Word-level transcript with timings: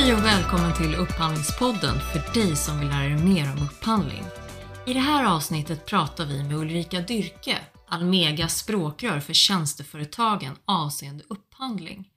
Hej 0.00 0.14
och 0.14 0.24
välkommen 0.24 0.74
till 0.74 0.94
Upphandlingspodden 0.94 2.00
för 2.00 2.34
dig 2.34 2.56
som 2.56 2.78
vill 2.78 2.88
lära 2.88 3.08
dig 3.08 3.24
mer 3.24 3.52
om 3.52 3.62
upphandling. 3.62 4.22
I 4.86 4.92
det 4.92 5.00
här 5.00 5.24
avsnittet 5.36 5.86
pratar 5.86 6.26
vi 6.26 6.42
med 6.42 6.56
Ulrika 6.56 7.00
Dyrke, 7.00 7.58
Almegas 7.88 8.58
språkrör 8.58 9.20
för 9.20 9.32
tjänsteföretagen 9.32 10.56
avseende 10.64 11.24
upphandling. 11.28 12.08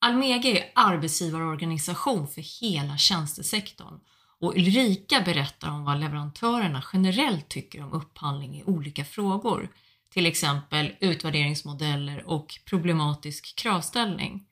Almega 0.00 0.48
är 0.48 0.72
arbetsgivarorganisation 0.74 2.28
för 2.28 2.60
hela 2.60 2.98
tjänstesektorn 2.98 4.00
och 4.40 4.56
Ulrika 4.56 5.20
berättar 5.20 5.70
om 5.70 5.84
vad 5.84 6.00
leverantörerna 6.00 6.84
generellt 6.92 7.48
tycker 7.48 7.82
om 7.82 7.92
upphandling 7.92 8.56
i 8.60 8.64
olika 8.64 9.04
frågor, 9.04 9.68
till 10.12 10.26
exempel 10.26 10.94
utvärderingsmodeller 11.00 12.24
och 12.26 12.60
problematisk 12.64 13.56
kravställning. 13.56 14.47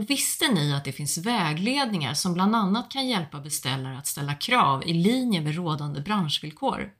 Och 0.00 0.10
visste 0.10 0.52
ni 0.52 0.74
att 0.74 0.84
det 0.84 0.92
finns 0.92 1.18
vägledningar 1.18 2.14
som 2.14 2.34
bland 2.34 2.56
annat 2.56 2.90
kan 2.90 3.08
hjälpa 3.08 3.40
beställare 3.40 3.98
att 3.98 4.06
ställa 4.06 4.34
krav 4.34 4.82
i 4.86 4.92
linje 4.92 5.40
med 5.40 5.54
rådande 5.54 6.00
branschvillkor? 6.00 6.90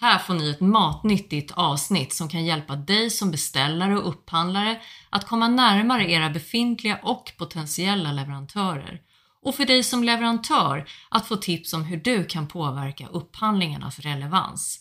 Här 0.00 0.18
får 0.18 0.34
ni 0.34 0.50
ett 0.50 0.60
matnyttigt 0.60 1.52
avsnitt 1.52 2.12
som 2.12 2.28
kan 2.28 2.44
hjälpa 2.44 2.76
dig 2.76 3.10
som 3.10 3.30
beställare 3.30 3.98
och 3.98 4.08
upphandlare 4.08 4.80
att 5.10 5.26
komma 5.26 5.48
närmare 5.48 6.10
era 6.10 6.30
befintliga 6.30 6.98
och 7.02 7.32
potentiella 7.38 8.12
leverantörer. 8.12 9.00
Och 9.42 9.54
för 9.54 9.64
dig 9.64 9.82
som 9.82 10.04
leverantör 10.04 10.88
att 11.08 11.26
få 11.26 11.36
tips 11.36 11.72
om 11.72 11.84
hur 11.84 11.96
du 11.96 12.24
kan 12.24 12.48
påverka 12.48 13.06
upphandlingarnas 13.06 13.98
relevans. 13.98 14.78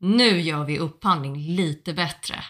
Nu 0.00 0.40
gör 0.40 0.64
vi 0.64 0.78
upphandling 0.78 1.36
lite 1.56 1.94
bättre. 1.94 2.44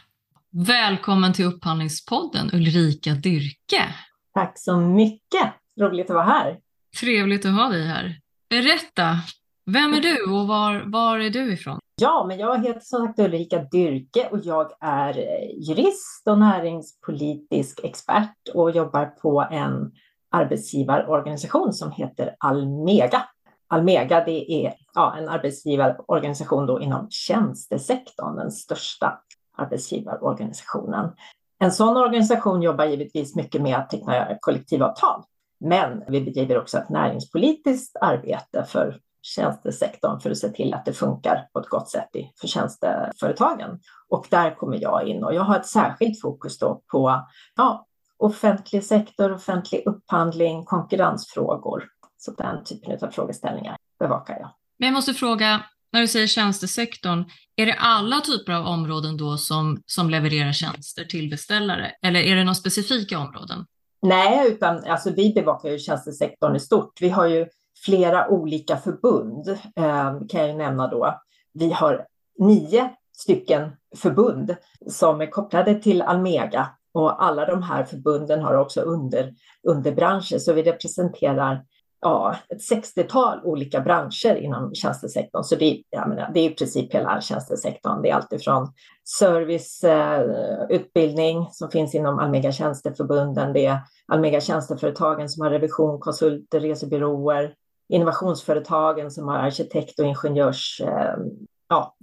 Välkommen 0.51 1.33
till 1.33 1.45
Upphandlingspodden 1.45 2.51
Ulrika 2.53 3.15
Dyrke. 3.15 3.95
Tack 4.35 4.59
så 4.59 4.77
mycket! 4.77 5.53
Roligt 5.81 6.11
att 6.11 6.15
vara 6.15 6.25
här. 6.25 6.59
Trevligt 7.01 7.47
att 7.47 7.55
ha 7.55 7.69
dig 7.69 7.87
här. 7.87 8.17
Berätta, 8.51 9.17
vem 9.67 9.95
är 9.95 10.01
du 10.01 10.33
och 10.33 10.49
var, 10.49 10.83
var 10.87 11.19
är 11.19 11.31
du 11.31 11.53
ifrån? 11.53 11.79
Ja, 12.01 12.25
men 12.29 12.39
jag 12.39 12.67
heter 12.67 12.81
som 12.81 13.07
sagt 13.07 13.19
Ulrika 13.19 13.59
Dyrke 13.59 14.29
och 14.31 14.39
jag 14.43 14.71
är 14.81 15.19
eh, 15.19 15.69
jurist 15.69 16.23
och 16.27 16.39
näringspolitisk 16.39 17.81
expert 17.85 18.49
och 18.55 18.71
jobbar 18.71 19.07
på 19.07 19.49
en 19.51 19.93
arbetsgivarorganisation 20.31 21.73
som 21.73 21.93
heter 21.93 22.37
Almega. 22.39 23.23
Almega 23.69 24.25
det 24.25 24.53
är 24.53 24.75
ja, 24.95 25.17
en 25.19 25.29
arbetsgivarorganisation 25.29 26.67
då 26.67 26.81
inom 26.81 27.07
tjänstesektorn, 27.11 28.37
den 28.37 28.51
största 28.51 29.19
arbetsgivarorganisationen. 29.57 31.11
En 31.63 31.73
sån 31.73 31.97
organisation 31.97 32.63
jobbar 32.63 32.85
givetvis 32.85 33.37
mycket 33.37 33.63
med 33.63 33.77
att 33.77 33.91
teckna 33.91 34.27
kollektivavtal, 34.41 35.23
men 35.61 36.03
vi 36.09 36.21
bedriver 36.21 36.59
också 36.59 36.79
ett 36.79 36.89
näringspolitiskt 36.89 37.97
arbete 38.01 38.65
för 38.65 39.01
tjänstesektorn 39.23 40.21
för 40.21 40.31
att 40.31 40.39
se 40.39 40.49
till 40.49 40.75
att 40.75 40.85
det 40.85 40.93
funkar 40.93 41.49
på 41.53 41.61
ett 41.61 41.69
gott 41.69 41.91
sätt 41.91 42.09
för 42.41 42.49
tjänsteföretagen. 42.49 43.81
Och 44.09 44.27
där 44.31 44.55
kommer 44.55 44.83
jag 44.83 45.09
in 45.09 45.25
och 45.25 45.35
jag 45.35 45.43
har 45.43 45.57
ett 45.57 45.67
särskilt 45.67 46.21
fokus 46.21 46.59
då 46.59 46.83
på 46.93 47.27
ja, 47.57 47.87
offentlig 48.17 48.85
sektor, 48.85 49.33
offentlig 49.33 49.83
upphandling, 49.87 50.65
konkurrensfrågor. 50.65 51.85
Så 52.17 52.33
den 52.33 52.65
typen 52.65 52.99
av 53.09 53.11
frågeställningar 53.11 53.77
bevakar 53.99 54.39
jag. 54.41 54.51
Men 54.79 54.87
jag 54.87 54.95
måste 54.95 55.15
fråga, 55.15 55.63
när 55.93 56.01
du 56.01 56.09
säger 56.09 56.27
tjänstesektorn, 56.27 57.25
är 57.57 57.67
det 57.67 57.75
alla 57.75 58.21
typer 58.21 58.53
av 58.53 58.67
områden 58.67 59.17
då 59.17 59.37
som, 59.37 59.83
som 59.87 60.11
levererar 60.11 60.53
tjänster 60.53 61.05
till 61.05 61.31
beställare? 61.31 61.93
Eller 62.03 62.21
är 62.21 62.37
det 62.37 62.45
några 62.45 62.55
specifika 62.55 63.19
områden? 63.19 63.67
Nej, 64.03 64.49
utan 64.49 64.85
alltså, 64.85 65.11
vi 65.11 65.33
bevakar 65.35 65.69
ju 65.69 65.79
tjänstesektorn 65.79 66.57
i 66.57 66.61
stort. 66.61 67.01
Vi 67.01 67.09
har 67.09 67.27
ju 67.27 67.47
flera 67.85 68.29
olika 68.29 68.77
förbund, 68.77 69.49
eh, 69.77 70.19
kan 70.29 70.49
jag 70.49 70.57
nämna 70.57 70.89
då. 70.89 71.21
Vi 71.55 71.73
har 71.73 72.07
nio 72.39 72.91
stycken 73.13 73.71
förbund 73.97 74.57
som 74.91 75.21
är 75.21 75.27
kopplade 75.27 75.75
till 75.75 76.03
Almega 76.03 76.69
och 76.93 77.25
alla 77.25 77.47
de 77.47 77.63
här 77.63 77.85
förbunden 77.85 78.43
har 78.43 78.55
också 78.55 78.81
under, 78.81 79.35
underbranscher, 79.69 80.39
så 80.39 80.53
vi 80.53 80.63
representerar 80.63 81.65
ja, 82.03 82.37
ett 82.49 82.59
60-tal 82.59 83.41
olika 83.45 83.81
branscher 83.81 84.37
inom 84.37 84.75
tjänstesektorn. 84.75 85.45
Så 85.45 85.57
det, 85.57 85.83
jag 85.91 86.09
menar, 86.09 86.31
det 86.35 86.41
är 86.41 86.51
i 86.51 86.55
princip 86.55 86.95
hela 86.95 87.21
tjänstesektorn. 87.21 88.03
Det 88.03 88.11
är 88.11 88.15
alltifrån 88.15 88.73
serviceutbildning 89.19 91.39
eh, 91.39 91.49
som 91.51 91.71
finns 91.71 91.95
inom 91.95 92.19
Almega 92.19 92.53
tjänsteförbunden. 92.53 93.53
Det 93.53 93.67
är 93.67 93.79
Almega 94.07 94.41
tjänsteföretagen 94.41 95.29
som 95.29 95.43
har 95.43 95.51
revision, 95.51 96.01
konsulter, 96.01 96.61
resebyråer, 96.61 97.55
innovationsföretagen 97.89 99.11
som 99.11 99.29
har 99.29 99.37
arkitekt 99.37 99.99
och 99.99 100.07
ingenjörs, 100.07 100.81
eh, 100.85 101.17
ja, 101.69 101.97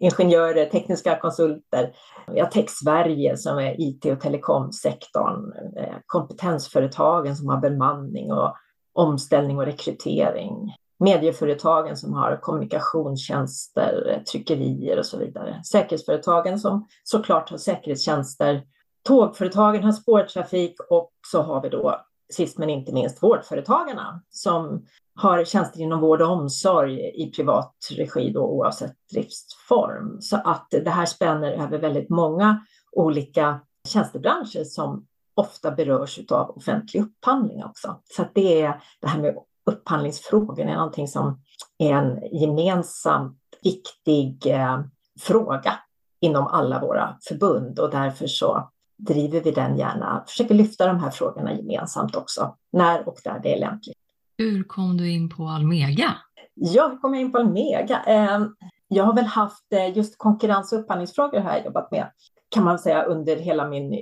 ingenjörer, 0.00 0.66
tekniska 0.66 1.18
konsulter. 1.18 1.92
Vi 2.32 2.40
har 2.40 2.46
Tech 2.46 2.70
Sverige 2.70 3.36
som 3.36 3.58
är 3.58 3.80
IT 3.80 4.04
och 4.04 4.20
telekomsektorn, 4.20 5.52
eh, 5.76 5.96
kompetensföretagen 6.06 7.36
som 7.36 7.48
har 7.48 7.58
bemanning 7.58 8.32
och 8.32 8.54
omställning 8.98 9.58
och 9.58 9.64
rekrytering. 9.64 10.74
Medieföretagen 11.00 11.96
som 11.96 12.12
har 12.12 12.38
kommunikationstjänster, 12.42 14.22
tryckerier 14.32 14.98
och 14.98 15.06
så 15.06 15.18
vidare. 15.18 15.62
Säkerhetsföretagen 15.64 16.58
som 16.58 16.86
såklart 17.04 17.50
har 17.50 17.58
säkerhetstjänster. 17.58 18.62
Tågföretagen 19.04 19.84
har 19.84 19.92
spårtrafik 19.92 20.76
och 20.90 21.12
så 21.30 21.42
har 21.42 21.62
vi 21.62 21.68
då 21.68 22.00
sist 22.32 22.58
men 22.58 22.70
inte 22.70 22.92
minst 22.92 23.22
vårdföretagarna 23.22 24.22
som 24.30 24.86
har 25.14 25.44
tjänster 25.44 25.80
inom 25.80 26.00
vård 26.00 26.22
och 26.22 26.30
omsorg 26.30 27.00
i 27.00 27.32
privat 27.36 27.74
regi 27.96 28.30
då, 28.30 28.40
oavsett 28.40 28.94
driftsform. 29.12 30.20
Så 30.20 30.36
att 30.36 30.66
det 30.70 30.90
här 30.90 31.06
spänner 31.06 31.52
över 31.52 31.78
väldigt 31.78 32.10
många 32.10 32.64
olika 32.92 33.60
tjänstebranscher 33.88 34.64
som 34.64 35.06
ofta 35.38 35.70
berörs 35.70 36.18
av 36.30 36.50
offentlig 36.50 37.00
upphandling 37.00 37.64
också. 37.64 38.00
Så 38.04 38.22
att 38.22 38.34
det 38.34 38.62
är 38.62 38.82
det 39.00 39.08
här 39.08 39.20
med 39.20 39.36
upphandlingsfrågor 39.66 40.60
är 40.60 40.76
någonting 40.76 41.08
som 41.08 41.40
är 41.78 41.92
en 41.92 42.38
gemensamt 42.40 43.38
viktig 43.62 44.46
eh, 44.46 44.80
fråga 45.20 45.72
inom 46.20 46.46
alla 46.46 46.80
våra 46.80 47.16
förbund 47.28 47.78
och 47.78 47.90
därför 47.90 48.26
så 48.26 48.70
driver 48.98 49.40
vi 49.40 49.50
den 49.50 49.78
gärna, 49.78 50.24
försöker 50.26 50.54
lyfta 50.54 50.86
de 50.86 51.00
här 51.00 51.10
frågorna 51.10 51.54
gemensamt 51.54 52.16
också, 52.16 52.56
när 52.72 53.08
och 53.08 53.18
där 53.24 53.40
det 53.42 53.54
är 53.54 53.60
lämpligt. 53.60 53.96
Hur 54.38 54.64
kom 54.64 54.96
du 54.96 55.10
in 55.10 55.28
på 55.28 55.42
Almega? 55.42 56.14
Ja, 56.54 56.88
hur 56.88 56.98
kom 56.98 57.14
jag 57.14 57.20
in 57.20 57.32
på 57.32 57.38
Almega? 57.38 57.98
Ehm, 57.98 58.54
jag 58.88 59.04
har 59.04 59.14
väl 59.14 59.24
haft 59.24 59.72
eh, 59.72 59.96
just 59.96 60.18
konkurrens 60.18 60.72
och 60.72 60.78
upphandlingsfrågor 60.78 61.40
har 61.40 61.50
jag 61.50 61.64
jobbat 61.64 61.90
med, 61.90 62.10
kan 62.48 62.64
man 62.64 62.78
säga, 62.78 63.02
under 63.02 63.36
hela 63.36 63.68
min 63.68 63.92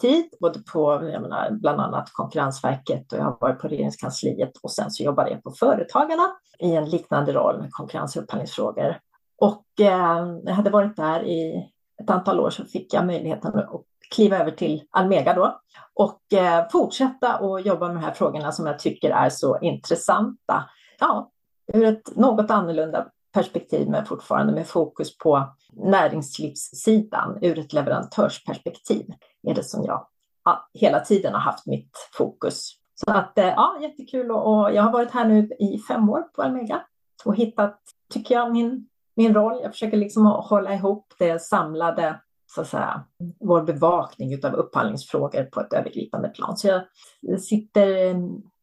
tid, 0.00 0.24
både 0.40 0.58
på 0.72 1.00
menar, 1.00 1.50
bland 1.50 1.80
annat 1.80 2.10
Konkurrensverket 2.12 3.12
och 3.12 3.18
jag 3.18 3.24
har 3.24 3.38
varit 3.40 3.58
på 3.58 3.68
Regeringskansliet 3.68 4.52
och 4.62 4.70
sen 4.70 4.90
så 4.90 5.02
jobbade 5.02 5.30
jag 5.30 5.42
på 5.42 5.50
Företagarna 5.50 6.32
i 6.58 6.74
en 6.74 6.90
liknande 6.90 7.32
roll 7.32 7.60
med 7.60 7.72
konkurrens 7.72 8.16
och 8.16 8.22
upphandlingsfrågor. 8.22 8.98
Och 9.38 9.64
eh, 9.80 10.38
jag 10.44 10.54
hade 10.54 10.70
varit 10.70 10.96
där 10.96 11.24
i 11.24 11.70
ett 12.02 12.10
antal 12.10 12.40
år 12.40 12.50
så 12.50 12.64
fick 12.64 12.94
jag 12.94 13.06
möjligheten 13.06 13.58
att 13.58 13.84
kliva 14.14 14.38
över 14.38 14.50
till 14.50 14.82
Almega 14.90 15.34
då 15.34 15.60
och 15.94 16.32
eh, 16.32 16.68
fortsätta 16.72 17.34
att 17.34 17.66
jobba 17.66 17.86
med 17.86 17.96
de 17.96 18.02
här 18.02 18.12
frågorna 18.12 18.52
som 18.52 18.66
jag 18.66 18.78
tycker 18.78 19.10
är 19.10 19.30
så 19.30 19.58
intressanta. 19.60 20.64
Ja, 21.00 21.30
ur 21.72 21.84
ett 21.84 22.16
något 22.16 22.50
annorlunda 22.50 23.06
perspektiv 23.34 23.88
men 23.88 24.06
fortfarande 24.06 24.52
med 24.52 24.66
fokus 24.66 25.18
på 25.18 25.54
näringslivssidan 25.72 27.38
ur 27.42 27.58
ett 27.58 27.72
leverantörsperspektiv 27.72 29.06
är 29.42 29.54
det 29.54 29.64
som 29.64 29.84
jag 29.84 30.06
hela 30.74 31.00
tiden 31.00 31.32
har 31.32 31.40
haft 31.40 31.66
mitt 31.66 31.90
fokus. 32.12 32.70
Så 32.94 33.10
att 33.10 33.38
eh, 33.38 33.46
ja, 33.46 33.78
jättekul 33.82 34.30
och 34.30 34.74
jag 34.74 34.82
har 34.82 34.92
varit 34.92 35.10
här 35.10 35.28
nu 35.28 35.48
i 35.58 35.78
fem 35.78 36.10
år 36.10 36.22
på 36.22 36.42
Almega 36.42 36.82
och 37.24 37.36
hittat, 37.36 37.80
tycker 38.12 38.34
jag, 38.34 38.52
min, 38.52 38.88
min 39.16 39.34
roll. 39.34 39.60
Jag 39.62 39.72
försöker 39.72 39.96
liksom 39.96 40.26
hålla 40.26 40.74
ihop 40.74 41.14
det 41.18 41.42
samlade 41.42 42.20
så 42.46 42.60
att 42.60 42.68
säga, 42.68 43.04
vår 43.40 43.62
bevakning 43.62 44.44
av 44.44 44.54
upphandlingsfrågor 44.54 45.44
på 45.44 45.60
ett 45.60 45.72
övergripande 45.72 46.28
plan. 46.28 46.56
Så 46.56 46.82
jag 47.20 47.40
sitter 47.40 48.16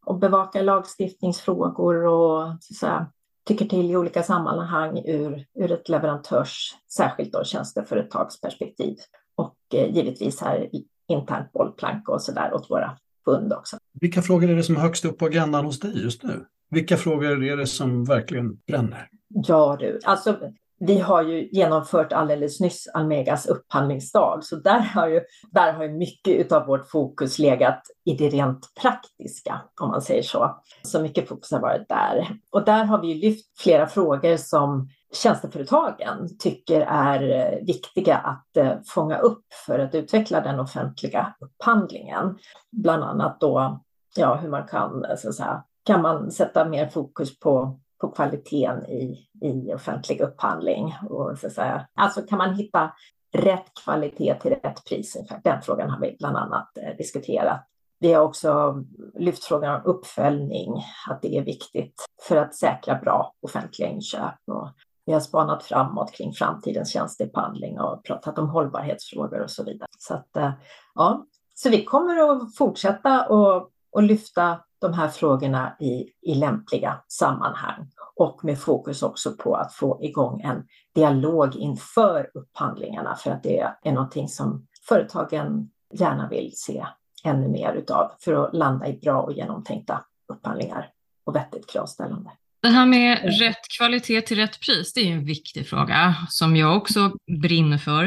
och 0.06 0.20
bevakar 0.20 0.64
lagstiftningsfrågor 0.64 2.06
och 2.06 2.48
så 2.60 2.74
att 2.74 2.78
säga, 2.78 3.12
tycker 3.48 3.66
till 3.66 3.92
i 3.92 3.98
olika 3.98 4.24
sammanhang 4.24 4.98
ur, 5.06 5.46
ur 5.54 5.72
ett 5.72 5.90
leverantörs, 5.90 6.76
särskilt 6.98 7.34
då 7.34 7.44
tjänsteföretagsperspektiv. 7.44 8.96
Och 9.36 9.56
eh, 9.74 9.96
givetvis 9.96 10.42
här 10.42 10.70
internt 11.08 11.52
bollplank 11.52 12.10
och 12.10 12.22
så 12.22 12.32
där 12.32 12.54
åt 12.54 12.70
våra 12.70 12.98
kund 13.26 13.54
också. 13.54 13.78
Vilka 14.02 14.22
frågor 14.22 14.50
är 14.50 14.56
det 14.56 14.64
som 14.64 14.76
är 14.76 14.80
högst 14.80 15.06
upp 15.06 15.18
på 15.18 15.26
agendan 15.26 15.66
hos 15.66 15.80
dig 15.80 16.04
just 16.04 16.24
nu? 16.24 16.46
Vilka 16.70 16.98
frågor 16.98 17.44
är 17.44 17.58
det 17.58 17.68
som 17.68 18.06
verkligen 18.06 18.56
bränner? 18.68 19.10
Ja 19.28 19.78
du, 19.80 20.00
alltså 20.04 20.40
vi 20.84 21.00
har 21.00 21.24
ju 21.24 21.50
genomfört 21.52 22.14
alldeles 22.14 22.60
nyss 22.60 22.88
Almegas 22.94 23.46
upphandlingsdag, 23.46 24.44
så 24.44 24.56
där 24.56 24.80
har 24.80 25.08
ju, 25.08 25.22
där 25.52 25.74
har 25.74 25.84
ju 25.84 25.92
mycket 25.92 26.52
av 26.52 26.66
vårt 26.66 26.90
fokus 26.90 27.40
legat 27.40 27.82
i 28.06 28.14
det 28.14 28.30
rent 28.30 28.76
praktiska, 28.82 29.62
om 29.82 29.90
man 29.90 30.02
säger 30.02 30.24
så. 30.24 30.62
Så 30.84 31.02
mycket 31.02 31.28
fokus 31.30 31.52
har 31.52 31.60
varit 31.60 31.90
där. 31.90 32.28
Och 32.52 32.66
där 32.66 32.84
har 32.84 33.02
vi 33.02 33.14
lyft 33.14 33.60
flera 33.60 33.88
frågor 33.88 34.38
som 34.38 34.90
tjänsteföretagen 35.14 36.38
tycker 36.40 36.82
är 36.82 37.30
eh, 37.30 37.66
viktiga 37.66 38.18
att 38.18 38.58
eh, 38.58 38.74
fånga 38.88 39.18
upp 39.18 39.46
för 39.66 39.80
att 39.80 39.96
utveckla 39.96 40.42
den 40.42 40.60
offentliga 40.60 41.36
upphandlingen. 41.40 42.38
Bland 42.72 43.04
annat 43.04 43.40
då 43.40 43.82
ja, 44.16 44.36
hur 44.36 44.50
man 44.50 44.68
kan, 44.68 45.06
eh, 45.06 45.16
så 45.18 45.30
att 45.30 45.36
säga, 45.36 45.64
kan 45.86 46.02
man 46.02 46.32
sätta 46.32 46.66
mer 46.66 46.88
fokus 46.88 47.40
på 47.40 47.80
på 48.02 48.12
kvaliteten 48.12 48.86
i, 48.86 49.28
i 49.42 49.74
offentlig 49.74 50.22
upphandling. 50.22 50.96
Och 51.10 51.38
så 51.40 51.48
att 51.48 51.54
säga. 51.54 51.88
Alltså 51.94 52.22
kan 52.22 52.38
man 52.38 52.56
hitta 52.56 52.94
rätt 53.34 53.74
kvalitet 53.84 54.36
till 54.42 54.52
rätt 54.52 54.86
pris? 54.86 55.18
Den 55.44 55.62
frågan 55.62 55.90
har 55.90 56.00
vi 56.00 56.16
bland 56.20 56.38
annat 56.38 56.78
eh, 56.78 56.98
diskuterat. 56.98 57.68
Vi 58.00 58.14
har 58.14 58.24
också 58.24 58.84
lyft 59.14 59.44
frågan 59.44 59.76
om 59.76 59.82
uppföljning, 59.86 60.84
att 61.10 61.22
det 61.22 61.38
är 61.38 61.44
viktigt 61.44 62.06
för 62.28 62.38
att 62.38 62.56
säkra 62.56 62.96
bra 62.96 63.34
offentliga 63.42 63.90
inköp. 63.90 64.36
Och 64.52 64.70
vi 65.06 65.14
har 65.14 65.20
spanat 65.20 65.64
framåt 65.64 66.12
kring 66.12 66.34
framtidens 66.34 66.94
tjänsteupphandling 66.94 67.80
och 67.80 68.04
pratat 68.04 68.40
om 68.40 68.50
hållbarhetsfrågor 68.50 69.40
och 69.40 69.52
så 69.52 69.64
vidare. 69.64 69.88
Så, 70.00 70.14
att, 70.14 70.38
eh, 70.38 70.52
ja. 70.96 71.26
så 71.54 71.70
vi 71.70 71.86
kommer 71.86 72.32
att 72.32 72.56
fortsätta 72.56 73.28
och, 73.28 73.70
och 73.92 74.04
lyfta 74.04 74.60
de 74.82 74.94
här 74.94 75.08
frågorna 75.08 75.76
i, 75.80 76.06
i 76.22 76.36
lämpliga 76.36 77.02
sammanhang 77.08 77.88
och 78.16 78.40
med 78.44 78.60
fokus 78.60 79.04
också 79.04 79.32
på 79.32 79.56
att 79.56 79.74
få 79.74 80.00
igång 80.04 80.42
en 80.42 80.64
dialog 80.96 81.56
inför 81.56 82.30
upphandlingarna 82.34 83.16
för 83.16 83.32
att 83.32 83.44
det 83.44 83.60
är 83.84 83.92
någonting 83.92 84.28
som 84.28 84.68
företagen 84.88 85.70
gärna 85.94 86.30
vill 86.30 86.52
se 86.56 86.86
ännu 87.24 87.48
mer 87.48 87.74
utav 87.74 88.12
för 88.20 88.34
att 88.34 88.56
landa 88.56 88.88
i 88.88 88.94
bra 88.94 89.22
och 89.22 89.34
genomtänkta 89.34 90.04
upphandlingar 90.34 90.90
och 91.26 91.36
vettigt 91.36 91.72
kravställande. 91.72 92.30
Det 92.62 92.68
här 92.68 92.86
med 92.86 93.40
rätt 93.40 93.62
kvalitet 93.78 94.22
till 94.22 94.38
rätt 94.38 94.60
pris, 94.60 94.94
det 94.94 95.02
är 95.02 95.14
en 95.14 95.26
viktig 95.26 95.68
fråga 95.68 96.16
som 96.30 96.56
jag 96.56 96.78
också 96.78 97.12
brinner 97.42 97.78
för. 97.78 98.04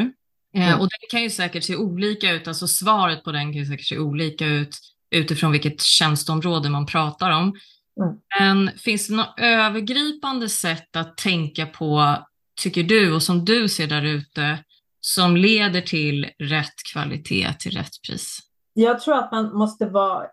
Eh, 0.55 0.67
mm. 0.67 0.79
Och 0.79 0.87
det 0.87 1.07
kan 1.11 1.23
ju 1.23 1.29
säkert 1.29 1.63
se 1.63 1.75
olika 1.75 2.31
ut, 2.31 2.47
alltså 2.47 2.67
svaret 2.67 3.23
på 3.23 3.31
den 3.31 3.43
kan 3.43 3.53
ju 3.53 3.65
säkert 3.65 3.87
se 3.87 3.99
olika 3.99 4.45
ut 4.45 4.77
utifrån 5.15 5.51
vilket 5.51 5.81
tjänsteområde 5.81 6.69
man 6.69 6.85
pratar 6.85 7.31
om. 7.31 7.53
Mm. 8.01 8.15
Men 8.39 8.77
finns 8.77 9.07
det 9.07 9.15
något 9.15 9.33
övergripande 9.37 10.49
sätt 10.49 10.95
att 10.95 11.17
tänka 11.17 11.65
på, 11.65 12.15
tycker 12.61 12.83
du, 12.83 13.15
och 13.15 13.23
som 13.23 13.45
du 13.45 13.69
ser 13.69 13.87
där 13.87 14.01
ute, 14.05 14.57
som 14.99 15.37
leder 15.37 15.81
till 15.81 16.29
rätt 16.39 16.75
kvalitet 16.93 17.53
till 17.59 17.71
rätt 17.71 18.01
pris? 18.07 18.39
Jag 18.73 18.99
tror 18.99 19.15
att 19.15 19.31
man 19.31 19.57
måste 19.57 19.85
vara 19.85 20.25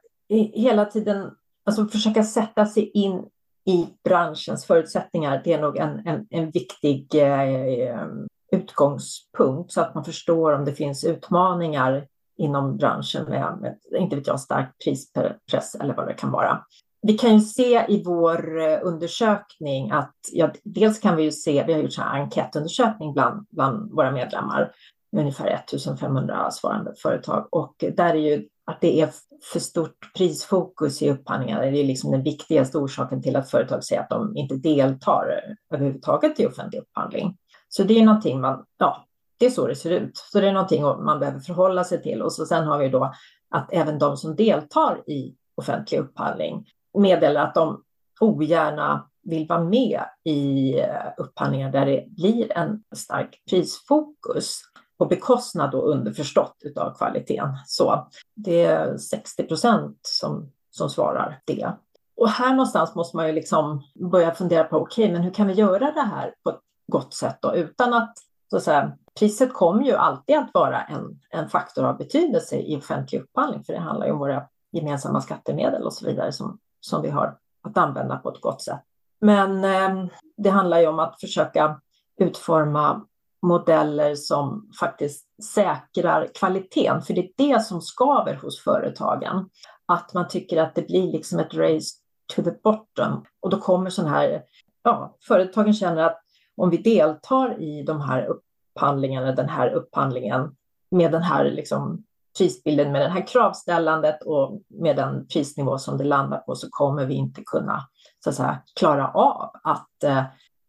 hela 0.55 0.84
tiden, 0.84 1.31
alltså 1.67 1.87
försöka 1.87 2.25
sätta 2.25 2.67
sig 2.67 2.90
in 2.94 3.23
i 3.67 3.87
branschens 4.05 4.67
förutsättningar. 4.67 5.40
Det 5.44 5.52
är 5.52 5.61
nog 5.61 5.76
en, 5.76 6.06
en, 6.06 6.26
en 6.31 6.50
viktig 6.50 7.14
eh, 7.14 8.06
utgångspunkt 8.52 9.73
så 9.73 9.81
att 9.81 9.94
man 9.94 10.05
förstår 10.05 10.52
om 10.52 10.64
det 10.64 10.75
finns 10.75 11.05
utmaningar 11.05 12.06
inom 12.37 12.76
branschen 12.76 13.25
med, 13.29 13.58
med 13.61 13.79
inte 14.00 14.17
vet 14.17 14.26
jag, 14.26 14.40
stark 14.40 14.69
prispress 14.84 15.75
eller 15.75 15.94
vad 15.94 16.06
det 16.06 16.14
kan 16.14 16.31
vara. 16.31 16.64
Vi 17.02 17.19
kan 17.19 17.34
ju 17.34 17.40
se 17.40 17.84
i 17.88 18.02
vår 18.05 18.61
eh, 18.61 18.79
undersökning 18.82 19.90
att 19.90 20.14
ja, 20.32 20.52
dels 20.64 20.99
kan 20.99 21.17
vi 21.17 21.23
ju 21.23 21.32
se, 21.32 21.64
vi 21.67 21.73
har 21.73 21.81
gjort 21.81 21.99
en 21.99 22.05
enkätundersökning 22.05 23.12
bland, 23.12 23.46
bland 23.50 23.93
våra 23.93 24.11
medlemmar, 24.11 24.73
ungefär 25.17 25.46
1500 25.46 26.50
svarande 26.50 26.94
företag 27.02 27.49
och 27.50 27.75
där 27.96 28.14
är 28.14 28.14
ju 28.14 28.49
att 28.64 28.81
det 28.81 29.00
är 29.00 29.11
för 29.52 29.61
stort 29.61 30.12
prisfokus 30.17 31.02
i 31.02 31.11
upphandlingar. 31.11 31.62
Det 31.62 31.79
är 31.79 31.84
liksom 31.84 32.11
den 32.11 32.23
viktigaste 32.23 32.79
orsaken 32.79 33.23
till 33.23 33.37
att 33.37 33.50
företag 33.50 33.84
säger 33.84 34.02
att 34.02 34.11
de 34.11 34.37
inte 34.37 34.55
deltar 34.55 35.43
eh, 35.46 35.76
överhuvudtaget 35.76 36.40
i 36.40 36.46
offentlig 36.46 36.81
upphandling. 36.81 37.37
Så 37.69 37.82
det 37.82 38.00
är 38.00 38.05
någonting 38.05 38.40
man, 38.40 38.64
ja, 38.79 39.06
det 39.43 39.47
är 39.47 39.50
så 39.50 39.67
det 39.67 39.77
ser 39.77 39.91
ut. 39.91 40.17
Så 40.17 40.41
det 40.41 40.49
är 40.49 40.53
någonting 40.53 40.83
man 40.83 41.21
behöver 41.21 41.41
förhålla 41.41 41.85
sig 41.85 42.03
till. 42.03 42.23
Och 42.23 42.33
så 42.33 42.47
sen 42.47 42.67
har 42.67 42.79
vi 42.79 42.89
då 42.89 43.12
att 43.50 43.73
även 43.73 43.99
de 43.99 44.17
som 44.17 44.37
deltar 44.37 45.11
i 45.11 45.35
offentlig 45.55 45.99
upphandling 45.99 46.67
meddelar 46.99 47.44
att 47.44 47.55
de 47.55 47.83
ogärna 48.21 49.09
vill 49.23 49.47
vara 49.47 49.65
med 49.65 50.00
i 50.25 50.79
eh, 50.81 50.87
upphandlingar 51.17 51.73
där 51.73 51.87
det 51.87 52.05
blir 52.09 52.53
en 52.53 52.83
stark 52.94 53.43
prisfokus 53.50 54.61
på 54.99 55.06
bekostnad 55.06 55.71
då 55.71 55.81
underförstått 55.83 56.56
utav 56.61 56.94
kvaliteten. 56.94 57.49
Så 57.67 58.09
det 58.35 58.65
är 58.65 58.97
60 58.97 59.43
procent 59.43 59.99
som, 60.03 60.50
som 60.71 60.91
svarar 60.91 61.41
det. 61.44 61.73
Och 62.17 62.29
här 62.29 62.50
någonstans 62.50 62.94
måste 62.94 63.17
man 63.17 63.27
ju 63.27 63.33
liksom 63.33 63.83
börja 64.11 64.35
fundera 64.35 64.65
på, 64.65 64.77
okej, 64.77 65.05
okay, 65.05 65.12
men 65.12 65.23
hur 65.23 65.35
kan 65.35 65.47
vi 65.47 65.55
göra 65.55 65.93
det 65.93 66.00
här 66.00 66.35
på 66.44 66.50
ett 66.50 66.61
gott 66.93 67.15
sätt 67.15 67.39
då, 67.43 67.55
utan 67.55 67.94
att, 67.94 68.15
så 68.50 68.56
att 68.56 68.62
säga, 68.62 68.93
priset 69.19 69.55
kommer 69.55 69.85
ju 69.85 69.93
alltid 69.93 70.38
att 70.38 70.50
vara 70.55 70.82
en, 70.82 71.20
en 71.31 71.49
faktor 71.49 71.85
av 71.85 71.97
betydelse 71.97 72.56
i 72.56 72.76
offentlig 72.76 73.20
upphandling, 73.20 73.64
för 73.64 73.73
det 73.73 73.79
handlar 73.79 74.06
ju 74.06 74.12
om 74.12 74.19
våra 74.19 74.43
gemensamma 74.73 75.20
skattemedel 75.20 75.82
och 75.82 75.93
så 75.93 76.06
vidare 76.06 76.32
som, 76.32 76.59
som 76.81 77.03
vi 77.03 77.11
har 77.11 77.38
att 77.62 77.76
använda 77.76 78.17
på 78.17 78.31
ett 78.31 78.41
gott 78.41 78.62
sätt. 78.62 78.81
Men 79.20 79.64
eh, 79.64 80.06
det 80.37 80.50
handlar 80.50 80.81
ju 80.81 80.87
om 80.87 80.99
att 80.99 81.20
försöka 81.20 81.81
utforma 82.20 83.06
modeller 83.43 84.14
som 84.14 84.70
faktiskt 84.81 85.26
säkrar 85.55 86.29
kvaliteten, 86.35 87.03
för 87.03 87.15
det 87.15 87.20
är 87.20 87.31
det 87.37 87.61
som 87.61 87.81
skaver 87.81 88.35
hos 88.35 88.65
företagen. 88.65 89.49
Att 89.87 90.15
man 90.15 90.29
tycker 90.29 90.62
att 90.62 90.75
det 90.75 90.87
blir 90.87 91.12
liksom 91.12 91.38
ett 91.38 91.55
race 91.55 91.88
to 92.35 92.43
the 92.43 92.50
bottom 92.65 93.25
och 93.41 93.50
då 93.50 93.61
kommer 93.61 93.91
sådana 93.91 94.12
här, 94.17 94.43
ja, 94.82 95.17
företagen 95.29 95.75
känner 95.75 96.03
att 96.03 96.19
om 96.56 96.70
vi 96.70 96.76
deltar 96.76 97.62
i 97.62 97.82
de 97.82 98.00
här 98.00 98.29
upphandlingarna, 98.74 99.32
den 99.32 99.48
här 99.48 99.70
upphandlingen 99.70 100.56
med 100.90 101.12
den 101.12 101.22
här 101.22 101.44
liksom 101.44 102.04
prisbilden, 102.38 102.92
med 102.92 103.00
det 103.00 103.08
här 103.08 103.26
kravställandet 103.26 104.22
och 104.22 104.60
med 104.69 104.96
den 104.96 105.26
prisnivå 105.26 105.78
som 105.78 105.98
det 105.98 106.04
landar 106.04 106.38
på 106.38 106.54
så 106.54 106.66
kommer 106.70 107.06
vi 107.06 107.14
inte 107.14 107.42
kunna 107.46 107.88
så 108.24 108.30
att 108.30 108.36
säga, 108.36 108.58
klara 108.80 109.08
av 109.08 109.50
att 109.62 110.04
eh, 110.04 110.24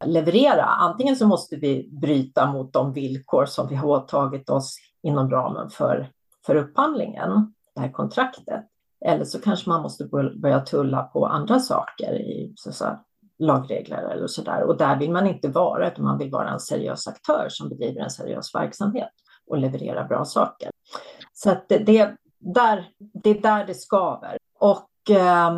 leverera. 0.06 0.64
Antingen 0.64 1.16
så 1.16 1.28
måste 1.28 1.56
vi 1.56 1.90
bryta 1.92 2.52
mot 2.52 2.74
de 2.74 2.94
villkor 2.94 3.46
som 3.46 3.68
vi 3.68 3.76
har 3.76 3.90
åtagit 3.90 4.50
oss 4.50 4.78
inom 5.04 5.32
ramen 5.32 5.70
för, 5.70 6.10
för 6.46 6.56
upphandlingen, 6.56 7.54
det 7.76 7.82
här 7.82 7.92
kontraktet. 7.92 8.64
Eller 9.06 9.26
så 9.26 9.42
kanske 9.42 9.70
man 9.70 9.82
måste 9.82 10.06
börja 10.36 10.60
tulla 10.60 11.04
på 11.04 11.26
andra 11.26 11.60
saker 11.60 12.14
i 12.14 12.54
så 12.56 12.70
att 12.70 12.76
säga, 12.76 13.00
lagregler 13.40 14.04
eller 14.04 14.28
så 14.28 14.42
där. 14.42 14.64
Och 14.64 14.78
där 14.78 15.00
vill 15.00 15.12
man 15.12 15.28
inte 15.28 15.48
vara, 15.48 15.88
utan 15.88 16.06
man 16.06 16.18
vill 16.18 16.32
vara 16.32 16.50
en 16.50 16.60
seriös 16.60 17.08
aktör 17.08 17.48
som 17.50 17.70
bedriver 17.70 18.02
en 18.02 18.10
seriös 18.10 18.56
verksamhet 18.56 19.12
och 19.48 19.58
levererar 19.58 20.08
bra 20.08 20.26
saker. 20.26 20.70
Så 21.34 21.50
att 21.52 21.70
det, 21.70 21.78
det, 21.78 22.16
där, 22.40 22.86
det 23.24 23.30
är 23.30 23.42
där 23.42 23.66
det 23.66 23.74
skaver. 23.74 24.38
Och 24.60 25.10
eh, 25.10 25.52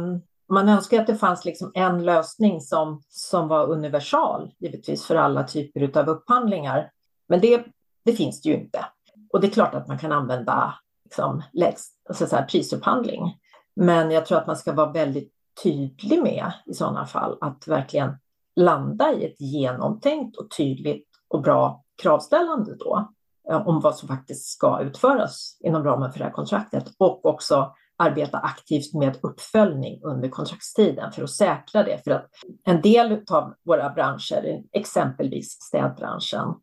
man 0.49 0.69
önskar 0.69 1.01
att 1.01 1.07
det 1.07 1.15
fanns 1.15 1.45
liksom 1.45 1.71
en 1.73 2.05
lösning 2.05 2.61
som, 2.61 3.01
som 3.09 3.47
var 3.47 3.67
universal, 3.67 4.51
givetvis 4.59 5.05
för 5.05 5.15
alla 5.15 5.43
typer 5.43 5.99
av 5.99 6.09
upphandlingar. 6.09 6.91
Men 7.27 7.39
det, 7.39 7.65
det 8.05 8.13
finns 8.13 8.41
det 8.41 8.49
ju 8.49 8.55
inte. 8.55 8.85
Och 9.33 9.41
det 9.41 9.47
är 9.47 9.51
klart 9.51 9.75
att 9.75 9.87
man 9.87 9.99
kan 9.99 10.11
använda 10.11 10.75
liksom, 11.03 11.43
lägst, 11.53 11.93
alltså 12.09 12.27
så 12.27 12.35
här, 12.35 12.45
prisupphandling. 12.45 13.37
Men 13.75 14.11
jag 14.11 14.25
tror 14.25 14.37
att 14.37 14.47
man 14.47 14.57
ska 14.57 14.73
vara 14.73 14.91
väldigt 14.91 15.34
tydlig 15.63 16.23
med 16.23 16.51
i 16.65 16.73
sådana 16.73 17.05
fall 17.05 17.37
att 17.41 17.67
verkligen 17.67 18.17
landa 18.55 19.13
i 19.13 19.25
ett 19.25 19.41
genomtänkt 19.41 20.37
och 20.37 20.51
tydligt 20.57 21.07
och 21.27 21.41
bra 21.41 21.83
kravställande 22.01 22.75
då 22.75 23.09
eh, 23.49 23.67
om 23.67 23.79
vad 23.79 23.95
som 23.95 24.07
faktiskt 24.07 24.45
ska 24.45 24.81
utföras 24.81 25.57
inom 25.59 25.83
ramen 25.83 26.11
för 26.11 26.19
det 26.19 26.25
här 26.25 26.31
kontraktet 26.31 26.85
och 26.97 27.25
också 27.25 27.73
arbeta 27.97 28.37
aktivt 28.37 28.93
med 28.93 29.17
uppföljning 29.21 29.99
under 30.03 30.29
kontraktstiden 30.29 31.11
för 31.11 31.23
att 31.23 31.31
säkra 31.31 31.83
det. 31.83 32.03
För 32.03 32.11
att 32.11 32.29
en 32.63 32.81
del 32.81 33.21
av 33.31 33.53
våra 33.63 33.89
branscher, 33.89 34.63
exempelvis 34.71 35.51
städbranschen, 35.61 36.53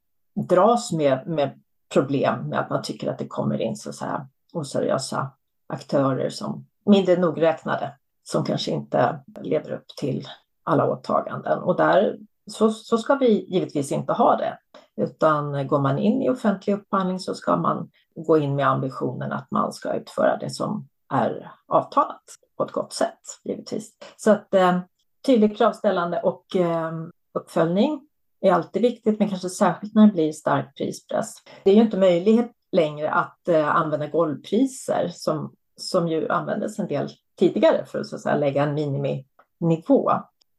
dras 0.49 0.92
med, 0.92 1.26
med 1.26 1.61
problem 1.92 2.49
med 2.49 2.58
att 2.58 2.70
man 2.70 2.82
tycker 2.82 3.11
att 3.11 3.18
det 3.18 3.28
kommer 3.28 3.61
in 3.61 3.76
så, 3.76 3.92
så 3.92 4.04
här 4.04 4.26
oseriösa 4.52 5.30
aktörer 5.66 6.30
som 6.30 6.66
mindre 6.87 7.16
nogräknade 7.16 7.94
som 8.22 8.44
kanske 8.44 8.70
inte 8.70 9.20
lever 9.40 9.70
upp 9.72 9.88
till 10.00 10.28
alla 10.64 10.90
åtaganden. 10.90 11.58
Och 11.58 11.76
där 11.76 12.18
så, 12.50 12.70
så 12.70 12.98
ska 12.98 13.14
vi 13.14 13.46
givetvis 13.48 13.92
inte 13.92 14.12
ha 14.12 14.36
det. 14.36 14.58
Utan 14.96 15.66
går 15.66 15.78
man 15.78 15.98
in 15.98 16.22
i 16.22 16.30
offentlig 16.30 16.74
upphandling 16.74 17.18
så 17.18 17.34
ska 17.34 17.56
man 17.56 17.90
gå 18.16 18.38
in 18.38 18.56
med 18.56 18.68
ambitionen 18.68 19.32
att 19.32 19.50
man 19.50 19.72
ska 19.72 19.94
utföra 19.94 20.36
det 20.36 20.50
som 20.50 20.88
är 21.12 21.52
avtalat 21.68 22.22
på 22.56 22.64
ett 22.64 22.72
gott 22.72 22.92
sätt, 22.92 23.20
givetvis. 23.44 23.92
Så 24.16 24.30
att 24.30 24.54
eh, 24.54 24.80
tydligt 25.26 25.56
kravställande 25.56 26.20
och 26.20 26.56
eh, 26.56 26.92
uppföljning 27.34 28.08
är 28.40 28.52
alltid 28.52 28.82
viktigt, 28.82 29.18
men 29.18 29.28
kanske 29.28 29.48
särskilt 29.48 29.94
när 29.94 30.06
det 30.06 30.12
blir 30.12 30.32
stark 30.32 30.76
prispress. 30.76 31.34
Det 31.64 31.70
är 31.70 31.74
ju 31.74 31.82
inte 31.82 31.98
möjligt 31.98 32.52
längre 32.72 33.10
att 33.10 33.48
eh, 33.48 33.76
använda 33.76 34.06
golvpriser 34.06 35.08
som, 35.08 35.54
som 35.76 36.08
ju 36.08 36.28
användes 36.28 36.78
en 36.78 36.88
del 36.88 37.08
tidigare 37.42 37.84
för 37.87 38.00
att, 38.00 38.06
så 38.06 38.16
att 38.16 38.22
säga, 38.22 38.37
lägga 38.37 38.62
en 38.62 38.75
miniminivå. 38.75 40.11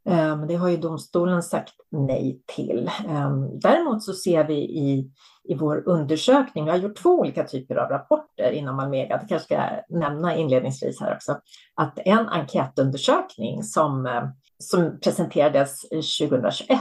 Ehm, 0.10 0.48
det 0.48 0.56
har 0.56 0.70
ju 0.70 0.78
domstolen 0.78 1.44
sagt 1.44 1.74
nej 1.92 2.42
till. 2.56 2.92
Ehm, 3.08 3.60
däremot 3.60 4.04
så 4.04 4.14
ser 4.14 4.44
vi 4.44 4.56
i, 4.56 5.12
i 5.44 5.56
vår 5.56 5.84
undersökning, 5.86 6.66
vi 6.66 6.72
har 6.72 6.78
gjort 6.78 6.98
två 6.98 7.10
olika 7.10 7.44
typer 7.44 7.76
av 7.76 7.90
rapporter 7.90 8.52
inom 8.52 8.80
Almega, 8.80 9.18
det 9.18 9.26
kanske 9.30 9.46
ska 9.46 9.56
jag 9.56 10.00
nämna 10.00 10.36
inledningsvis 10.36 11.02
här 11.02 11.16
också, 11.16 11.40
att 11.76 12.00
en 12.06 12.28
enkätundersökning 12.28 13.64
som, 13.64 14.06
ehm, 14.06 14.28
som 14.58 15.00
presenterades 15.00 15.82
2021 15.82 16.80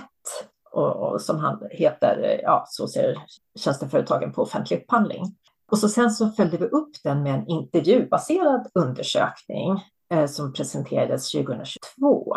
och, 0.72 0.96
och 0.96 1.20
som 1.20 1.58
heter 1.70 2.22
eh, 2.24 2.40
ja, 2.42 2.64
Så 2.68 2.88
ser 2.88 3.18
tjänsteföretagen 3.58 4.32
på 4.32 4.42
offentlig 4.42 4.82
upphandling. 4.82 5.36
Och 5.72 5.78
så 5.78 5.88
sen 5.88 6.10
så 6.10 6.28
följde 6.28 6.56
vi 6.56 6.64
upp 6.64 6.90
den 7.04 7.22
med 7.22 7.34
en 7.34 7.46
intervjubaserad 7.46 8.66
undersökning 8.74 9.80
Eh, 10.12 10.26
som 10.26 10.52
presenterades 10.52 11.32
2022 11.32 12.36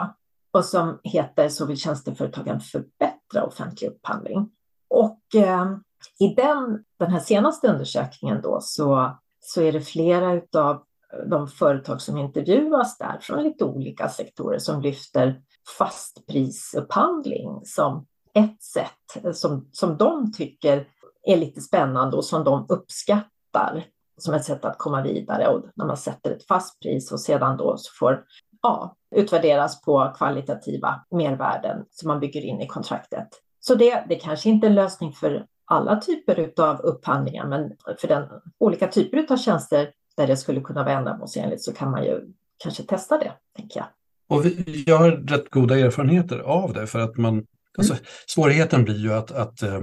och 0.54 0.66
som 0.66 1.00
heter 1.04 1.50
Så 1.50 1.66
vill 1.66 1.78
tjänsteföretagen 1.78 2.60
förbättra 2.60 3.44
offentlig 3.44 3.88
upphandling. 3.88 4.50
Och 4.90 5.20
eh, 5.36 5.78
i 6.20 6.28
den, 6.36 6.84
den 7.00 7.12
här 7.12 7.20
senaste 7.20 7.68
undersökningen 7.68 8.42
då 8.42 8.60
så, 8.62 9.18
så 9.40 9.62
är 9.62 9.72
det 9.72 9.82
flera 9.82 10.42
av 10.58 10.84
de 11.30 11.48
företag 11.48 12.02
som 12.02 12.18
intervjuas 12.18 12.98
där 12.98 13.18
från 13.22 13.44
lite 13.44 13.66
olika 13.66 14.10
sektorer 14.10 14.60
som 14.60 14.82
lyfter 14.82 15.42
fastprisupphandling 15.78 17.62
som 17.64 18.06
ett 18.34 18.64
sätt 18.64 19.36
som, 19.36 19.70
som 19.72 19.98
de 19.98 20.32
tycker 20.32 20.88
är 21.24 21.38
lite 21.38 21.62
spännande 21.62 22.18
och 22.18 22.26
som 22.26 22.44
de 22.44 22.66
uppskattar 22.70 23.86
som 24.18 24.34
ett 24.34 24.46
sätt 24.46 24.66
att 24.66 24.78
komma 24.78 25.02
vidare 25.02 25.48
och 25.48 25.66
när 25.76 25.86
man 25.86 25.98
sätter 25.98 26.32
ett 26.32 26.48
fast 26.48 26.80
pris 26.80 27.12
och 27.12 27.20
sedan 27.20 27.58
då 27.58 27.78
så 27.78 27.92
får 28.00 28.24
ja, 28.62 28.96
utvärderas 29.16 29.82
på 29.82 30.14
kvalitativa 30.18 31.06
mervärden 31.12 31.86
som 31.90 32.08
man 32.08 32.20
bygger 32.20 32.42
in 32.42 32.62
i 32.62 32.68
kontraktet. 32.68 33.28
Så 33.60 33.76
det, 33.76 34.06
det 34.10 34.16
kanske 34.16 34.50
inte 34.50 34.68
är 34.68 34.70
en 34.70 34.76
lösning 34.76 35.14
för 35.14 35.46
alla 35.66 36.02
typer 36.02 36.62
av 36.62 36.80
upphandlingar, 36.80 37.48
men 37.48 37.72
för 38.00 38.08
den 38.08 38.24
olika 38.58 38.88
typer 38.88 39.34
av 39.34 39.38
tjänster 39.38 39.92
där 40.18 40.28
det 40.28 40.38
skulle 40.38 40.62
kunna 40.62 40.84
vara 40.84 40.94
ändamålsenligt 40.94 41.62
så 41.62 41.74
kan 41.74 41.92
man 41.92 42.04
ju 42.04 42.34
kanske 42.58 42.84
testa 42.84 43.18
det, 43.18 43.32
tänker 43.56 43.80
jag. 43.80 43.88
Och 44.28 44.46
vi, 44.46 44.84
jag 44.88 44.98
har 44.98 45.12
rätt 45.12 45.50
goda 45.50 45.80
erfarenheter 45.80 46.40
av 46.40 46.74
det 46.74 46.88
för 46.88 47.00
att 47.00 47.18
man, 47.18 47.46
alltså, 47.78 47.94
mm. 47.94 48.06
svårigheten 48.28 48.84
blir 48.84 48.98
ju 48.98 49.14
att, 49.14 49.32
att 49.32 49.62
eh, 49.62 49.82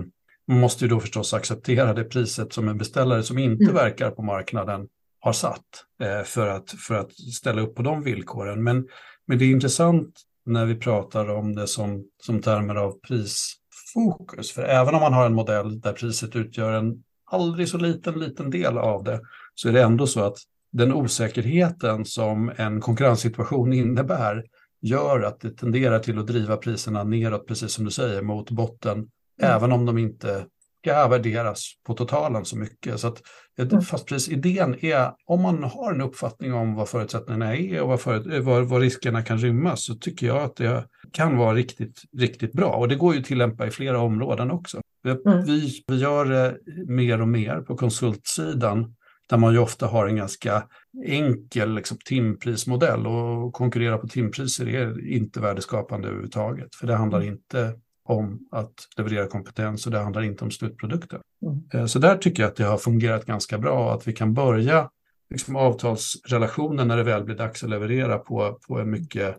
man 0.49 0.61
måste 0.61 0.85
ju 0.85 0.89
då 0.89 1.01
förstås 1.01 1.35
acceptera 1.35 1.95
det 1.95 2.05
priset 2.05 2.53
som 2.53 2.69
en 2.69 2.79
beställare 2.79 3.23
som 3.23 3.39
inte 3.39 3.65
mm. 3.65 3.75
verkar 3.75 4.11
på 4.11 4.23
marknaden 4.23 4.89
har 5.21 5.33
satt 5.33 5.65
eh, 6.03 6.23
för, 6.23 6.49
att, 6.49 6.71
för 6.71 6.95
att 6.95 7.13
ställa 7.13 7.63
upp 7.63 7.75
på 7.75 7.83
de 7.83 8.03
villkoren. 8.03 8.65
Men, 8.65 8.87
men 9.27 9.39
det 9.39 9.45
är 9.45 9.51
intressant 9.51 10.21
när 10.47 10.67
vi 10.67 10.75
pratar 10.75 11.31
om 11.31 11.55
det 11.55 11.67
som, 11.67 12.05
som 12.23 12.43
termer 12.43 12.75
av 12.75 12.93
prisfokus. 12.93 14.53
För 14.53 14.63
även 14.63 14.95
om 14.95 15.01
man 15.01 15.13
har 15.13 15.27
en 15.27 15.35
modell 15.35 15.81
där 15.81 15.93
priset 15.93 16.37
utgör 16.37 16.73
en 16.73 17.03
aldrig 17.31 17.69
så 17.69 17.79
liten, 17.79 18.21
liten 18.21 18.51
del 18.51 18.79
av 18.79 19.05
det, 19.05 19.21
så 19.55 19.69
är 19.69 19.73
det 19.73 19.83
ändå 19.83 20.07
så 20.07 20.21
att 20.21 20.37
den 20.73 20.93
osäkerheten 20.93 22.05
som 22.05 22.53
en 22.57 22.81
konkurrenssituation 22.81 23.73
innebär 23.73 24.45
gör 24.81 25.23
att 25.23 25.41
det 25.41 25.51
tenderar 25.51 25.99
till 25.99 26.19
att 26.19 26.27
driva 26.27 26.57
priserna 26.57 27.05
neråt, 27.05 27.47
precis 27.47 27.73
som 27.73 27.85
du 27.85 27.91
säger, 27.91 28.23
mot 28.23 28.51
botten, 28.51 29.09
mm. 29.43 29.57
även 29.57 29.73
om 29.73 29.87
de 29.87 29.99
inte 29.99 30.47
ska 30.83 31.09
värderas 31.09 31.73
på 31.87 31.95
totalen 31.95 32.45
så 32.45 32.57
mycket. 32.59 33.01
Så 33.01 33.09
att 33.09 33.23
mm. 33.59 33.83
fastprisidén 33.83 34.85
är, 34.85 35.13
om 35.27 35.43
man 35.43 35.65
har 35.65 35.93
en 35.93 36.01
uppfattning 36.01 36.55
om 36.55 36.75
vad 36.75 36.89
förutsättningarna 36.89 37.57
är 37.57 37.81
och 37.81 37.89
vad, 37.89 38.01
för, 38.01 38.41
vad, 38.41 38.65
vad 38.65 38.81
riskerna 38.81 39.23
kan 39.23 39.39
rymmas, 39.39 39.85
så 39.85 39.95
tycker 39.95 40.27
jag 40.27 40.43
att 40.43 40.57
det 40.57 40.85
kan 41.13 41.37
vara 41.37 41.55
riktigt, 41.55 42.03
riktigt 42.19 42.53
bra. 42.53 42.71
Och 42.71 42.89
det 42.89 42.95
går 42.95 43.15
ju 43.15 43.21
att 43.21 43.27
tillämpa 43.27 43.67
i 43.67 43.71
flera 43.71 44.01
områden 44.01 44.51
också. 44.51 44.81
Mm. 45.27 45.45
Vi, 45.45 45.83
vi 45.87 45.97
gör 45.97 46.25
det 46.25 46.59
mer 46.87 47.21
och 47.21 47.29
mer 47.29 47.61
på 47.61 47.77
konsultsidan 47.77 48.95
där 49.29 49.37
man 49.37 49.53
ju 49.53 49.59
ofta 49.59 49.87
har 49.87 50.07
en 50.07 50.17
ganska 50.17 50.63
enkel 51.07 51.75
liksom, 51.75 51.99
timprismodell 52.05 53.07
och 53.07 53.53
konkurrera 53.53 53.99
på 53.99 54.09
timpriser 54.09 54.69
är 54.69 55.09
inte 55.09 55.41
värdeskapande 55.41 56.09
överhuvudtaget. 56.09 56.75
För 56.75 56.87
det 56.87 56.95
handlar 56.95 57.21
mm. 57.21 57.33
inte 57.33 57.75
om 58.05 58.49
att 58.51 58.75
leverera 58.97 59.27
kompetens 59.27 59.87
och 59.87 59.93
det 59.93 59.99
handlar 59.99 60.23
inte 60.23 60.45
om 60.45 60.51
slutprodukten. 60.51 61.21
Mm. 61.43 61.63
Eh, 61.75 61.87
så 61.87 61.99
där 61.99 62.17
tycker 62.17 62.43
jag 62.43 62.51
att 62.51 62.57
det 62.57 62.65
har 62.65 62.79
fungerat 62.79 63.27
ganska 63.27 63.59
bra, 63.59 63.95
att 63.95 64.09
vi 64.09 64.13
kan 64.13 64.35
börja 64.35 64.91
liksom, 65.31 65.57
avtalsrelationen 65.57 66.89
när 66.89 66.97
det 66.97 67.03
väl 67.03 67.25
blir 67.25 67.37
dags 67.37 67.65
att 67.65 67.71
leverera 67.71 68.19
på, 68.19 68.59
på 68.69 68.79
en 68.79 68.91
mycket 68.91 69.37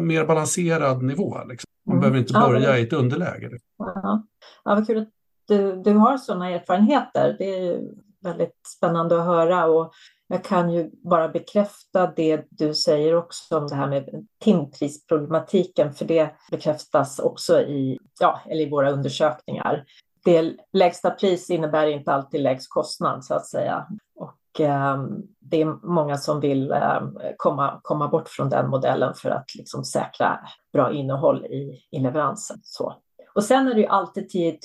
mer 0.00 0.26
balanserad 0.26 1.02
nivå. 1.02 1.38
Liksom. 1.48 1.68
Man 1.86 1.92
mm. 1.92 2.00
behöver 2.00 2.18
inte 2.18 2.32
börja 2.32 2.70
ja, 2.70 2.78
i 2.78 2.82
ett 2.82 2.92
underläge. 2.92 3.48
Liksom. 3.48 3.68
Ja. 3.78 4.22
ja, 4.64 4.74
vad 4.74 4.86
kul 4.86 4.98
att 4.98 5.08
du, 5.48 5.82
du 5.82 5.92
har 5.92 6.18
sådana 6.18 6.50
erfarenheter. 6.50 7.36
Det 7.38 7.68
är 7.68 7.80
väldigt 8.20 8.66
spännande 8.76 9.18
att 9.18 9.26
höra 9.26 9.66
och 9.66 9.92
jag 10.32 10.44
kan 10.44 10.70
ju 10.70 10.90
bara 10.92 11.28
bekräfta 11.28 12.12
det 12.16 12.46
du 12.50 12.74
säger 12.74 13.14
också 13.14 13.58
om 13.58 13.66
det 13.66 13.74
här 13.74 13.86
med 13.86 14.26
timprisproblematiken, 14.44 15.92
för 15.92 16.04
det 16.04 16.30
bekräftas 16.50 17.18
också 17.18 17.60
i, 17.60 17.98
ja, 18.20 18.40
eller 18.46 18.60
i 18.60 18.70
våra 18.70 18.90
undersökningar. 18.90 19.84
Det 20.24 20.56
lägsta 20.72 21.10
pris 21.10 21.50
innebär 21.50 21.86
inte 21.86 22.12
alltid 22.12 22.40
lägst 22.40 22.70
kostnad 22.70 23.24
så 23.24 23.34
att 23.34 23.46
säga. 23.46 23.86
Och 24.16 24.60
eh, 24.60 25.04
det 25.40 25.60
är 25.60 25.86
många 25.86 26.16
som 26.16 26.40
vill 26.40 26.72
eh, 26.72 27.00
komma, 27.36 27.80
komma 27.82 28.08
bort 28.08 28.28
från 28.28 28.48
den 28.48 28.70
modellen 28.70 29.14
för 29.14 29.30
att 29.30 29.54
liksom 29.54 29.84
säkra 29.84 30.40
bra 30.72 30.92
innehåll 30.92 31.46
i, 31.46 31.86
i 31.90 31.98
leveransen. 31.98 32.58
Så. 32.62 32.94
Och 33.34 33.44
sen 33.44 33.68
är 33.68 33.74
det 33.74 33.80
ju 33.80 33.86
alltid 33.86 34.28
10 34.28 34.58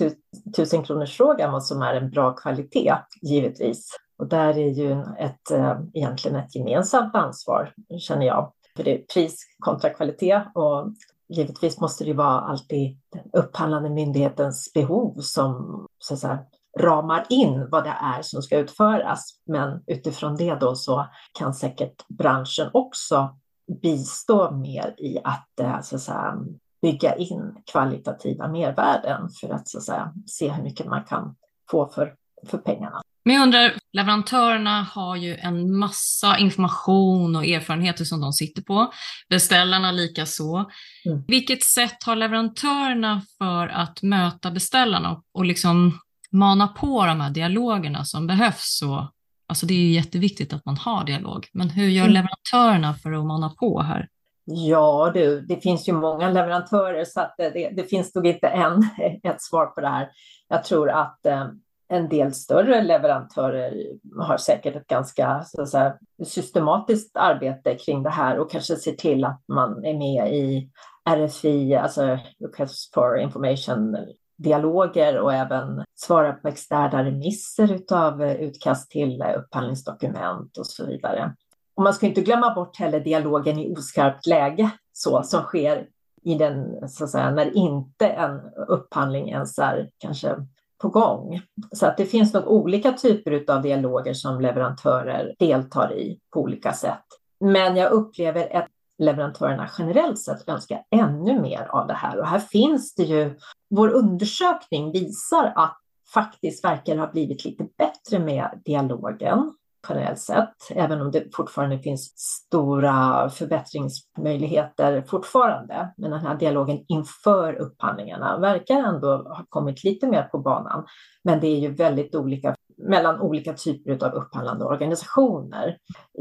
000 0.73 0.85
kronors 0.85 1.17
frågan 1.17 1.51
vad 1.51 1.65
som 1.65 1.81
är 1.81 1.93
en 1.93 2.09
bra 2.09 2.33
kvalitet, 2.33 2.95
givetvis. 3.21 3.89
Och 4.17 4.27
där 4.27 4.57
är 4.57 4.69
ju 4.69 5.01
ett, 5.19 5.51
eh, 5.51 5.79
egentligen 5.93 6.37
ett 6.37 6.55
gemensamt 6.55 7.15
ansvar, 7.15 7.73
känner 7.99 8.25
jag. 8.25 8.51
För 8.75 8.83
det 8.83 8.93
är 8.93 9.03
pris 9.13 9.45
kontra 9.59 9.89
kvalitet 9.89 10.41
och 10.53 10.93
givetvis 11.27 11.79
måste 11.79 12.03
det 12.03 12.13
vara 12.13 12.39
alltid 12.39 12.97
den 13.09 13.29
upphandlande 13.33 13.89
myndighetens 13.89 14.73
behov 14.73 15.15
som 15.19 15.85
så 15.99 16.13
att 16.13 16.19
säga, 16.19 16.39
ramar 16.79 17.25
in 17.29 17.69
vad 17.69 17.83
det 17.83 17.95
är 18.17 18.21
som 18.21 18.41
ska 18.41 18.57
utföras. 18.57 19.39
Men 19.45 19.83
utifrån 19.87 20.35
det 20.35 20.55
då 20.55 20.75
så 20.75 21.05
kan 21.39 21.53
säkert 21.53 22.07
branschen 22.07 22.69
också 22.73 23.35
bistå 23.81 24.51
mer 24.51 24.95
i 24.97 25.19
att, 25.23 25.59
eh, 25.59 25.81
så 25.81 25.95
att 25.95 26.01
säga, 26.01 26.37
bygga 26.81 27.15
in 27.15 27.55
kvalitativa 27.71 28.47
mervärden 28.47 29.29
för 29.29 29.49
att, 29.49 29.67
så 29.67 29.77
att 29.77 29.83
säga, 29.83 30.13
se 30.25 30.49
hur 30.49 30.63
mycket 30.63 30.85
man 30.85 31.03
kan 31.03 31.35
få 31.71 31.87
för, 31.87 32.15
för 32.47 32.57
pengarna. 32.57 33.01
Men 33.23 33.35
jag 33.35 33.43
undrar, 33.43 33.73
leverantörerna 33.95 34.87
har 34.91 35.15
ju 35.15 35.35
en 35.35 35.77
massa 35.77 36.37
information 36.37 37.35
och 37.35 37.45
erfarenheter 37.45 38.03
som 38.03 38.21
de 38.21 38.33
sitter 38.33 38.61
på. 38.61 38.93
Beställarna 39.29 39.91
lika 39.91 40.25
så. 40.25 40.57
Mm. 41.05 41.23
Vilket 41.27 41.63
sätt 41.63 42.03
har 42.05 42.15
leverantörerna 42.15 43.21
för 43.37 43.67
att 43.67 44.01
möta 44.01 44.51
beställarna 44.51 45.21
och 45.33 45.45
liksom 45.45 45.99
mana 46.31 46.67
på 46.67 47.05
de 47.05 47.21
här 47.21 47.29
dialogerna 47.29 48.05
som 48.05 48.27
behövs? 48.27 48.81
Och, 48.85 49.11
alltså 49.47 49.65
det 49.65 49.73
är 49.73 49.79
ju 49.79 49.91
jätteviktigt 49.91 50.53
att 50.53 50.65
man 50.65 50.77
har 50.77 51.05
dialog, 51.05 51.47
men 51.53 51.69
hur 51.69 51.87
gör 51.87 52.03
mm. 52.03 52.13
leverantörerna 52.13 52.93
för 52.93 53.11
att 53.11 53.25
mana 53.25 53.49
på 53.49 53.81
här? 53.81 54.07
Ja 54.45 55.11
du, 55.13 55.41
det 55.41 55.63
finns 55.63 55.89
ju 55.89 55.93
många 55.93 56.29
leverantörer 56.29 57.05
så 57.05 57.21
att 57.21 57.35
det, 57.37 57.69
det 57.69 57.89
finns 57.89 58.15
nog 58.15 58.27
inte 58.27 58.47
en, 58.47 58.89
ett 59.23 59.41
svar 59.41 59.65
på 59.65 59.81
det 59.81 59.89
här. 59.89 60.09
Jag 60.47 60.63
tror 60.63 60.89
att 60.89 61.25
eh, 61.25 61.47
en 61.87 62.09
del 62.09 62.33
större 62.33 62.83
leverantörer 62.83 63.83
har 64.19 64.37
säkert 64.37 64.75
ett 64.75 64.87
ganska 64.87 65.43
så 65.43 65.65
säga, 65.65 65.97
systematiskt 66.25 67.17
arbete 67.17 67.75
kring 67.75 68.03
det 68.03 68.09
här 68.09 68.39
och 68.39 68.51
kanske 68.51 68.75
ser 68.75 68.91
till 68.91 69.23
att 69.23 69.41
man 69.47 69.85
är 69.85 69.93
med 69.93 70.33
i 70.33 70.69
RFI, 71.09 71.75
alltså 71.75 72.19
Request 72.39 72.93
for 72.93 73.17
Information 73.17 73.97
dialoger 74.37 75.19
och 75.19 75.33
även 75.33 75.83
svarar 75.95 76.33
på 76.33 76.47
externa 76.47 77.03
remisser 77.03 77.79
av 77.91 78.23
utkast 78.23 78.91
till 78.91 79.23
upphandlingsdokument 79.37 80.57
och 80.57 80.67
så 80.67 80.85
vidare. 80.85 81.35
Och 81.75 81.83
man 81.83 81.93
ska 81.93 82.05
inte 82.05 82.21
glömma 82.21 82.55
bort 82.55 82.77
heller 82.79 82.99
dialogen 82.99 83.59
i 83.59 83.73
oskarpt 83.73 84.25
läge 84.25 84.69
så 84.93 85.23
som 85.23 85.41
sker 85.41 85.87
i 86.23 86.35
den, 86.35 86.89
så 86.89 87.03
att 87.03 87.09
säga, 87.09 87.31
när 87.31 87.57
inte 87.57 88.07
en 88.07 88.41
upphandling 88.67 89.29
ens 89.29 89.59
är 89.59 89.89
kanske 89.97 90.35
på 90.81 90.89
gång. 90.89 91.41
Så 91.71 91.85
att 91.85 91.97
det 91.97 92.05
finns 92.05 92.33
nog 92.33 92.47
olika 92.47 92.91
typer 92.91 93.51
av 93.51 93.61
dialoger 93.61 94.13
som 94.13 94.41
leverantörer 94.41 95.35
deltar 95.39 95.93
i 95.93 96.19
på 96.33 96.41
olika 96.41 96.73
sätt. 96.73 97.05
Men 97.39 97.75
jag 97.75 97.91
upplever 97.91 98.55
att 98.55 98.67
leverantörerna 98.97 99.69
generellt 99.77 100.19
sett 100.19 100.49
önskar 100.49 100.83
ännu 100.91 101.41
mer 101.41 101.67
av 101.69 101.87
det 101.87 101.93
här. 101.93 102.19
Och 102.19 102.27
här 102.27 102.39
finns 102.39 102.95
det 102.95 103.03
ju, 103.03 103.39
vår 103.69 103.89
undersökning 103.89 104.91
visar 104.91 105.53
att 105.55 105.77
faktiskt 106.13 106.63
verkar 106.63 106.97
ha 106.97 107.11
blivit 107.11 107.45
lite 107.45 107.67
bättre 107.77 108.19
med 108.19 108.61
dialogen 108.65 109.53
generellt 109.89 110.19
sett, 110.19 110.55
även 110.69 111.01
om 111.01 111.11
det 111.11 111.35
fortfarande 111.35 111.79
finns 111.79 112.13
stora 112.17 113.29
förbättringsmöjligheter 113.29 115.01
fortfarande. 115.01 115.93
Men 115.97 116.11
den 116.11 116.19
här 116.19 116.35
dialogen 116.35 116.85
inför 116.87 117.53
upphandlingarna 117.53 118.39
verkar 118.39 118.75
ändå 118.75 119.07
ha 119.07 119.45
kommit 119.49 119.83
lite 119.83 120.07
mer 120.07 120.23
på 120.23 120.37
banan. 120.37 120.85
Men 121.23 121.39
det 121.39 121.47
är 121.47 121.59
ju 121.59 121.73
väldigt 121.73 122.15
olika 122.15 122.55
mellan 122.77 123.21
olika 123.21 123.53
typer 123.53 124.05
av 124.05 124.13
upphandlande 124.13 124.65
organisationer 124.65 125.77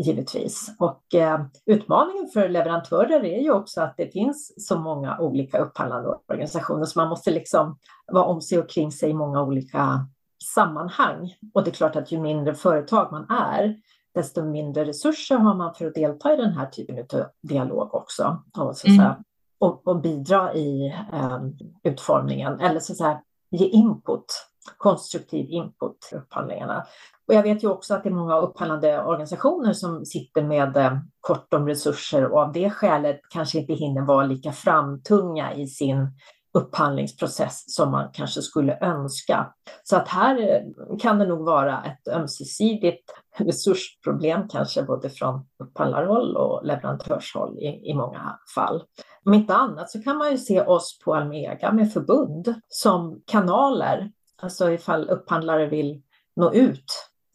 givetvis. 0.06 0.76
Och 0.78 1.14
eh, 1.14 1.40
utmaningen 1.66 2.28
för 2.34 2.48
leverantörer 2.48 3.24
är 3.24 3.40
ju 3.40 3.52
också 3.52 3.80
att 3.80 3.94
det 3.96 4.12
finns 4.12 4.68
så 4.68 4.78
många 4.78 5.18
olika 5.18 5.58
upphandlande 5.58 6.08
organisationer 6.28 6.84
så 6.84 6.98
man 6.98 7.08
måste 7.08 7.30
liksom 7.30 7.78
vara 8.12 8.24
om 8.24 8.40
sig 8.40 8.58
och 8.58 8.70
kring 8.70 8.92
sig 8.92 9.10
i 9.10 9.14
många 9.14 9.42
olika 9.42 10.06
sammanhang. 10.54 11.34
Och 11.54 11.64
det 11.64 11.70
är 11.70 11.74
klart 11.74 11.96
att 11.96 12.12
ju 12.12 12.20
mindre 12.20 12.54
företag 12.54 13.12
man 13.12 13.30
är, 13.30 13.76
desto 14.14 14.44
mindre 14.44 14.84
resurser 14.84 15.36
har 15.36 15.54
man 15.54 15.74
för 15.74 15.86
att 15.86 15.94
delta 15.94 16.34
i 16.34 16.36
den 16.36 16.52
här 16.52 16.66
typen 16.66 16.98
av 16.98 17.26
dialog 17.42 17.94
också. 17.94 18.42
Och, 18.46 18.54
så 18.54 18.68
att 18.68 18.76
säga, 18.76 19.02
mm. 19.02 19.22
och, 19.58 19.88
och 19.88 20.00
bidra 20.00 20.54
i 20.54 20.94
um, 21.12 21.58
utformningen, 21.82 22.60
eller 22.60 22.80
så 22.80 22.92
att 22.92 22.98
säga, 22.98 23.20
ge 23.50 23.66
input, 23.66 24.24
konstruktiv 24.76 25.50
input 25.50 26.08
i 26.12 26.14
upphandlingarna. 26.14 26.86
Och 27.28 27.34
jag 27.34 27.42
vet 27.42 27.64
ju 27.64 27.68
också 27.68 27.94
att 27.94 28.02
det 28.02 28.08
är 28.08 28.14
många 28.14 28.38
upphandlande 28.38 29.02
organisationer 29.04 29.72
som 29.72 30.04
sitter 30.04 30.42
med 30.42 30.76
eh, 30.76 30.98
kort 31.20 31.54
om 31.54 31.66
resurser 31.66 32.32
och 32.32 32.38
av 32.38 32.52
det 32.52 32.70
skälet 32.70 33.20
kanske 33.30 33.58
inte 33.58 33.72
hinner 33.72 34.02
vara 34.02 34.26
lika 34.26 34.52
framtunga 34.52 35.54
i 35.54 35.66
sin 35.66 36.08
upphandlingsprocess 36.54 37.74
som 37.74 37.90
man 37.90 38.10
kanske 38.12 38.42
skulle 38.42 38.78
önska. 38.80 39.52
Så 39.82 39.96
att 39.96 40.08
här 40.08 40.38
eh, 40.38 40.96
kan 40.98 41.18
det 41.18 41.26
nog 41.26 41.44
vara 41.44 41.84
ett 41.84 42.08
ömsesidigt 42.08 43.10
resursproblem 43.38 44.48
kanske 44.48 44.82
både 44.82 45.10
från 45.10 45.46
upphandlarhåll 45.58 46.36
och 46.36 46.66
leverantörshåll 46.66 47.58
i, 47.58 47.90
i 47.90 47.94
många 47.94 48.38
fall. 48.54 48.82
Om 49.24 49.34
inte 49.34 49.54
annat 49.54 49.90
så 49.90 50.02
kan 50.02 50.16
man 50.16 50.30
ju 50.30 50.38
se 50.38 50.60
oss 50.60 50.98
på 51.04 51.14
Almega 51.14 51.72
med 51.72 51.92
förbund 51.92 52.54
som 52.68 53.22
kanaler, 53.26 54.12
alltså 54.42 54.70
ifall 54.70 55.10
upphandlare 55.10 55.66
vill 55.66 56.02
nå 56.36 56.52
ut 56.52 56.84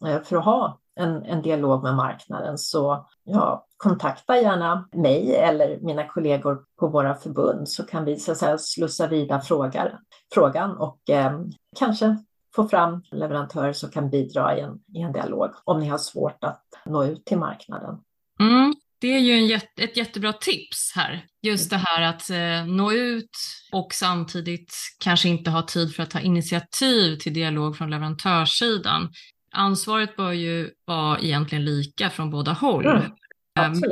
eh, 0.06 0.22
för 0.22 0.36
att 0.36 0.44
ha 0.44 0.79
en, 0.96 1.22
en 1.24 1.42
dialog 1.42 1.82
med 1.82 1.94
marknaden 1.94 2.58
så 2.58 3.08
ja, 3.24 3.66
kontakta 3.76 4.40
gärna 4.40 4.88
mig 4.92 5.34
eller 5.34 5.78
mina 5.80 6.06
kollegor 6.06 6.64
på 6.80 6.88
våra 6.88 7.14
förbund 7.14 7.68
så 7.68 7.82
kan 7.82 8.04
vi 8.04 8.16
så 8.16 8.32
att 8.32 8.38
säga, 8.38 8.58
slussa 8.58 9.06
vidare 9.06 9.40
frågar, 9.40 9.98
frågan 10.34 10.76
och 10.76 11.10
eh, 11.10 11.40
kanske 11.76 12.16
få 12.54 12.68
fram 12.68 13.02
leverantörer 13.10 13.72
som 13.72 13.90
kan 13.90 14.10
bidra 14.10 14.58
i 14.58 14.60
en, 14.60 14.78
i 14.94 15.00
en 15.00 15.12
dialog 15.12 15.50
om 15.64 15.80
ni 15.80 15.88
har 15.88 15.98
svårt 15.98 16.44
att 16.44 16.64
nå 16.86 17.04
ut 17.04 17.24
till 17.24 17.38
marknaden. 17.38 17.98
Mm, 18.40 18.74
det 19.00 19.14
är 19.14 19.18
ju 19.18 19.32
en 19.32 19.46
jätte, 19.46 19.82
ett 19.82 19.96
jättebra 19.96 20.32
tips 20.32 20.92
här. 20.94 21.24
Just 21.42 21.70
det 21.70 21.76
här 21.76 22.02
att 22.02 22.30
eh, 22.30 22.74
nå 22.74 22.92
ut 22.92 23.30
och 23.72 23.94
samtidigt 23.94 24.74
kanske 24.98 25.28
inte 25.28 25.50
ha 25.50 25.62
tid 25.62 25.94
för 25.94 26.02
att 26.02 26.10
ta 26.10 26.20
initiativ 26.20 27.16
till 27.16 27.34
dialog 27.34 27.76
från 27.76 27.90
leverantörssidan 27.90 29.12
ansvaret 29.52 30.16
bör 30.16 30.32
ju 30.32 30.70
vara 30.84 31.18
egentligen 31.18 31.64
lika 31.64 32.10
från 32.10 32.30
båda 32.30 32.52
håll. 32.52 32.86
Mm, 32.86 33.10
men, 33.54 33.82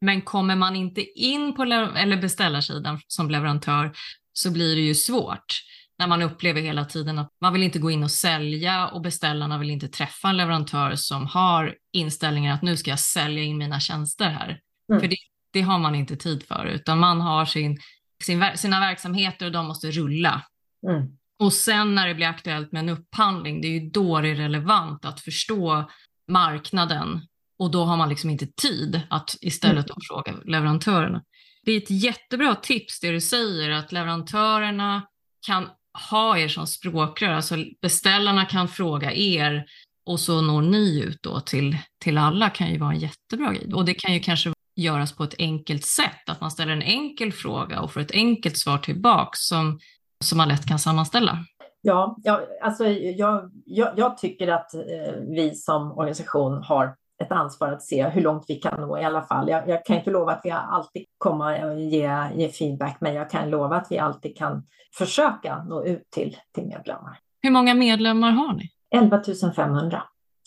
men 0.00 0.22
kommer 0.22 0.56
man 0.56 0.76
inte 0.76 1.00
in 1.20 1.54
på 1.54 1.62
eller 1.62 2.20
beställarsidan 2.20 3.00
som 3.06 3.30
leverantör 3.30 3.92
så 4.32 4.50
blir 4.50 4.76
det 4.76 4.82
ju 4.82 4.94
svårt 4.94 5.62
när 5.98 6.06
man 6.06 6.22
upplever 6.22 6.60
hela 6.60 6.84
tiden 6.84 7.18
att 7.18 7.32
man 7.40 7.52
vill 7.52 7.62
inte 7.62 7.78
gå 7.78 7.90
in 7.90 8.02
och 8.02 8.10
sälja 8.10 8.88
och 8.88 9.00
beställarna 9.00 9.58
vill 9.58 9.70
inte 9.70 9.88
träffa 9.88 10.28
en 10.28 10.36
leverantör 10.36 10.94
som 10.94 11.26
har 11.26 11.76
inställningen 11.92 12.54
att 12.54 12.62
nu 12.62 12.76
ska 12.76 12.90
jag 12.90 13.00
sälja 13.00 13.42
in 13.42 13.58
mina 13.58 13.80
tjänster 13.80 14.28
här. 14.28 14.60
Mm. 14.90 15.00
För 15.00 15.08
det, 15.08 15.16
det, 15.52 15.60
har 15.60 15.78
man 15.78 15.94
inte 15.94 16.16
tid 16.16 16.42
för, 16.42 16.66
utan 16.66 16.98
man 16.98 17.20
har 17.20 17.44
sin, 17.44 17.78
sin, 18.24 18.44
sina 18.54 18.80
verksamheter 18.80 19.46
och 19.46 19.52
de 19.52 19.66
måste 19.66 19.90
rulla. 19.90 20.42
Mm. 20.88 21.18
Och 21.38 21.52
sen 21.52 21.94
när 21.94 22.08
det 22.08 22.14
blir 22.14 22.26
aktuellt 22.26 22.72
med 22.72 22.80
en 22.80 22.88
upphandling, 22.88 23.60
det 23.60 23.68
är 23.68 23.80
ju 23.80 23.90
då 23.90 24.20
det 24.20 24.28
är 24.28 24.34
relevant 24.34 25.04
att 25.04 25.20
förstå 25.20 25.90
marknaden 26.28 27.20
och 27.58 27.70
då 27.70 27.84
har 27.84 27.96
man 27.96 28.08
liksom 28.08 28.30
inte 28.30 28.46
tid 28.46 29.00
att 29.10 29.36
istället 29.40 29.90
mm. 29.90 29.96
fråga 30.08 30.34
leverantörerna. 30.44 31.22
Det 31.64 31.72
är 31.72 31.76
ett 31.76 31.90
jättebra 31.90 32.54
tips 32.54 33.00
det 33.00 33.10
du 33.10 33.20
säger 33.20 33.70
att 33.70 33.92
leverantörerna 33.92 35.06
kan 35.46 35.68
ha 36.10 36.38
er 36.38 36.48
som 36.48 36.66
språkrör, 36.66 37.32
alltså 37.32 37.56
beställarna 37.82 38.44
kan 38.44 38.68
fråga 38.68 39.12
er 39.12 39.64
och 40.06 40.20
så 40.20 40.40
når 40.40 40.62
ni 40.62 41.00
ut 41.00 41.22
då 41.22 41.40
till, 41.40 41.76
till 41.98 42.18
alla 42.18 42.50
kan 42.50 42.72
ju 42.72 42.78
vara 42.78 42.92
en 42.92 42.98
jättebra 42.98 43.52
grej. 43.52 43.74
Och 43.74 43.84
det 43.84 43.94
kan 43.94 44.14
ju 44.14 44.20
kanske 44.20 44.52
göras 44.76 45.16
på 45.16 45.24
ett 45.24 45.34
enkelt 45.38 45.84
sätt, 45.84 46.28
att 46.28 46.40
man 46.40 46.50
ställer 46.50 46.72
en 46.72 46.82
enkel 46.82 47.32
fråga 47.32 47.80
och 47.80 47.92
får 47.92 48.00
ett 48.00 48.10
enkelt 48.10 48.58
svar 48.58 48.78
tillbaks 48.78 49.38
som 49.38 49.80
som 50.24 50.38
man 50.38 50.48
lätt 50.48 50.66
kan 50.66 50.78
sammanställa? 50.78 51.38
Ja, 51.80 52.16
ja 52.24 52.40
alltså 52.62 52.86
jag, 52.88 53.50
jag, 53.66 53.88
jag 53.96 54.18
tycker 54.18 54.48
att 54.48 54.74
eh, 54.74 54.80
vi 55.28 55.54
som 55.54 55.92
organisation 55.92 56.62
har 56.62 56.96
ett 57.22 57.32
ansvar 57.32 57.68
att 57.68 57.82
se 57.82 58.08
hur 58.08 58.22
långt 58.22 58.44
vi 58.48 58.54
kan 58.54 58.80
nå 58.80 58.98
i 58.98 59.04
alla 59.04 59.22
fall. 59.22 59.48
Jag, 59.48 59.68
jag 59.68 59.84
kan 59.84 59.96
inte 59.96 60.10
lova 60.10 60.32
att 60.32 60.40
vi 60.44 60.50
alltid 60.50 61.04
kommer 61.18 61.70
att 61.70 61.80
ge, 61.80 62.10
ge, 62.34 62.48
feedback, 62.48 62.96
men 63.00 63.14
jag 63.14 63.30
kan 63.30 63.50
lova 63.50 63.76
att 63.76 63.86
vi 63.90 63.98
alltid 63.98 64.36
kan 64.36 64.62
försöka 64.98 65.64
nå 65.64 65.84
ut 65.84 66.10
till, 66.10 66.36
till 66.54 66.66
medlemmar. 66.66 67.18
Hur 67.42 67.50
många 67.50 67.74
medlemmar 67.74 68.30
har 68.30 68.52
ni? 68.52 68.70
11 68.90 69.22
500 69.56 70.02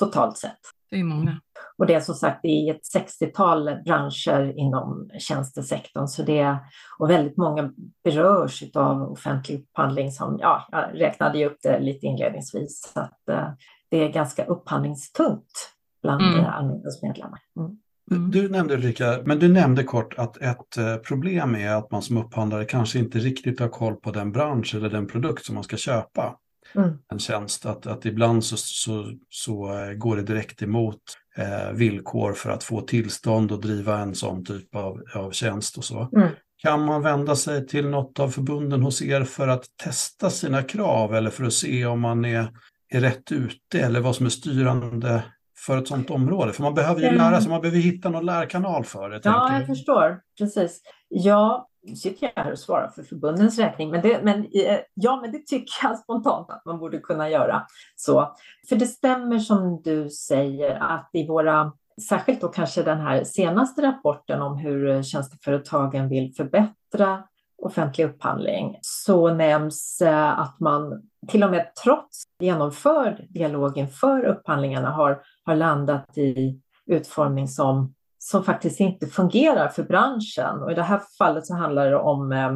totalt 0.06 0.38
sett. 0.38 0.60
Det 0.90 1.00
är 1.00 1.04
många. 1.04 1.40
Och 1.78 1.88
det 1.88 1.94
är 1.94 2.00
som 2.00 2.16
sagt 2.16 2.46
i 2.46 2.70
ett 2.70 2.82
60-tal 2.96 3.70
branscher 3.86 4.54
inom 4.58 5.10
tjänstesektorn. 5.20 6.08
Så 6.08 6.24
det, 6.24 6.58
och 7.00 7.10
väldigt 7.10 7.38
många 7.38 7.72
berörs 8.04 8.64
av 8.76 9.12
offentlig 9.12 9.60
upphandling 9.60 10.12
som, 10.12 10.38
ja, 10.40 10.68
jag 10.72 11.02
räknade 11.02 11.38
ju 11.38 11.46
upp 11.46 11.58
det 11.64 11.80
lite 11.80 12.06
inledningsvis. 12.06 12.92
Så 12.94 13.00
att, 13.00 13.30
eh, 13.30 13.48
det 13.90 13.98
är 13.98 14.10
ganska 14.10 14.46
upphandlingstungt 14.46 15.52
bland 16.02 16.22
mm. 16.22 16.46
allmänhetens 16.46 17.02
medlemmar. 17.02 17.40
Mm. 17.60 17.78
Mm. 18.12 18.32
Du 18.32 18.50
nämnde 18.50 18.74
Ulrika, 18.74 19.20
men 19.26 19.40
du 19.40 19.48
nämnde 19.48 19.84
kort 19.84 20.14
att 20.18 20.38
ett 20.38 20.78
eh, 20.78 20.96
problem 20.96 21.56
är 21.56 21.76
att 21.76 21.92
man 21.92 22.02
som 22.02 22.18
upphandlare 22.18 22.66
kanske 22.66 23.00
inte 23.00 23.20
riktigt 23.20 23.60
har 23.60 23.68
koll 23.68 23.96
på 23.96 24.12
den 24.12 24.32
bransch 24.32 24.76
eller 24.76 24.90
den 24.90 25.08
produkt 25.08 25.46
som 25.46 25.56
man 25.56 25.64
ska 25.64 25.78
köpa 25.78 26.36
mm. 26.76 26.98
en 27.12 27.20
tjänst. 27.20 27.66
Att, 27.66 27.88
att 27.88 28.06
ibland 28.06 28.44
så, 28.44 28.58
så, 28.58 29.12
så 29.30 29.74
eh, 29.74 29.94
går 29.94 30.16
det 30.16 30.22
direkt 30.22 30.62
emot 30.62 31.02
eh, 31.38 31.72
villkor 31.74 32.34
för 32.34 32.50
att 32.50 32.64
få 32.64 32.82
tillstånd 32.82 33.52
och 33.52 33.62
driva 33.62 34.00
en 34.00 34.16
sån 34.16 34.46
typ 34.46 34.76
av, 34.76 35.04
av 35.16 35.32
tjänst 35.32 35.78
och 35.78 35.84
så. 35.84 36.10
Mm. 36.16 36.30
Kan 36.58 36.86
man 36.86 37.02
vända 37.02 37.36
sig 37.36 37.68
till 37.68 37.88
något 37.88 38.20
av 38.20 38.30
förbunden 38.30 38.82
hos 38.82 39.02
er 39.02 39.24
för 39.24 39.48
att 39.48 39.66
testa 39.84 40.30
sina 40.30 40.64
krav 40.64 41.16
eller 41.16 41.30
för 41.30 41.44
att 41.44 41.54
se 41.54 41.86
om 41.86 42.00
man 42.00 42.26
är, 42.26 42.48
är 42.90 43.02
rätt 43.02 43.32
ute 43.32 43.80
eller 43.80 44.00
vad 44.00 44.16
som 44.16 44.26
är 44.26 44.30
styrande 44.30 45.24
för 45.58 45.78
ett 45.78 45.88
sådant 45.88 46.10
område? 46.10 46.54
För 46.54 46.64
man 46.64 46.74
behöver 46.74 47.02
ju 47.02 47.18
lära 47.18 47.42
sig, 47.42 47.50
man 47.50 47.62
behöver 47.62 47.80
hitta 47.80 48.10
någon 48.10 48.26
lärkanal 48.26 48.86
för 48.86 49.10
det. 49.10 49.22
Ja, 49.24 49.58
jag 49.58 49.68
förstår. 49.68 50.22
Precis. 50.38 50.82
Ja, 51.10 51.68
sitter 51.96 52.32
jag 52.36 52.44
här 52.44 52.52
och 52.52 52.60
svarar 52.60 52.88
för 52.88 53.04
förbundens 53.04 53.60
räkning, 53.60 53.90
men 53.90 54.02
det, 54.02 54.24
men, 54.24 54.40
eh, 54.40 54.80
ja, 54.94 55.20
men 55.22 55.32
det 55.32 55.48
tycker 55.48 55.74
jag 55.84 56.00
spontant 56.00 56.50
att 56.50 56.66
man 56.66 56.80
borde 56.80 57.00
kunna 57.00 57.30
göra. 57.30 57.66
Så, 57.96 58.36
för 58.70 58.76
det 58.76 58.88
stämmer 58.88 59.40
som 59.40 59.82
du 59.82 60.10
säger 60.10 60.76
att 60.76 61.10
i 61.14 61.28
våra, 61.28 61.74
särskilt 62.10 62.42
då 62.42 62.48
kanske 62.48 62.84
den 62.84 63.00
här 63.00 63.24
senaste 63.24 63.82
rapporten 63.82 64.42
om 64.42 64.58
hur 64.58 65.04
tjänsteföretagen 65.04 66.10
vill 66.10 66.34
förbättra 66.34 67.24
offentlig 67.62 68.06
upphandling, 68.06 68.78
så 68.82 69.34
nämns 69.34 70.02
eh, 70.02 70.40
att 70.40 70.60
man 70.60 71.02
till 71.28 71.44
och 71.44 71.52
med 71.52 71.76
trots 71.84 72.24
genomförd 72.40 73.26
dialog 73.30 73.78
inför 73.78 74.26
upphandlingarna 74.26 74.90
har, 74.90 75.22
har 75.44 75.56
landat 75.56 76.18
i 76.18 76.62
utformning 76.86 77.48
som 77.48 77.94
som 78.24 78.44
faktiskt 78.44 78.80
inte 78.80 79.08
fungerar 79.08 79.68
för 79.68 79.84
branschen. 79.84 80.64
Och 80.64 80.72
I 80.72 80.76
det 80.76 80.84
här 80.84 81.02
fallet 81.18 81.46
så 81.46 81.56
handlar 81.56 81.90
det 81.90 81.98
om 81.98 82.32
eh, 82.32 82.52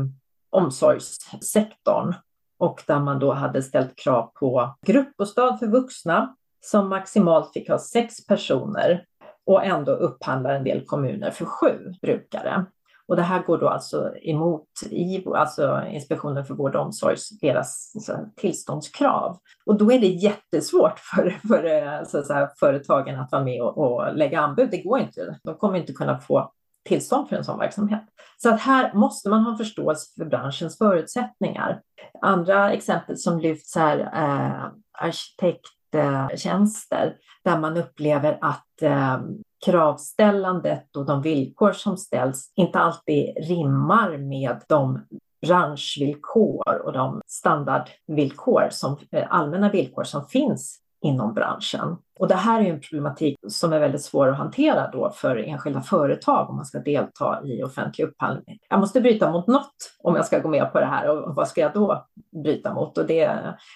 omsorgssektorn 0.49 2.13
och 2.59 2.83
där 2.87 2.99
man 2.99 3.19
då 3.19 3.33
hade 3.33 3.63
ställt 3.63 3.95
krav 3.95 4.31
på 4.39 4.75
gruppbostad 4.85 5.57
för 5.57 5.67
vuxna 5.67 6.35
som 6.65 6.89
maximalt 6.89 7.53
fick 7.53 7.69
ha 7.69 7.79
sex 7.79 8.27
personer 8.27 9.05
och 9.45 9.65
ändå 9.65 9.91
upphandlar 9.91 10.55
en 10.55 10.63
del 10.63 10.85
kommuner 10.85 11.31
för 11.31 11.45
sju 11.45 11.93
brukare. 12.01 12.65
Och 13.07 13.15
det 13.15 13.21
här 13.21 13.43
går 13.43 13.57
då 13.57 13.69
alltså 13.69 14.13
emot 14.21 14.67
IVO, 14.89 15.33
alltså 15.33 15.83
Inspektionen 15.89 16.45
för 16.45 16.53
vård 16.53 16.75
och 16.75 16.81
omsorg, 16.81 17.17
deras 17.41 17.93
tillståndskrav. 18.35 19.37
Och 19.65 19.77
då 19.77 19.91
är 19.91 19.99
det 19.99 20.07
jättesvårt 20.07 20.99
för, 20.99 21.29
för 21.47 22.23
så 22.23 22.33
här, 22.33 22.49
företagen 22.59 23.19
att 23.19 23.31
vara 23.31 23.43
med 23.43 23.61
och, 23.61 23.77
och 23.77 24.15
lägga 24.15 24.39
anbud. 24.39 24.67
Det 24.71 24.81
går 24.81 24.99
inte. 24.99 25.39
De 25.43 25.55
kommer 25.55 25.77
inte 25.77 25.93
kunna 25.93 26.19
få 26.19 26.51
tillstånd 26.85 27.29
för 27.29 27.35
en 27.35 27.43
sån 27.43 27.59
verksamhet. 27.59 28.03
Så 28.37 28.49
att 28.49 28.59
här 28.59 28.93
måste 28.93 29.29
man 29.29 29.43
ha 29.43 29.57
förståelse 29.57 30.13
för 30.17 30.25
branschens 30.25 30.77
förutsättningar. 30.77 31.81
Andra 32.21 32.71
exempel 32.71 33.17
som 33.17 33.39
lyfts 33.39 33.75
här 33.75 34.09
är 34.13 34.71
arkitekttjänster 34.91 37.15
där 37.43 37.59
man 37.59 37.77
upplever 37.77 38.37
att 38.41 38.81
eh, 38.81 39.19
kravställandet 39.65 40.95
och 40.95 41.05
de 41.05 41.21
villkor 41.21 41.71
som 41.71 41.97
ställs 41.97 42.51
inte 42.55 42.79
alltid 42.79 43.37
rimmar 43.47 44.17
med 44.17 44.61
de 44.67 44.99
branschvillkor 45.47 46.81
och 46.85 46.93
de 46.93 47.21
standardvillkor, 47.27 48.67
som, 48.71 48.97
eh, 49.11 49.25
allmänna 49.29 49.69
villkor 49.69 50.03
som 50.03 50.25
finns 50.25 50.81
inom 51.01 51.33
branschen. 51.33 51.97
Och 52.19 52.27
det 52.27 52.35
här 52.35 52.61
är 52.61 52.65
en 52.65 52.81
problematik 52.81 53.37
som 53.47 53.73
är 53.73 53.79
väldigt 53.79 54.01
svår 54.01 54.27
att 54.27 54.37
hantera 54.37 54.91
då 54.91 55.11
för 55.11 55.35
enskilda 55.35 55.81
företag 55.81 56.49
om 56.49 56.55
man 56.55 56.65
ska 56.65 56.79
delta 56.79 57.41
i 57.45 57.63
offentlig 57.63 58.05
upphandling. 58.05 58.59
Jag 58.69 58.79
måste 58.79 59.01
bryta 59.01 59.31
mot 59.31 59.47
något 59.47 59.75
om 60.03 60.15
jag 60.15 60.25
ska 60.25 60.39
gå 60.39 60.49
med 60.49 60.71
på 60.71 60.79
det 60.79 60.85
här 60.85 61.09
och 61.09 61.35
vad 61.35 61.47
ska 61.47 61.61
jag 61.61 61.73
då 61.73 62.05
bryta 62.43 62.73
mot? 62.73 62.97
Och 62.97 63.05
det, 63.05 63.25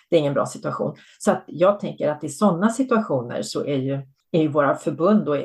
det 0.10 0.15
är 0.15 0.19
ingen 0.19 0.34
bra 0.34 0.45
situation. 0.45 0.95
Så 1.19 1.32
att 1.32 1.43
jag 1.47 1.80
tänker 1.80 2.12
att 2.12 2.23
i 2.23 2.30
sådana 2.30 2.69
situationer 2.69 3.41
så 3.41 3.65
är 3.65 3.78
ju, 3.78 4.02
är 4.32 4.41
ju 4.41 4.47
våra 4.47 4.75
förbund 4.75 5.30
och 5.30 5.38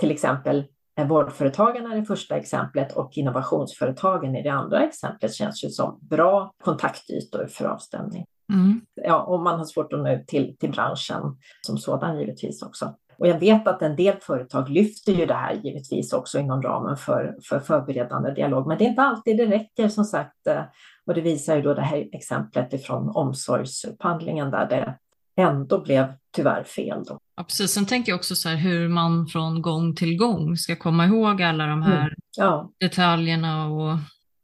till 0.00 0.10
exempel 0.10 0.64
Vårdföretagen 1.08 1.92
är 1.92 1.96
det 1.96 2.04
första 2.04 2.36
exemplet 2.36 2.92
och 2.92 3.18
innovationsföretagen 3.18 4.36
i 4.36 4.42
det 4.42 4.48
andra 4.48 4.84
exemplet 4.84 5.34
känns 5.34 5.64
ju 5.64 5.68
som 5.68 5.98
bra 6.02 6.52
kontaktytor 6.64 7.46
för 7.46 7.64
avstämning. 7.64 8.24
Mm. 8.52 8.80
Ja, 8.94 9.22
och 9.22 9.40
man 9.40 9.58
har 9.58 9.64
svårt 9.64 9.92
att 9.92 9.98
nå 9.98 10.12
ut 10.12 10.26
till, 10.26 10.56
till 10.56 10.70
branschen 10.70 11.22
som 11.66 11.78
sådan 11.78 12.18
givetvis 12.18 12.62
också. 12.62 12.94
Och 13.18 13.28
jag 13.28 13.38
vet 13.38 13.68
att 13.68 13.82
en 13.82 13.96
del 13.96 14.16
företag 14.20 14.68
lyfter 14.68 15.12
ju 15.12 15.26
det 15.26 15.34
här 15.34 15.52
givetvis 15.52 16.12
också 16.12 16.38
inom 16.38 16.62
ramen 16.62 16.96
för, 16.96 17.36
för 17.48 17.58
förberedande 17.58 18.34
dialog, 18.34 18.66
men 18.66 18.78
det 18.78 18.84
är 18.84 18.88
inte 18.88 19.02
alltid 19.02 19.36
det 19.36 19.46
räcker 19.46 19.88
som 19.88 20.04
sagt. 20.04 20.46
Eh, 20.46 20.62
och 21.06 21.14
det 21.14 21.20
visar 21.20 21.56
ju 21.56 21.62
då 21.62 21.74
det 21.74 21.82
här 21.82 22.08
exemplet 22.12 22.72
ifrån 22.72 23.10
omsorgsupphandlingen 23.14 24.50
där 24.50 24.68
det 24.68 24.98
ändå 25.42 25.80
blev 25.80 26.12
tyvärr 26.36 26.64
fel. 26.64 27.04
Då. 27.04 27.18
Ja, 27.36 27.44
precis. 27.44 27.72
Sen 27.72 27.86
tänker 27.86 28.12
jag 28.12 28.16
också 28.16 28.34
så 28.34 28.48
här 28.48 28.56
hur 28.56 28.88
man 28.88 29.26
från 29.26 29.62
gång 29.62 29.94
till 29.94 30.16
gång 30.16 30.56
ska 30.56 30.76
komma 30.76 31.06
ihåg 31.06 31.42
alla 31.42 31.66
de 31.66 31.82
här 31.82 32.00
mm. 32.00 32.14
ja. 32.36 32.70
detaljerna 32.80 33.66
och 33.66 33.98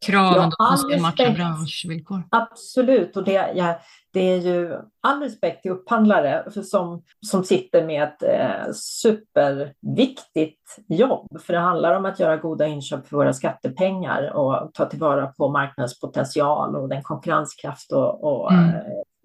kraven 0.07 0.51
ja, 0.59 0.77
som 0.77 0.91
ska 0.91 1.01
matcha 1.01 1.31
branschvillkor. 1.31 2.23
Absolut, 2.31 3.17
och 3.17 3.25
det, 3.25 3.53
ja, 3.55 3.81
det 4.13 4.21
är 4.21 4.37
ju 4.37 4.79
all 5.03 5.23
respekt 5.23 5.63
till 5.63 5.71
upphandlare 5.71 6.53
som, 6.65 7.03
som 7.27 7.45
sitter 7.45 7.87
med 7.87 8.03
ett 8.03 8.23
eh, 8.23 8.73
superviktigt 8.73 10.77
jobb. 10.89 11.41
För 11.41 11.53
det 11.53 11.59
handlar 11.59 11.97
om 11.97 12.05
att 12.05 12.21
göra 12.21 12.37
goda 12.37 12.67
inköp 12.67 13.09
för 13.09 13.17
våra 13.17 13.33
skattepengar 13.33 14.33
och 14.33 14.75
ta 14.75 14.85
tillvara 14.85 15.27
på 15.27 15.49
marknadens 15.49 16.01
potential 16.01 16.77
och 16.77 16.89
den 16.89 17.03
konkurrenskraft 17.03 17.93
och, 17.93 18.25
och 18.25 18.53
mm 18.53 18.75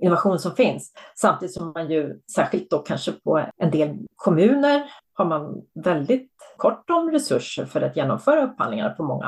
innovation 0.02 0.40
som 0.40 0.56
finns. 0.56 0.94
Samtidigt 1.16 1.56
som 1.56 1.72
man 1.72 1.92
ju, 1.92 2.20
särskilt 2.36 2.70
då 2.70 2.80
kanske 2.80 3.12
på 3.12 3.46
en 3.58 3.72
del 3.72 3.98
kommuner, 4.16 4.84
har 5.14 5.26
man 5.26 5.62
väldigt 5.84 6.32
kort 6.58 6.90
om 6.90 7.12
resurser 7.12 7.66
för 7.66 7.82
att 7.82 7.96
genomföra 7.96 8.44
upphandlingar 8.44 8.90
på 8.90 9.04
många 9.04 9.28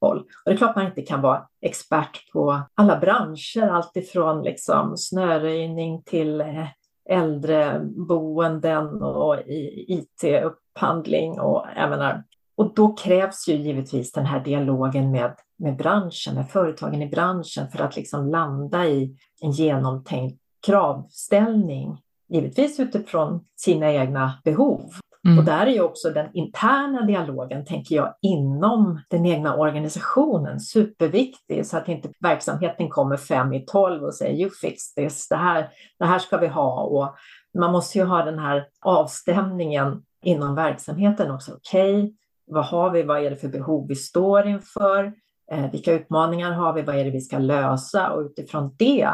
håll. 0.00 0.18
Och 0.18 0.24
det 0.44 0.50
är 0.50 0.56
klart 0.56 0.76
man 0.76 0.86
inte 0.86 1.02
kan 1.02 1.20
vara 1.20 1.46
expert 1.60 2.32
på 2.32 2.62
alla 2.74 2.98
branscher, 2.98 3.68
alltifrån 3.68 4.42
liksom 4.42 4.96
snöröjning 4.96 6.02
till 6.02 6.40
eh, 6.40 6.66
äldreboenden 7.10 9.02
och 9.02 9.36
IT-upphandling 9.46 11.40
och 11.40 11.66
jag 11.76 11.90
menar, 11.90 12.24
och 12.56 12.74
då 12.74 12.92
krävs 12.92 13.48
ju 13.48 13.54
givetvis 13.54 14.12
den 14.12 14.26
här 14.26 14.40
dialogen 14.40 15.10
med, 15.10 15.34
med 15.60 15.76
branschen, 15.76 16.34
med 16.34 16.50
företagen 16.50 17.02
i 17.02 17.08
branschen 17.08 17.70
för 17.70 17.84
att 17.84 17.96
liksom 17.96 18.30
landa 18.30 18.86
i 18.86 19.16
en 19.40 19.50
genomtänkt 19.50 20.40
kravställning, 20.66 21.98
givetvis 22.28 22.80
utifrån 22.80 23.44
sina 23.56 23.92
egna 23.92 24.32
behov. 24.44 24.92
Mm. 25.24 25.38
Och 25.38 25.44
där 25.44 25.66
är 25.66 25.70
ju 25.70 25.82
också 25.82 26.10
den 26.10 26.28
interna 26.32 27.02
dialogen, 27.02 27.64
tänker 27.64 27.96
jag, 27.96 28.14
inom 28.22 29.00
den 29.08 29.26
egna 29.26 29.56
organisationen 29.56 30.60
superviktig 30.60 31.66
så 31.66 31.76
att 31.76 31.88
inte 31.88 32.08
verksamheten 32.20 32.88
kommer 32.88 33.16
fem 33.16 33.52
i 33.52 33.64
tolv 33.66 34.04
och 34.04 34.14
säger 34.14 34.40
you 34.40 34.50
fix 34.50 34.94
this, 34.94 35.28
det 35.28 35.36
här, 35.36 35.68
det 35.98 36.04
här 36.04 36.18
ska 36.18 36.36
vi 36.36 36.46
ha. 36.46 36.82
Och 36.82 37.14
man 37.58 37.72
måste 37.72 37.98
ju 37.98 38.04
ha 38.04 38.24
den 38.24 38.38
här 38.38 38.66
avstämningen 38.80 40.02
inom 40.22 40.54
verksamheten 40.54 41.30
också. 41.30 41.52
Okej, 41.52 41.96
okay, 41.96 42.12
vad 42.46 42.64
har 42.64 42.90
vi? 42.90 43.02
Vad 43.02 43.24
är 43.24 43.30
det 43.30 43.36
för 43.36 43.48
behov 43.48 43.88
vi 43.88 43.96
står 43.96 44.46
inför? 44.46 45.12
Eh, 45.50 45.70
vilka 45.70 45.92
utmaningar 45.92 46.52
har 46.52 46.72
vi? 46.72 46.82
Vad 46.82 46.96
är 46.96 47.04
det 47.04 47.10
vi 47.10 47.20
ska 47.20 47.38
lösa? 47.38 48.10
Och 48.10 48.20
utifrån 48.20 48.74
det 48.78 49.08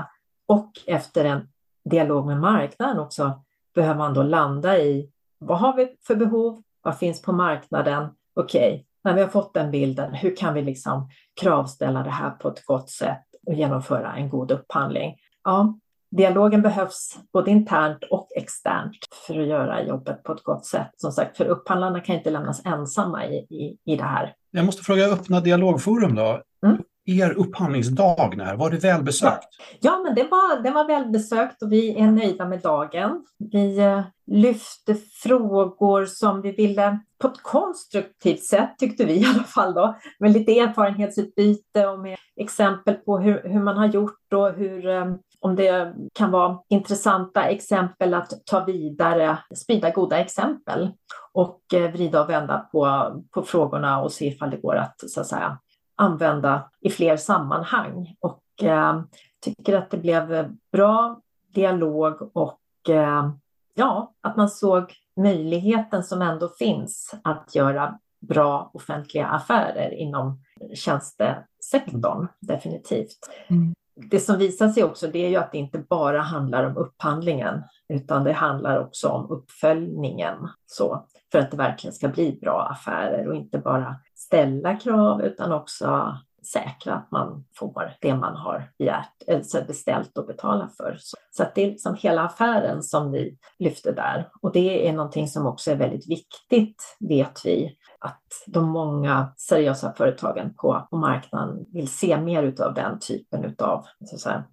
och 0.46 0.70
efter 0.86 1.24
en 1.24 1.48
dialog 1.84 2.26
med 2.26 2.40
marknaden 2.40 2.98
också 2.98 3.42
behöver 3.74 3.98
man 3.98 4.14
då 4.14 4.22
landa 4.22 4.78
i 4.78 5.10
vad 5.38 5.58
har 5.58 5.76
vi 5.76 5.96
för 6.06 6.14
behov? 6.14 6.62
Vad 6.82 6.98
finns 6.98 7.22
på 7.22 7.32
marknaden? 7.32 8.08
Okej, 8.34 8.72
okay, 8.72 8.84
när 9.04 9.14
vi 9.14 9.20
har 9.20 9.28
fått 9.28 9.54
den 9.54 9.70
bilden, 9.70 10.14
hur 10.14 10.36
kan 10.36 10.54
vi 10.54 10.62
liksom 10.62 11.08
kravställa 11.40 12.02
det 12.02 12.10
här 12.10 12.30
på 12.30 12.48
ett 12.48 12.66
gott 12.66 12.90
sätt 12.90 13.24
och 13.46 13.54
genomföra 13.54 14.14
en 14.14 14.28
god 14.28 14.50
upphandling? 14.50 15.16
Ja, 15.44 15.78
dialogen 16.10 16.62
behövs 16.62 17.18
både 17.32 17.50
internt 17.50 18.04
och 18.10 18.28
externt 18.36 18.96
för 19.26 19.40
att 19.40 19.46
göra 19.46 19.82
jobbet 19.82 20.22
på 20.22 20.32
ett 20.32 20.42
gott 20.42 20.66
sätt. 20.66 20.90
Som 20.96 21.12
sagt, 21.12 21.36
för 21.36 21.44
upphandlarna 21.44 22.00
kan 22.00 22.16
inte 22.16 22.30
lämnas 22.30 22.66
ensamma 22.66 23.26
i, 23.26 23.36
i, 23.36 23.78
i 23.92 23.96
det 23.96 24.04
här. 24.04 24.34
Jag 24.50 24.66
måste 24.66 24.82
fråga, 24.82 25.06
öppna 25.06 25.40
dialogforum 25.40 26.14
då. 26.14 26.42
Mm 26.66 26.78
er 27.06 27.30
upphandlingsdag 27.30 28.34
när? 28.36 28.56
Var 28.56 28.70
det 28.70 28.76
välbesökt? 28.76 29.48
Ja, 29.80 30.00
men 30.04 30.14
det 30.14 30.24
var, 30.24 30.62
det 30.62 30.70
var 30.70 30.86
välbesökt 30.86 31.62
och 31.62 31.72
vi 31.72 31.98
är 31.98 32.10
nöjda 32.10 32.48
med 32.48 32.60
dagen. 32.60 33.24
Vi 33.52 33.78
eh, 33.78 34.02
lyfte 34.26 34.94
frågor 35.22 36.06
som 36.06 36.42
vi 36.42 36.52
ville 36.52 36.98
på 37.18 37.28
ett 37.28 37.42
konstruktivt 37.42 38.44
sätt 38.44 38.74
tyckte 38.78 39.04
vi 39.04 39.12
i 39.12 39.24
alla 39.24 39.44
fall 39.44 39.74
då, 39.74 39.96
med 40.18 40.32
lite 40.32 40.58
erfarenhetsutbyte 40.58 41.86
och 41.86 42.00
med 42.00 42.18
exempel 42.36 42.94
på 42.94 43.18
hur, 43.18 43.42
hur 43.44 43.60
man 43.60 43.76
har 43.76 43.86
gjort 43.86 44.32
och 44.34 44.52
hur, 44.52 44.88
eh, 44.88 45.04
om 45.40 45.56
det 45.56 45.94
kan 46.12 46.30
vara 46.30 46.58
intressanta 46.68 47.42
exempel 47.44 48.14
att 48.14 48.46
ta 48.46 48.64
vidare, 48.64 49.38
sprida 49.54 49.90
goda 49.90 50.18
exempel 50.18 50.90
och 51.32 51.60
eh, 51.74 51.92
vrida 51.92 52.22
och 52.22 52.30
vända 52.30 52.58
på, 52.72 53.12
på 53.30 53.42
frågorna 53.42 54.02
och 54.02 54.12
se 54.12 54.26
ifall 54.26 54.50
det 54.50 54.56
går 54.56 54.76
att, 54.76 55.10
så 55.10 55.20
att 55.20 55.26
säga, 55.26 55.58
använda 55.96 56.70
i 56.80 56.90
fler 56.90 57.16
sammanhang. 57.16 58.16
Och 58.20 58.42
eh, 58.62 59.02
tycker 59.40 59.76
att 59.76 59.90
det 59.90 59.98
blev 59.98 60.54
bra 60.72 61.20
dialog 61.54 62.30
och 62.36 62.60
eh, 62.88 63.30
ja, 63.74 64.14
att 64.20 64.36
man 64.36 64.48
såg 64.48 64.92
möjligheten 65.16 66.04
som 66.04 66.22
ändå 66.22 66.48
finns 66.48 67.14
att 67.24 67.54
göra 67.54 67.98
bra 68.20 68.70
offentliga 68.74 69.26
affärer 69.26 69.94
inom 69.94 70.40
tjänstesektorn, 70.74 72.28
definitivt. 72.40 73.18
Mm. 73.48 73.74
Det 73.96 74.20
som 74.20 74.38
visar 74.38 74.68
sig 74.68 74.84
också 74.84 75.06
det 75.06 75.24
är 75.24 75.28
ju 75.28 75.36
att 75.36 75.52
det 75.52 75.58
inte 75.58 75.78
bara 75.78 76.20
handlar 76.20 76.64
om 76.64 76.76
upphandlingen 76.76 77.62
utan 77.88 78.24
det 78.24 78.32
handlar 78.32 78.78
också 78.78 79.08
om 79.08 79.30
uppföljningen 79.30 80.48
så, 80.66 81.06
för 81.32 81.38
att 81.38 81.50
det 81.50 81.56
verkligen 81.56 81.94
ska 81.94 82.08
bli 82.08 82.38
bra 82.40 82.68
affärer 82.70 83.28
och 83.28 83.34
inte 83.34 83.58
bara 83.58 83.96
ställa 84.14 84.76
krav 84.76 85.22
utan 85.22 85.52
också 85.52 86.16
säkra 86.52 86.94
att 86.94 87.10
man 87.10 87.44
får 87.58 87.92
det 88.00 88.14
man 88.14 88.36
har 88.36 88.70
begärt, 88.78 89.28
alltså 89.32 89.62
beställt 89.66 90.18
och 90.18 90.26
betalat 90.26 90.76
för. 90.76 90.98
Så 91.30 91.42
att 91.42 91.54
det 91.54 91.62
är 91.62 91.70
liksom 91.70 91.94
hela 91.94 92.22
affären 92.22 92.82
som 92.82 93.12
vi 93.12 93.38
lyfter 93.58 93.92
där. 93.92 94.28
Och 94.40 94.52
det 94.52 94.88
är 94.88 94.92
någonting 94.92 95.28
som 95.28 95.46
också 95.46 95.70
är 95.70 95.76
väldigt 95.76 96.10
viktigt, 96.10 96.96
vet 97.00 97.40
vi, 97.44 97.76
att 98.06 98.44
de 98.46 98.68
många 98.68 99.32
seriösa 99.36 99.92
företagen 99.92 100.54
på, 100.54 100.86
på 100.90 100.96
marknaden 100.96 101.64
vill 101.72 101.88
se 101.88 102.20
mer 102.20 102.62
av 102.62 102.74
den 102.74 102.98
typen 103.00 103.54
av 103.58 103.86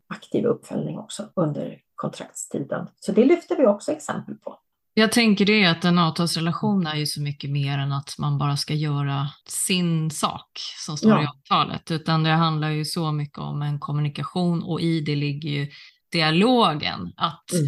aktiv 0.08 0.46
uppföljning 0.46 0.98
också 0.98 1.24
under 1.36 1.78
kontraktstiden. 1.96 2.88
Så 3.00 3.12
det 3.12 3.26
lyfter 3.26 3.56
vi 3.56 3.68
också 3.68 3.92
exempel 3.92 4.36
på. 4.36 4.60
Jag 4.96 5.12
tänker 5.12 5.46
det 5.46 5.66
att 5.66 5.86
en 5.86 6.00
avtalsrelation 6.00 6.88
är 6.88 6.96
ju 6.96 7.06
så 7.06 7.22
mycket 7.22 7.50
mer 7.50 7.78
än 7.78 7.92
att 7.92 8.16
man 8.18 8.38
bara 8.38 8.58
ska 8.58 8.74
göra 8.74 9.28
sin 9.48 10.12
sak 10.12 10.50
som 10.86 10.98
står 10.98 11.12
ja. 11.12 11.24
i 11.24 11.28
avtalet, 11.28 11.92
utan 11.92 12.24
det 12.24 12.30
handlar 12.30 12.70
ju 12.70 12.86
så 12.86 13.12
mycket 13.12 13.38
om 13.38 13.62
en 13.62 13.80
kommunikation 13.80 14.63
och 14.63 14.82
i 14.82 15.02
det 15.02 15.16
ligger 15.16 15.50
ju 15.50 15.68
dialogen. 16.12 17.13
Att 17.18 17.54
mm. 17.54 17.66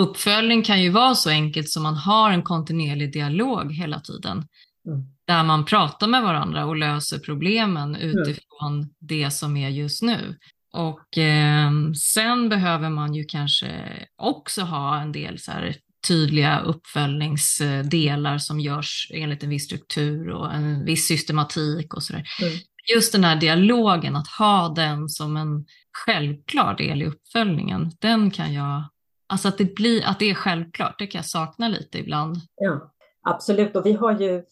uppföljning 0.00 0.62
kan 0.62 0.82
ju 0.82 0.90
vara 0.90 1.14
så 1.14 1.30
enkelt 1.30 1.68
som 1.68 1.82
man 1.82 1.96
har 1.96 2.30
en 2.30 2.42
kontinuerlig 2.42 3.12
dialog 3.12 3.72
hela 3.72 4.00
tiden. 4.00 4.44
Mm. 4.86 5.06
Där 5.26 5.44
man 5.44 5.64
pratar 5.64 6.06
med 6.06 6.22
varandra 6.22 6.66
och 6.66 6.76
löser 6.76 7.18
problemen 7.18 7.96
utifrån 7.96 8.74
mm. 8.74 8.88
det 8.98 9.30
som 9.30 9.56
är 9.56 9.68
just 9.68 10.02
nu. 10.02 10.36
Och 10.72 11.18
eh, 11.18 11.70
sen 12.14 12.48
behöver 12.48 12.90
man 12.90 13.14
ju 13.14 13.24
kanske 13.24 13.70
också 14.16 14.62
ha 14.62 15.00
en 15.00 15.12
del 15.12 15.38
så 15.38 15.52
här 15.52 15.76
tydliga 16.08 16.60
uppföljningsdelar 16.60 18.38
som 18.38 18.60
görs 18.60 19.10
enligt 19.14 19.42
en 19.42 19.50
viss 19.50 19.64
struktur 19.64 20.28
och 20.28 20.54
en 20.54 20.84
viss 20.84 21.06
systematik 21.06 21.94
och 21.94 22.02
sådär. 22.02 22.24
Mm. 22.42 22.54
Just 22.94 23.12
den 23.12 23.24
här 23.24 23.36
dialogen, 23.36 24.16
att 24.16 24.28
ha 24.28 24.68
den 24.68 25.08
som 25.08 25.36
en 25.36 25.66
självklar 25.92 26.76
del 26.76 27.02
i 27.02 27.06
uppföljningen, 27.06 27.90
den 28.00 28.30
kan 28.30 28.54
jag, 28.54 28.84
alltså 29.26 29.48
att 29.48 29.58
det, 29.58 29.74
blir, 29.74 30.06
att 30.06 30.18
det 30.18 30.30
är 30.30 30.34
självklart, 30.34 30.98
det 30.98 31.06
kan 31.06 31.18
jag 31.18 31.26
sakna 31.26 31.68
lite 31.68 31.98
ibland. 31.98 32.36
Ja, 32.56 32.94
absolut, 33.22 33.76
och 33.76 33.86
vi 33.86 33.92
har 33.92 34.20
ju 34.20 34.42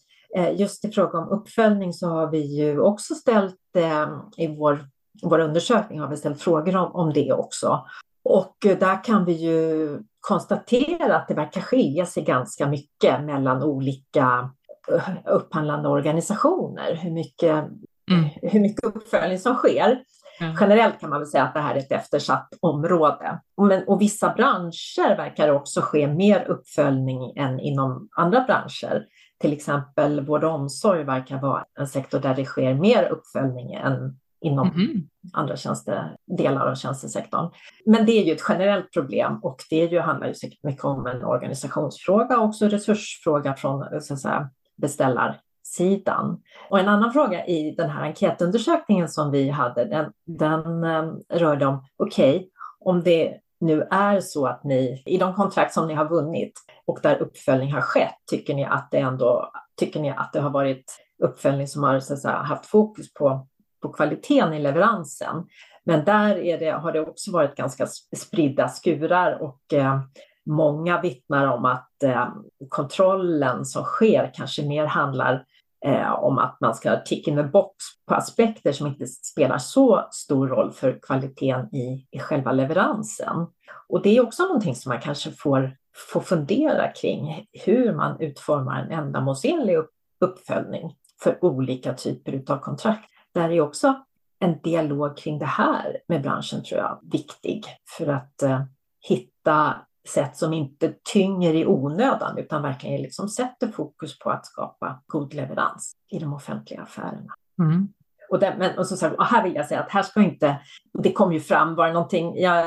just 0.55 0.85
i 0.85 0.91
fråga 0.91 1.19
om 1.19 1.29
uppföljning 1.29 1.93
så 1.93 2.07
har 2.07 2.31
vi 2.31 2.57
ju 2.57 2.79
också 2.79 3.15
ställt 3.15 3.59
eh, 3.77 4.07
i 4.37 4.47
vår, 4.47 4.85
vår 5.23 5.39
undersökning 5.39 5.99
har 5.99 6.07
vi 6.07 6.17
ställt 6.17 6.41
frågor 6.41 6.75
om, 6.75 6.95
om 6.95 7.13
det 7.13 7.33
också. 7.33 7.85
Och 8.23 8.55
där 8.61 9.03
kan 9.03 9.25
vi 9.25 9.31
ju 9.31 9.99
konstatera 10.19 11.15
att 11.15 11.27
det 11.27 11.33
verkar 11.33 11.61
skilja 11.61 12.05
sig 12.05 12.23
ganska 12.23 12.67
mycket 12.67 13.23
mellan 13.23 13.63
olika 13.63 14.49
eh, 14.91 15.09
upphandlande 15.25 15.89
organisationer, 15.89 16.95
hur 16.95 17.11
mycket, 17.11 17.65
mm. 18.11 18.29
hur 18.41 18.59
mycket 18.59 18.83
uppföljning 18.83 19.39
som 19.39 19.55
sker. 19.55 20.03
Mm. 20.41 20.55
Generellt 20.59 20.99
kan 20.99 21.09
man 21.09 21.19
väl 21.19 21.27
säga 21.27 21.43
att 21.43 21.53
det 21.53 21.59
här 21.59 21.75
är 21.75 21.79
ett 21.79 21.91
eftersatt 21.91 22.49
område. 22.59 23.39
Men, 23.61 23.87
och 23.87 24.01
vissa 24.01 24.33
branscher 24.33 25.17
verkar 25.17 25.49
också 25.49 25.81
ske 25.81 26.07
mer 26.07 26.45
uppföljning 26.49 27.37
än 27.37 27.59
inom 27.59 28.09
andra 28.15 28.41
branscher. 28.41 29.05
Till 29.37 29.53
exempel 29.53 30.25
vård 30.25 30.43
och 30.43 30.51
omsorg 30.51 31.03
verkar 31.03 31.41
vara 31.41 31.65
en 31.79 31.87
sektor 31.87 32.19
där 32.19 32.35
det 32.35 32.45
sker 32.45 32.73
mer 32.73 33.03
uppföljning 33.03 33.73
än 33.73 34.19
inom 34.41 34.67
mm. 34.67 35.09
andra 35.33 35.55
tjänste, 35.55 36.17
delar 36.25 36.65
av 36.65 36.75
tjänstesektorn. 36.75 37.51
Men 37.85 38.05
det 38.05 38.11
är 38.11 38.23
ju 38.23 38.31
ett 38.31 38.45
generellt 38.49 38.93
problem 38.93 39.39
och 39.43 39.63
det 39.69 39.85
ju, 39.85 39.99
handlar 39.99 40.27
ju 40.27 40.33
säkert 40.33 40.63
mycket 40.63 40.85
om 40.85 41.07
en 41.07 41.23
organisationsfråga 41.23 42.39
och 42.39 42.45
också 42.45 42.67
resursfråga 42.67 43.53
från 43.53 44.01
så 44.01 44.13
att 44.13 44.19
säga, 44.19 44.49
beställarsidan. 44.75 46.41
Och 46.69 46.79
en 46.79 46.87
annan 46.87 47.13
fråga 47.13 47.45
i 47.45 47.71
den 47.71 47.89
här 47.89 48.03
enkätundersökningen 48.03 49.09
som 49.09 49.31
vi 49.31 49.49
hade, 49.49 49.85
den, 49.85 50.11
den 50.25 50.83
um, 50.83 51.21
rörde 51.29 51.65
om, 51.65 51.85
okej, 51.97 52.35
okay, 52.35 52.49
om 52.79 53.03
det 53.03 53.39
nu 53.65 53.87
är 53.91 54.19
så 54.19 54.47
att 54.47 54.63
ni 54.63 55.03
i 55.05 55.17
de 55.17 55.33
kontrakt 55.33 55.73
som 55.73 55.87
ni 55.87 55.93
har 55.93 56.09
vunnit 56.09 56.53
och 56.85 56.99
där 57.03 57.21
uppföljning 57.21 57.73
har 57.73 57.81
skett, 57.81 58.15
tycker 58.31 58.53
ni 58.53 58.65
att 58.65 58.87
det 58.91 58.97
ändå 58.97 59.51
tycker 59.79 59.99
ni 59.99 60.09
att 60.09 60.33
det 60.33 60.39
har 60.39 60.49
varit 60.49 61.01
uppföljning 61.23 61.67
som 61.67 61.83
har 61.83 61.99
så 61.99 62.13
att 62.13 62.19
säga, 62.19 62.35
haft 62.35 62.65
fokus 62.65 63.13
på 63.13 63.47
på 63.85 63.93
kvaliteten 63.93 64.53
i 64.53 64.59
leveransen. 64.59 65.45
Men 65.83 66.05
där 66.05 66.37
är 66.37 66.59
det, 66.59 66.71
har 66.71 66.91
det 66.91 67.01
också 67.01 67.31
varit 67.31 67.55
ganska 67.55 67.87
spridda 68.15 68.67
skurar 68.67 69.41
och 69.41 69.73
eh, 69.73 69.99
många 70.45 71.01
vittnar 71.01 71.47
om 71.47 71.65
att 71.65 72.03
eh, 72.03 72.27
kontrollen 72.69 73.65
som 73.65 73.83
sker 73.83 74.31
kanske 74.33 74.65
mer 74.67 74.85
handlar 74.85 75.45
eh, 75.85 76.23
om 76.23 76.37
att 76.37 76.57
man 76.61 76.75
ska 76.75 76.99
tick 76.99 77.27
in 77.27 77.35
the 77.35 77.43
box 77.43 77.75
på 78.07 78.15
aspekter 78.15 78.71
som 78.71 78.87
inte 78.87 79.07
spelar 79.07 79.57
så 79.57 80.07
stor 80.11 80.47
roll 80.47 80.71
för 80.71 80.99
kvaliteten 81.01 81.75
i, 81.75 82.07
i 82.11 82.19
själva 82.19 82.51
leveransen. 82.51 83.47
Och 83.89 84.01
det 84.01 84.17
är 84.17 84.23
också 84.23 84.43
någonting 84.43 84.75
som 84.75 84.89
man 84.89 85.01
kanske 85.01 85.31
får, 85.31 85.77
får 86.11 86.21
fundera 86.21 86.91
kring, 86.91 87.47
hur 87.65 87.93
man 87.93 88.19
utformar 88.19 88.81
en 88.81 88.91
ändamålsenlig 88.91 89.77
uppföljning 90.19 90.95
för 91.23 91.45
olika 91.45 91.93
typer 91.93 92.43
av 92.53 92.57
kontrakt 92.57 93.09
där 93.33 93.49
är 93.49 93.61
också 93.61 93.95
en 94.39 94.61
dialog 94.61 95.17
kring 95.17 95.39
det 95.39 95.45
här 95.45 95.97
med 96.07 96.21
branschen 96.21 96.63
tror 96.63 96.79
jag 96.79 96.99
viktig 97.11 97.65
för 97.97 98.07
att 98.07 98.41
eh, 98.43 98.61
hitta 99.07 99.75
sätt 100.07 100.37
som 100.37 100.53
inte 100.53 100.93
tynger 101.13 101.53
i 101.53 101.65
onödan 101.65 102.37
utan 102.37 102.61
verkligen 102.61 103.01
liksom 103.01 103.29
sätter 103.29 103.67
fokus 103.67 104.19
på 104.19 104.29
att 104.29 104.45
skapa 104.45 105.01
god 105.07 105.33
leverans 105.33 105.95
i 106.11 106.19
de 106.19 106.33
offentliga 106.33 106.81
affärerna. 106.81 107.33
Mm. 107.59 107.87
Och, 108.29 108.39
det, 108.39 108.55
men, 108.57 108.77
och, 108.77 108.87
så, 108.87 109.09
och 109.09 109.25
här 109.25 109.43
vill 109.43 109.55
jag 109.55 109.65
säga 109.65 109.79
att 109.79 109.91
här 109.91 110.03
ska 110.03 110.21
inte, 110.21 110.57
det 110.93 111.11
kom 111.11 111.33
ju 111.33 111.39
fram, 111.39 111.75
var 111.75 111.87
det 111.87 111.93
någonting, 111.93 112.39
ja, 112.39 112.63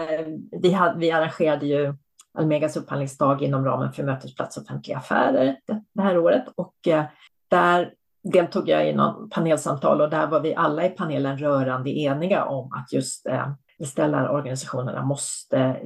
vi, 0.63 0.73
hade, 0.73 0.99
vi 0.99 1.11
arrangerade 1.11 1.67
ju 1.67 1.95
Almegas 2.39 2.77
upphandlingsdag 2.77 3.43
inom 3.43 3.65
ramen 3.65 3.93
för 3.93 4.03
Mötesplats 4.03 4.57
offentliga 4.57 4.97
affärer 4.97 5.57
det, 5.67 5.83
det 5.93 6.03
här 6.03 6.19
året 6.19 6.45
och 6.55 6.89
eh, 6.89 7.05
där 7.49 7.95
deltog 8.33 8.69
jag 8.69 8.89
i 8.89 8.93
någon 8.93 9.31
panelsamtal 9.31 10.01
och 10.01 10.11
där 10.11 10.27
var 10.27 10.41
vi 10.41 10.55
alla 10.55 10.87
i 10.87 10.91
panelen 10.91 11.39
rörande 11.39 11.91
eniga 11.91 12.45
om 12.45 12.73
att 12.73 12.93
just 12.93 13.27
eh, 13.27 13.53
beställarorganisationerna 13.79 15.05
måste 15.05 15.81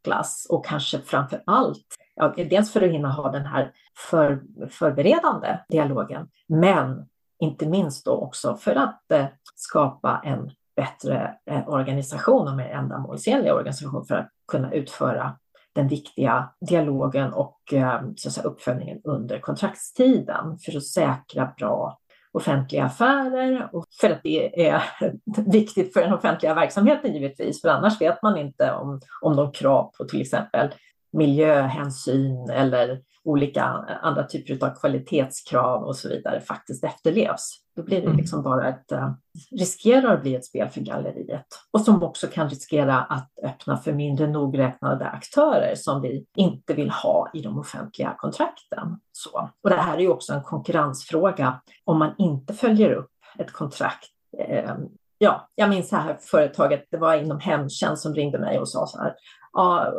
utvecklas 0.00 0.46
och 0.50 0.64
kanske 0.64 0.98
framför 0.98 1.42
allt, 1.46 1.86
ja, 2.14 2.34
dels 2.36 2.72
för 2.72 2.82
att 2.82 2.90
hinna 2.90 3.12
ha 3.12 3.30
den 3.30 3.46
här 3.46 3.72
för, 4.10 4.42
förberedande 4.70 5.58
dialogen, 5.68 6.28
men 6.48 7.06
inte 7.40 7.68
minst 7.68 8.04
då 8.04 8.12
också 8.12 8.56
för 8.56 8.76
att 8.76 9.12
eh, 9.12 9.26
skapa 9.54 10.20
en 10.24 10.50
bättre 10.76 11.34
eh, 11.46 11.68
organisation 11.68 12.48
och 12.48 12.56
mer 12.56 12.70
ändamålsenlig 12.70 13.52
organisation 13.52 14.04
för 14.06 14.14
att 14.14 14.28
kunna 14.48 14.72
utföra 14.72 15.36
den 15.74 15.88
viktiga 15.88 16.50
dialogen 16.60 17.32
och 17.32 17.72
eh, 17.72 18.00
så 18.16 18.28
att 18.28 18.34
säga, 18.34 18.46
uppföljningen 18.46 19.00
under 19.04 19.40
kontraktstiden 19.40 20.58
för 20.58 20.76
att 20.76 20.86
säkra 20.86 21.52
bra 21.56 21.99
offentliga 22.32 22.84
affärer 22.84 23.68
och 23.72 23.86
för 24.00 24.10
att 24.10 24.22
det 24.22 24.66
är 24.66 24.82
viktigt 25.52 25.92
för 25.92 26.00
den 26.00 26.12
offentliga 26.12 26.54
verksamheten 26.54 27.14
givetvis, 27.14 27.60
för 27.60 27.68
annars 27.68 28.00
vet 28.00 28.22
man 28.22 28.38
inte 28.38 28.72
om, 28.72 29.00
om 29.20 29.36
de 29.36 29.52
krav 29.52 29.92
på 29.98 30.04
till 30.04 30.20
exempel 30.20 30.74
miljöhänsyn 31.12 32.50
eller 32.50 33.00
olika 33.24 33.64
andra 34.02 34.22
typer 34.22 34.66
av 34.66 34.74
kvalitetskrav 34.74 35.82
och 35.82 35.96
så 35.96 36.08
vidare 36.08 36.40
faktiskt 36.40 36.84
efterlevs. 36.84 37.59
Då 37.80 37.84
blir 37.84 38.00
det 38.00 38.06
mm. 38.06 38.16
liksom 38.16 38.42
bara 38.42 38.68
ett, 38.68 38.92
uh, 38.92 39.12
riskerar 39.50 40.14
att 40.14 40.22
bli 40.22 40.34
ett 40.34 40.44
spel 40.44 40.68
för 40.68 40.80
galleriet 40.80 41.46
och 41.70 41.80
som 41.80 42.02
också 42.02 42.26
kan 42.26 42.48
riskera 42.48 43.00
att 43.02 43.30
öppna 43.42 43.76
för 43.76 43.92
mindre 43.92 44.26
nogräknade 44.26 45.06
aktörer 45.06 45.74
som 45.74 46.02
vi 46.02 46.26
inte 46.36 46.74
vill 46.74 46.90
ha 46.90 47.30
i 47.34 47.42
de 47.42 47.58
offentliga 47.58 48.14
kontrakten. 48.18 49.00
Så. 49.12 49.50
Och 49.62 49.70
det 49.70 49.76
här 49.76 49.96
är 49.96 50.00
ju 50.00 50.08
också 50.08 50.32
en 50.32 50.42
konkurrensfråga 50.42 51.60
om 51.84 51.98
man 51.98 52.14
inte 52.18 52.54
följer 52.54 52.92
upp 52.92 53.10
ett 53.38 53.52
kontrakt 53.52 54.08
eh, 54.38 54.74
ja, 55.18 55.48
jag 55.54 55.70
minns 55.70 55.90
det 55.90 55.96
här 55.96 56.18
företaget, 56.20 56.84
det 56.90 56.96
var 56.96 57.14
inom 57.14 57.40
hemtjänst 57.40 58.02
som 58.02 58.14
ringde 58.14 58.38
mig 58.38 58.58
och 58.58 58.68
sa 58.68 58.86
så 58.86 58.98
här, 58.98 59.14
ja, 59.52 59.92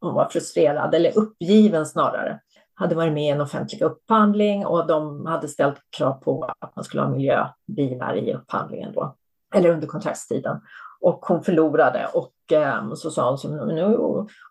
hon 0.00 0.14
var 0.14 0.28
frustrerad 0.28 0.94
eller 0.94 1.18
uppgiven 1.18 1.86
snarare 1.86 2.40
hade 2.78 2.94
varit 2.94 3.12
med 3.12 3.24
i 3.24 3.28
en 3.28 3.40
offentlig 3.40 3.82
upphandling 3.82 4.66
och 4.66 4.86
de 4.86 5.26
hade 5.26 5.48
ställt 5.48 5.78
krav 5.96 6.12
på 6.12 6.50
att 6.58 6.76
man 6.76 6.84
skulle 6.84 7.02
ha 7.02 7.10
miljöbilar 7.10 8.16
i 8.16 8.34
upphandlingen 8.34 8.92
då, 8.92 9.16
eller 9.54 9.70
under 9.70 9.86
kontraktstiden. 9.86 10.60
Och 11.00 11.26
hon 11.26 11.42
förlorade 11.42 12.08
och 12.14 12.52
eh, 12.52 12.94
så 12.94 13.10
sa 13.10 13.28
hon, 13.28 13.38
så 13.38 13.66
nu, 13.66 13.98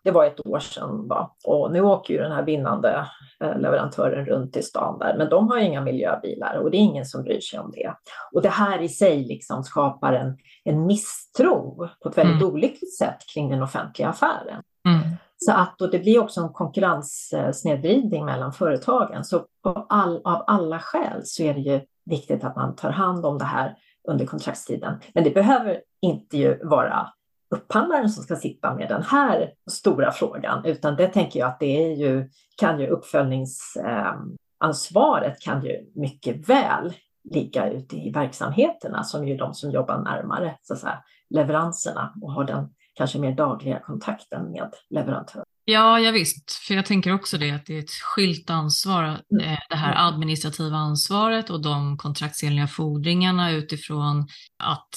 det 0.04 0.10
var 0.10 0.24
ett 0.24 0.46
år 0.46 0.58
sedan, 0.58 1.08
va? 1.08 1.34
och 1.44 1.72
nu 1.72 1.80
åker 1.80 2.14
ju 2.14 2.20
den 2.20 2.32
här 2.32 2.42
vinnande 2.42 3.06
eh, 3.40 3.58
leverantören 3.58 4.26
runt 4.26 4.56
i 4.56 4.62
stan 4.62 4.98
där, 4.98 5.16
men 5.18 5.28
de 5.28 5.48
har 5.48 5.58
ju 5.58 5.64
inga 5.64 5.80
miljöbilar 5.80 6.56
och 6.56 6.70
det 6.70 6.76
är 6.76 6.80
ingen 6.80 7.04
som 7.04 7.22
bryr 7.22 7.40
sig 7.40 7.58
om 7.58 7.70
det. 7.70 7.94
Och 8.32 8.42
det 8.42 8.48
här 8.48 8.82
i 8.82 8.88
sig 8.88 9.24
liksom 9.24 9.64
skapar 9.64 10.12
en, 10.12 10.38
en 10.64 10.86
misstro 10.86 11.88
på 12.02 12.08
ett 12.08 12.18
väldigt 12.18 12.42
mm. 12.42 12.54
olyckligt 12.54 12.96
sätt 12.96 13.18
kring 13.34 13.50
den 13.50 13.62
offentliga 13.62 14.08
affären. 14.08 14.62
Mm. 14.88 15.17
Så 15.38 15.52
att, 15.52 15.80
och 15.80 15.90
det 15.90 15.98
blir 15.98 16.18
också 16.18 16.40
en 16.40 16.52
konkurrenssnedvridning 16.52 18.24
mellan 18.24 18.52
företagen. 18.52 19.24
Så 19.24 19.46
all, 19.88 20.20
av 20.24 20.44
alla 20.46 20.78
skäl 20.78 21.20
så 21.24 21.42
är 21.42 21.54
det 21.54 21.60
ju 21.60 21.80
viktigt 22.04 22.44
att 22.44 22.56
man 22.56 22.76
tar 22.76 22.90
hand 22.90 23.26
om 23.26 23.38
det 23.38 23.44
här 23.44 23.76
under 24.08 24.26
kontraktstiden. 24.26 25.00
Men 25.14 25.24
det 25.24 25.30
behöver 25.30 25.80
inte 26.02 26.38
ju 26.38 26.64
vara 26.64 27.08
upphandlaren 27.50 28.10
som 28.10 28.24
ska 28.24 28.36
sitta 28.36 28.74
med 28.74 28.88
den 28.88 29.02
här 29.02 29.52
stora 29.70 30.12
frågan, 30.12 30.64
utan 30.64 30.96
det 30.96 31.08
tänker 31.08 31.40
jag 31.40 31.48
att 31.48 31.60
det 31.60 31.84
är 31.84 31.96
ju, 31.96 32.30
kan 32.56 32.80
ju 32.80 32.86
uppföljningsansvaret 32.86 35.32
eh, 35.32 35.38
kan 35.40 35.64
ju 35.64 35.90
mycket 35.94 36.48
väl 36.48 36.94
ligga 37.30 37.70
ute 37.70 37.96
i 37.96 38.10
verksamheterna 38.10 39.04
som 39.04 39.24
är 39.24 39.38
de 39.38 39.54
som 39.54 39.70
jobbar 39.70 39.98
närmare 39.98 40.58
så 40.62 40.72
att 40.72 40.80
säga, 40.80 41.02
leveranserna 41.30 42.14
och 42.22 42.32
har 42.32 42.44
den 42.44 42.68
kanske 42.98 43.18
mer 43.18 43.32
dagliga 43.32 43.80
kontakten 43.80 44.52
med 44.52 44.70
leverantör. 44.90 45.44
Ja, 45.64 46.00
ja 46.00 46.10
visst, 46.10 46.52
för 46.52 46.74
jag 46.74 46.86
tänker 46.86 47.14
också 47.14 47.38
det 47.38 47.50
att 47.50 47.66
det 47.66 47.74
är 47.74 47.78
ett 47.78 47.90
skilt 47.90 48.50
ansvar, 48.50 49.02
mm. 49.02 49.44
Eh, 49.44 49.58
det 49.70 49.76
här 49.76 50.08
administrativa 50.08 50.76
ansvaret 50.76 51.50
och 51.50 51.62
de 51.62 51.98
kontraktsenliga 51.98 52.66
fordringarna 52.66 53.50
utifrån 53.50 54.28
att 54.58 54.88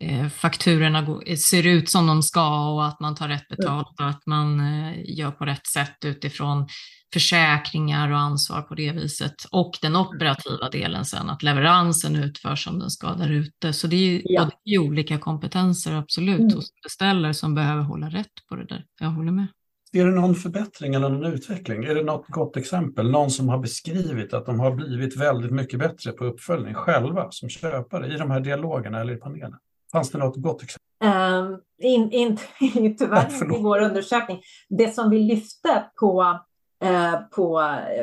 eh, 0.00 0.28
fakturorna 0.28 1.20
ser 1.36 1.66
ut 1.66 1.90
som 1.90 2.06
de 2.06 2.22
ska 2.22 2.70
och 2.70 2.86
att 2.86 3.00
man 3.00 3.14
tar 3.14 3.28
rätt 3.28 3.48
betalt 3.48 4.00
och 4.00 4.08
att 4.08 4.26
man 4.26 4.60
eh, 4.60 5.18
gör 5.18 5.30
på 5.30 5.44
rätt 5.44 5.66
sätt 5.66 6.04
utifrån 6.04 6.68
försäkringar 7.12 8.12
och 8.12 8.18
ansvar 8.18 8.62
på 8.62 8.74
det 8.74 8.92
viset. 8.92 9.34
Och 9.52 9.78
den 9.82 9.96
operativa 9.96 10.68
delen 10.72 11.04
sen, 11.04 11.30
att 11.30 11.42
leveransen 11.42 12.16
utförs 12.16 12.64
som 12.64 12.78
den 12.78 12.90
ska 12.90 13.14
där 13.14 13.30
ute. 13.30 13.72
Så 13.72 13.86
det 13.86 13.96
är 13.96 14.10
ju, 14.10 14.22
ja. 14.24 14.50
det 14.64 14.74
är 14.74 14.78
olika 14.78 15.18
kompetenser 15.18 15.92
absolut 15.92 16.40
mm. 16.40 16.54
hos 16.54 16.70
beställare 16.82 17.34
som 17.34 17.54
behöver 17.54 17.82
hålla 17.82 18.08
rätt 18.08 18.32
på 18.48 18.56
det 18.56 18.64
där. 18.64 18.84
Jag 19.00 19.08
håller 19.08 19.32
med. 19.32 19.46
är 19.92 20.06
det 20.06 20.12
någon 20.12 20.34
förbättring 20.34 20.94
eller 20.94 21.08
någon 21.08 21.32
utveckling? 21.32 21.84
Är 21.84 21.94
det 21.94 22.02
något 22.02 22.28
gott 22.28 22.56
exempel? 22.56 23.10
Någon 23.10 23.30
som 23.30 23.48
har 23.48 23.58
beskrivit 23.58 24.34
att 24.34 24.46
de 24.46 24.60
har 24.60 24.70
blivit 24.74 25.16
väldigt 25.16 25.52
mycket 25.52 25.78
bättre 25.78 26.12
på 26.12 26.24
uppföljning 26.24 26.74
själva 26.74 27.26
som 27.30 27.48
köpare 27.48 28.14
i 28.14 28.16
de 28.16 28.30
här 28.30 28.40
dialogerna 28.40 29.00
eller 29.00 29.12
i 29.12 29.16
panelen? 29.16 29.58
Fanns 29.92 30.10
det 30.10 30.18
något 30.18 30.36
gott 30.36 30.62
exempel? 30.62 30.88
Um, 31.04 31.60
in, 31.82 32.10
in, 32.12 32.38
tyvärr 32.98 33.32
inte 33.32 33.56
i 33.56 33.62
vår 33.62 33.78
undersökning. 33.78 34.40
Det 34.68 34.94
som 34.94 35.10
vi 35.10 35.18
lyfte 35.18 35.84
på 36.00 36.40
Eh, 36.80 37.14
på 37.36 37.58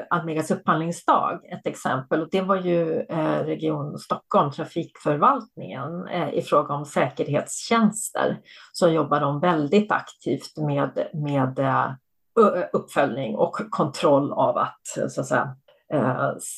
Almegas 0.10 0.52
upphandlingsdag, 0.52 1.40
ett 1.44 1.68
exempel. 1.68 2.22
Och 2.22 2.30
det 2.32 2.42
var 2.42 2.56
ju 2.56 3.00
eh, 3.00 3.40
Region 3.40 4.00
Stockholm, 4.00 4.52
Trafikförvaltningen, 4.52 6.08
eh, 6.08 6.34
i 6.34 6.42
fråga 6.42 6.74
om 6.74 6.86
säkerhetstjänster. 6.86 8.40
Så 8.74 8.90
jobbar 8.90 9.20
de 9.20 9.40
väldigt 9.40 9.92
aktivt 9.92 10.58
med, 10.58 11.08
med 11.14 11.60
uppföljning 12.74 13.36
och 13.36 13.56
kontroll 13.70 14.34
av 14.34 14.58
att, 14.58 14.82
så 15.10 15.22
att 15.22 15.28
säga, 15.28 15.56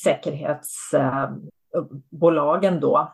säkerhetsbolagen 0.04 2.80
då 2.80 3.14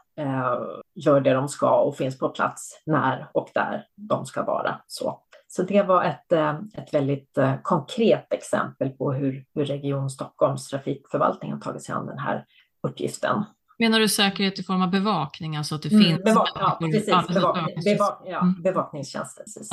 gör 0.96 1.22
det 1.22 1.34
de 1.34 1.48
ska 1.48 1.76
och 1.76 1.98
finns 1.98 2.20
på 2.20 2.30
plats 2.30 2.82
när 2.86 3.28
och 3.34 3.50
där 3.54 3.86
de 3.96 4.26
ska 4.26 4.44
vara. 4.44 4.76
Så. 4.88 5.20
Så 5.56 5.64
det 5.64 5.84
var 5.84 6.04
ett, 6.04 6.32
eh, 6.32 6.60
ett 6.74 6.94
väldigt 6.94 7.38
eh, 7.38 7.56
konkret 7.62 8.34
exempel 8.34 8.90
på 8.90 9.14
hur, 9.14 9.46
hur 9.56 9.66
Region 9.66 10.10
Stockholms 10.10 10.68
trafikförvaltning 10.68 11.52
har 11.52 11.60
tagit 11.60 11.84
sig 11.84 11.96
an 11.96 12.06
den 12.06 12.18
här 12.18 12.46
uppgiften. 12.88 13.44
Menar 13.80 14.00
du 14.00 14.08
säkerhet 14.08 14.60
i 14.60 14.64
form 14.64 14.82
av 14.82 14.92
bevakning, 14.92 15.56
alltså 15.58 15.76
att 15.76 15.82
det 15.82 15.92
mm, 15.92 16.04
finns? 16.04 16.24
Bevak 16.24 16.50
ja, 16.56 16.78
precis. 16.82 17.06
Bevakning, 17.06 17.84
bevak 17.84 18.22
ja, 18.26 18.42
mm. 18.42 18.62
Bevakningstjänster. 18.62 19.44
Precis. 19.44 19.70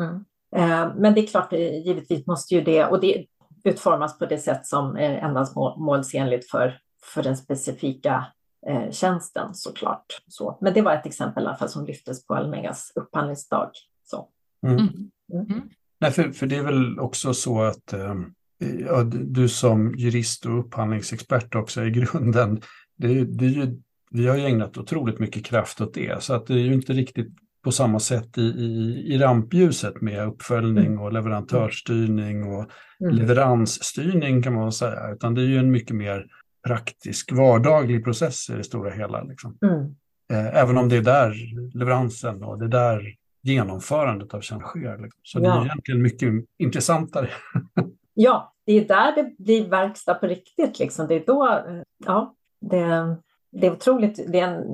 Mm. 0.00 0.24
Eh, 0.56 0.94
men 0.96 1.14
det 1.14 1.20
är 1.20 1.26
klart, 1.26 1.52
givetvis 1.52 2.26
måste 2.26 2.54
ju 2.54 2.60
det, 2.60 2.84
och 2.84 3.00
det 3.00 3.26
utformas 3.64 4.18
på 4.18 4.26
det 4.26 4.38
sätt 4.38 4.66
som 4.66 4.96
är 4.96 5.18
ändamålsenligt 5.18 6.50
för, 6.50 6.78
för 7.14 7.22
den 7.22 7.36
specifika 7.36 8.26
eh, 8.66 8.90
tjänsten 8.90 9.54
såklart. 9.54 10.22
Så. 10.28 10.58
Men 10.60 10.74
det 10.74 10.82
var 10.82 10.92
ett 10.92 11.06
exempel 11.06 11.44
i 11.44 11.46
alla 11.46 11.56
fall 11.56 11.68
som 11.68 11.86
lyftes 11.86 12.26
på 12.26 12.34
Almegas 12.34 12.92
upphandlingsdag. 12.94 13.70
Så. 14.04 14.28
Mm. 14.66 14.78
Mm. 14.78 14.90
mm. 15.32 15.62
Nej, 16.00 16.10
för, 16.10 16.30
för 16.30 16.46
det 16.46 16.56
är 16.56 16.62
väl 16.62 16.98
också 16.98 17.34
så 17.34 17.62
att 17.62 17.92
eh, 17.92 18.14
ja, 18.86 19.02
du 19.12 19.48
som 19.48 19.94
jurist 19.94 20.46
och 20.46 20.58
upphandlingsexpert 20.58 21.54
också 21.54 21.84
i 21.84 21.90
grunden, 21.90 22.60
det, 22.96 23.24
det 23.24 23.44
är 23.44 23.50
ju, 23.50 23.80
vi 24.10 24.26
har 24.28 24.36
ju 24.36 24.44
ägnat 24.44 24.78
otroligt 24.78 25.18
mycket 25.18 25.44
kraft 25.44 25.80
åt 25.80 25.94
det, 25.94 26.22
så 26.22 26.34
att 26.34 26.46
det 26.46 26.54
är 26.54 26.58
ju 26.58 26.74
inte 26.74 26.92
riktigt 26.92 27.28
på 27.64 27.72
samma 27.72 28.00
sätt 28.00 28.38
i, 28.38 28.42
i, 28.42 29.04
i 29.14 29.18
rampljuset 29.18 30.00
med 30.00 30.28
uppföljning 30.28 30.98
och 30.98 31.12
leverantörsstyrning 31.12 32.44
och 32.44 32.70
mm. 33.00 33.14
leveransstyrning 33.14 34.42
kan 34.42 34.54
man 34.54 34.72
säga, 34.72 35.12
utan 35.12 35.34
det 35.34 35.42
är 35.42 35.46
ju 35.46 35.58
en 35.58 35.70
mycket 35.70 35.96
mer 35.96 36.26
praktisk 36.66 37.32
vardaglig 37.32 38.04
process 38.04 38.50
i 38.50 38.52
det 38.52 38.64
stora 38.64 38.90
hela. 38.90 39.22
Liksom. 39.22 39.58
Mm. 39.62 39.94
Eh, 40.32 40.62
även 40.62 40.78
om 40.78 40.88
det 40.88 40.96
är 40.96 41.02
där 41.02 41.34
leveransen 41.78 42.42
och 42.42 42.58
det 42.58 42.64
är 42.64 42.68
där 42.68 43.14
genomförandet 43.48 44.34
av 44.34 44.40
tjänst 44.40 44.66
sker. 44.66 44.98
Liksom. 44.98 45.20
Så 45.22 45.38
ja. 45.38 45.42
det 45.42 45.48
är 45.48 45.64
egentligen 45.64 46.02
mycket 46.02 46.44
intressantare. 46.58 47.28
ja, 48.14 48.54
det 48.66 48.72
är 48.72 48.88
där 48.88 49.14
det 49.14 49.44
blir 49.44 49.68
verkstad 49.68 50.14
på 50.14 50.26
riktigt. 50.26 50.78
Liksom. 50.78 51.06
Det 51.08 51.14
är 51.14 51.26
då, 51.26 51.64
ja, 52.04 52.34
det, 52.60 53.16
det 53.52 53.66
är 53.66 53.72
otroligt, 53.72 54.32
det 54.32 54.40
är, 54.40 54.48
en, 54.48 54.64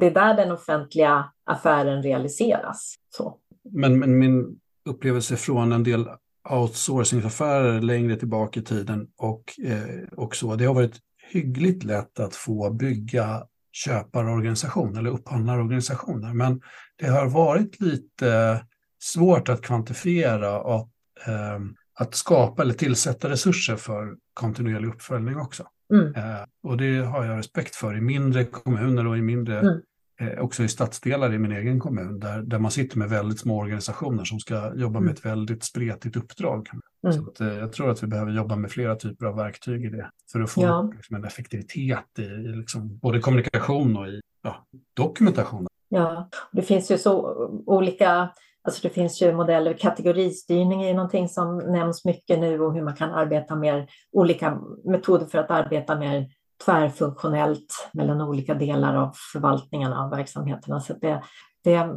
det 0.00 0.06
är 0.06 0.10
där 0.10 0.34
den 0.34 0.52
offentliga 0.52 1.24
affären 1.44 2.02
realiseras. 2.02 2.94
Så. 3.16 3.38
Men, 3.72 3.98
men 3.98 4.18
min 4.18 4.60
upplevelse 4.84 5.36
från 5.36 5.72
en 5.72 5.82
del 5.82 6.08
outsourcingaffärer 6.50 7.80
längre 7.80 8.16
tillbaka 8.16 8.60
i 8.60 8.62
tiden 8.62 9.08
och, 9.16 9.44
eh, 9.64 10.08
och 10.16 10.36
så, 10.36 10.56
det 10.56 10.64
har 10.64 10.74
varit 10.74 11.00
hyggligt 11.32 11.84
lätt 11.84 12.20
att 12.20 12.34
få 12.34 12.70
bygga 12.70 13.42
köparorganisation 13.72 14.96
eller 14.96 15.10
upphandlarorganisationer. 15.10 16.32
Men 16.34 16.60
det 16.96 17.06
har 17.06 17.26
varit 17.26 17.80
lite 17.80 18.60
svårt 19.02 19.48
att 19.48 19.62
kvantifiera 19.62 20.60
och 20.60 20.90
eh, 21.26 21.60
att 21.98 22.14
skapa 22.14 22.62
eller 22.62 22.74
tillsätta 22.74 23.28
resurser 23.28 23.76
för 23.76 24.16
kontinuerlig 24.34 24.88
uppföljning 24.88 25.36
också. 25.36 25.66
Mm. 25.92 26.14
Eh, 26.14 26.44
och 26.62 26.76
det 26.76 26.98
har 26.98 27.24
jag 27.24 27.38
respekt 27.38 27.74
för 27.76 27.96
i 27.96 28.00
mindre 28.00 28.44
kommuner 28.44 29.06
och 29.06 29.18
i 29.18 29.22
mindre, 29.22 29.60
mm. 29.60 29.80
eh, 30.20 30.38
också 30.38 30.62
i 30.62 30.68
stadsdelar 30.68 31.34
i 31.34 31.38
min 31.38 31.52
egen 31.52 31.80
kommun, 31.80 32.20
där, 32.20 32.42
där 32.42 32.58
man 32.58 32.70
sitter 32.70 32.98
med 32.98 33.08
väldigt 33.08 33.40
små 33.40 33.58
organisationer 33.58 34.24
som 34.24 34.40
ska 34.40 34.74
jobba 34.74 35.00
med 35.00 35.06
mm. 35.06 35.14
ett 35.14 35.24
väldigt 35.24 35.64
spretigt 35.64 36.16
uppdrag. 36.16 36.68
Mm. 37.04 37.12
Så 37.12 37.30
att, 37.30 37.40
eh, 37.40 37.54
jag 37.54 37.72
tror 37.72 37.90
att 37.90 38.02
vi 38.02 38.06
behöver 38.06 38.32
jobba 38.32 38.56
med 38.56 38.70
flera 38.70 38.96
typer 38.96 39.26
av 39.26 39.36
verktyg 39.36 39.84
i 39.84 39.88
det 39.88 40.10
för 40.32 40.40
att 40.40 40.50
få 40.50 40.62
ja. 40.62 40.92
liksom, 40.96 41.16
en 41.16 41.24
effektivitet 41.24 42.18
i, 42.18 42.22
i 42.22 42.56
liksom, 42.56 42.98
både 42.98 43.20
kommunikation 43.20 43.96
och 43.96 44.08
i 44.08 44.20
ja, 44.42 44.66
dokumentation. 44.94 45.66
Ja, 45.96 46.28
det 46.52 46.62
finns 46.62 46.90
ju 46.90 46.98
så 46.98 47.34
olika 47.66 48.28
Alltså 48.64 48.82
det 48.82 48.94
finns 48.94 49.22
ju 49.22 49.32
modeller, 49.32 49.72
kategoristyrning 49.72 50.82
är 50.82 50.94
någonting 50.94 51.28
som 51.28 51.58
nämns 51.58 52.04
mycket 52.04 52.38
nu 52.38 52.60
och 52.60 52.74
hur 52.74 52.82
man 52.82 52.96
kan 52.96 53.10
arbeta 53.10 53.56
med 53.56 53.88
olika 54.12 54.60
metoder 54.84 55.26
för 55.26 55.38
att 55.38 55.50
arbeta 55.50 55.96
mer 55.96 56.26
tvärfunktionellt 56.64 57.88
mellan 57.92 58.20
olika 58.20 58.54
delar 58.54 58.96
av 58.96 59.12
förvaltningen 59.32 59.92
av 59.92 60.10
verksamheterna. 60.10 60.80
Så 60.80 60.94
det, 60.94 61.22
det, 61.64 61.88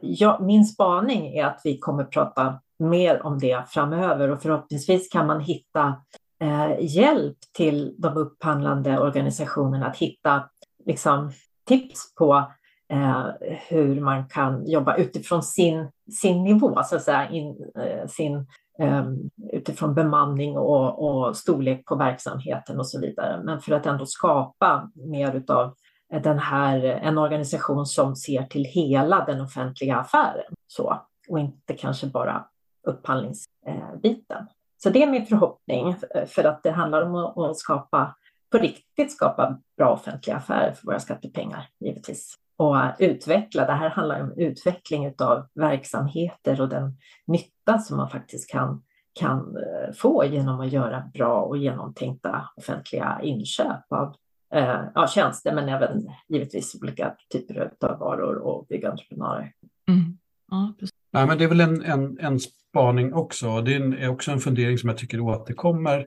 jag, 0.00 0.42
min 0.42 0.64
spaning 0.64 1.26
är 1.26 1.44
att 1.44 1.60
vi 1.64 1.78
kommer 1.78 2.04
prata 2.04 2.60
mer 2.78 3.26
om 3.26 3.38
det 3.38 3.64
framöver 3.68 4.30
och 4.30 4.42
förhoppningsvis 4.42 5.08
kan 5.08 5.26
man 5.26 5.40
hitta 5.40 5.96
eh, 6.42 6.96
hjälp 6.96 7.38
till 7.56 7.94
de 7.98 8.16
upphandlande 8.16 8.98
organisationerna 9.00 9.86
att 9.86 9.96
hitta 9.96 10.42
liksom, 10.86 11.32
tips 11.68 12.14
på 12.14 12.52
eh, 12.90 13.26
hur 13.68 14.00
man 14.00 14.28
kan 14.28 14.66
jobba 14.66 14.96
utifrån 14.96 15.42
sin, 15.42 15.88
sin 16.20 16.44
nivå, 16.44 16.82
så 16.84 16.96
att 16.96 17.02
säga, 17.02 17.28
in, 17.28 17.72
eh, 17.78 18.06
sin, 18.06 18.46
eh, 18.78 19.04
utifrån 19.52 19.94
bemanning 19.94 20.56
och, 20.56 21.04
och 21.04 21.36
storlek 21.36 21.84
på 21.84 21.96
verksamheten 21.96 22.78
och 22.78 22.86
så 22.86 23.00
vidare. 23.00 23.42
Men 23.44 23.60
för 23.60 23.72
att 23.72 23.86
ändå 23.86 24.06
skapa 24.06 24.90
mer 24.94 25.44
av 25.48 25.74
den 26.22 26.38
här, 26.38 26.84
en 26.84 27.18
organisation 27.18 27.86
som 27.86 28.16
ser 28.16 28.42
till 28.42 28.64
hela 28.64 29.24
den 29.24 29.40
offentliga 29.40 29.96
affären 29.96 30.54
så, 30.66 31.00
och 31.28 31.38
inte 31.38 31.74
kanske 31.74 32.06
bara 32.06 32.44
upphandlingsbiten. 32.86 34.46
Så 34.82 34.90
det 34.90 35.02
är 35.02 35.06
min 35.10 35.26
förhoppning, 35.26 35.94
eh, 36.14 36.26
för 36.26 36.44
att 36.44 36.62
det 36.62 36.70
handlar 36.70 37.02
om 37.02 37.14
att 37.44 37.56
skapa, 37.56 38.16
på 38.50 38.58
riktigt 38.58 39.12
skapa 39.12 39.58
bra 39.76 39.92
offentliga 39.92 40.36
affärer 40.36 40.72
för 40.72 40.86
våra 40.86 41.00
skattepengar, 41.00 41.68
givetvis. 41.80 42.34
Och 42.60 42.76
utveckla, 42.98 43.66
det 43.66 43.72
här 43.72 43.90
handlar 43.90 44.22
om 44.22 44.32
utveckling 44.36 45.14
av 45.18 45.46
verksamheter 45.54 46.60
och 46.60 46.68
den 46.68 46.96
nytta 47.26 47.78
som 47.78 47.96
man 47.96 48.10
faktiskt 48.10 48.50
kan, 48.50 48.82
kan 49.20 49.38
eh, 49.38 49.92
få 49.94 50.24
genom 50.24 50.60
att 50.60 50.72
göra 50.72 51.10
bra 51.14 51.42
och 51.42 51.58
genomtänkta 51.58 52.48
offentliga 52.56 53.20
inköp 53.22 53.92
av 53.92 54.14
eh, 54.54 54.80
ja, 54.94 55.06
tjänster, 55.06 55.54
men 55.54 55.68
även 55.68 56.08
givetvis 56.28 56.76
olika 56.82 57.14
typer 57.32 57.72
av 57.80 57.98
varor 57.98 58.36
och 58.36 58.66
byggentreprenörer. 58.68 59.52
Mm. 59.88 60.18
Ja, 60.50 60.74
Nej, 61.12 61.26
men 61.26 61.38
det 61.38 61.44
är 61.44 61.48
väl 61.48 61.60
en, 61.60 61.82
en, 61.82 62.18
en 62.20 62.40
spaning 62.40 63.14
också. 63.14 63.60
Det 63.60 63.74
är 63.74 64.08
också 64.08 64.30
en 64.30 64.40
fundering 64.40 64.78
som 64.78 64.88
jag 64.88 64.98
tycker 64.98 65.20
återkommer 65.20 66.06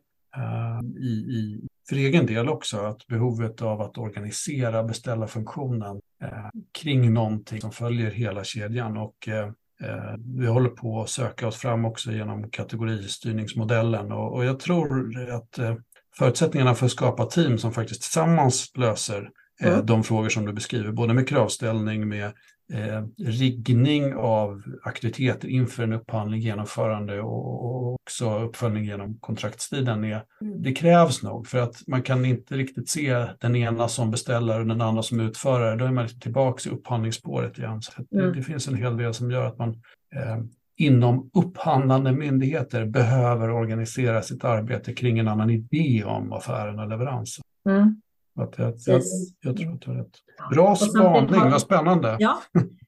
i, 0.98 1.10
i, 1.10 1.68
för 1.90 1.96
egen 1.96 2.26
del 2.26 2.50
också, 2.50 2.78
att 2.78 3.08
behovet 3.08 3.62
av 3.62 3.82
att 3.82 3.98
organisera 3.98 4.84
beställarfunktionen 4.84 5.96
uh, 6.24 6.50
kring 6.82 7.14
någonting 7.14 7.62
som 7.62 7.72
följer 7.72 8.12
hela 8.12 8.44
kedjan. 8.44 8.98
Och 8.98 9.28
uh, 9.28 9.52
vi 10.40 10.48
håller 10.48 10.70
på 10.70 11.02
att 11.02 11.10
söka 11.10 11.48
oss 11.48 11.58
fram 11.58 11.86
också 11.86 12.12
genom 12.12 12.50
kategoristyrningsmodellen 12.50 14.12
och, 14.12 14.34
och 14.34 14.46
jag 14.46 14.60
tror 14.60 15.20
att 15.32 15.60
förutsättningarna 16.18 16.76
för 16.76 16.86
att 16.86 16.92
skapa 16.92 17.26
team 17.26 17.58
som 17.58 17.72
faktiskt 17.72 18.02
tillsammans 18.02 18.72
löser 18.76 19.30
mm. 19.62 19.86
de 19.86 20.04
frågor 20.04 20.30
som 20.30 20.46
du 20.46 20.54
beskriver, 20.54 20.92
både 20.92 21.14
med 21.14 21.28
kravställning, 21.28 22.08
med 22.08 22.32
eh, 22.74 23.04
riggning 23.18 24.16
av 24.16 24.64
aktiviteter 24.84 25.48
inför 25.48 25.84
en 25.84 25.94
upphandling, 25.94 26.42
genomförande 26.42 27.22
och, 27.22 27.66
och 27.66 27.94
också 27.94 28.40
uppföljning 28.40 28.86
genom 28.86 29.18
kontraktstiden. 29.20 30.04
Är, 30.04 30.24
mm. 30.42 30.62
det 30.62 30.74
krävs 30.74 31.24
nog 31.24 31.48
för 31.48 31.58
att 31.58 31.88
man 31.88 32.02
kan 32.02 32.26
inte 32.26 32.56
riktigt 32.56 32.90
se 32.90 33.26
den 33.40 33.56
ena 33.56 33.88
som 33.88 34.12
beställare 34.12 34.62
och 34.62 34.68
den 34.68 34.82
andra 34.82 35.04
som 35.04 35.20
utförare. 35.20 35.76
Då 35.76 35.86
är 35.86 35.92
man 35.92 36.04
liksom 36.04 36.20
tillbaka 36.20 36.70
i 36.70 36.74
upphandlingsspåret 36.74 37.58
igen. 37.58 37.82
Så 37.82 37.92
det, 38.10 38.20
mm. 38.20 38.34
det, 38.34 38.44
finns 38.44 38.68
en 38.68 38.76
hel 38.76 38.98
del 38.98 39.14
som 39.14 39.32
gör 39.32 39.46
att 39.46 39.58
man 39.58 39.70
eh, 40.16 40.38
inom 40.78 41.30
upphandlande 41.34 42.12
myndigheter 42.12 42.86
behöver 42.86 43.52
organisera 43.52 44.22
sitt 44.22 44.44
arbete 44.44 44.94
kring 44.94 45.20
en 45.20 45.28
annan 45.28 45.50
idé 45.50 46.04
om 46.06 46.34
affären 46.34 46.80
och 46.80 46.90
leveransen. 46.90 47.44
Mm. 47.70 48.02
Att 48.36 48.58
jag, 48.58 48.74
jag, 48.86 49.02
jag, 49.42 49.58
tror 49.58 49.74
att 49.74 49.82
du 49.82 49.90
har 49.92 49.98
rätt. 49.98 50.18
Bra 50.52 50.76
spaning, 50.76 51.52
vad 51.52 51.62
spännande. 51.62 52.18
Ja, 52.20 52.42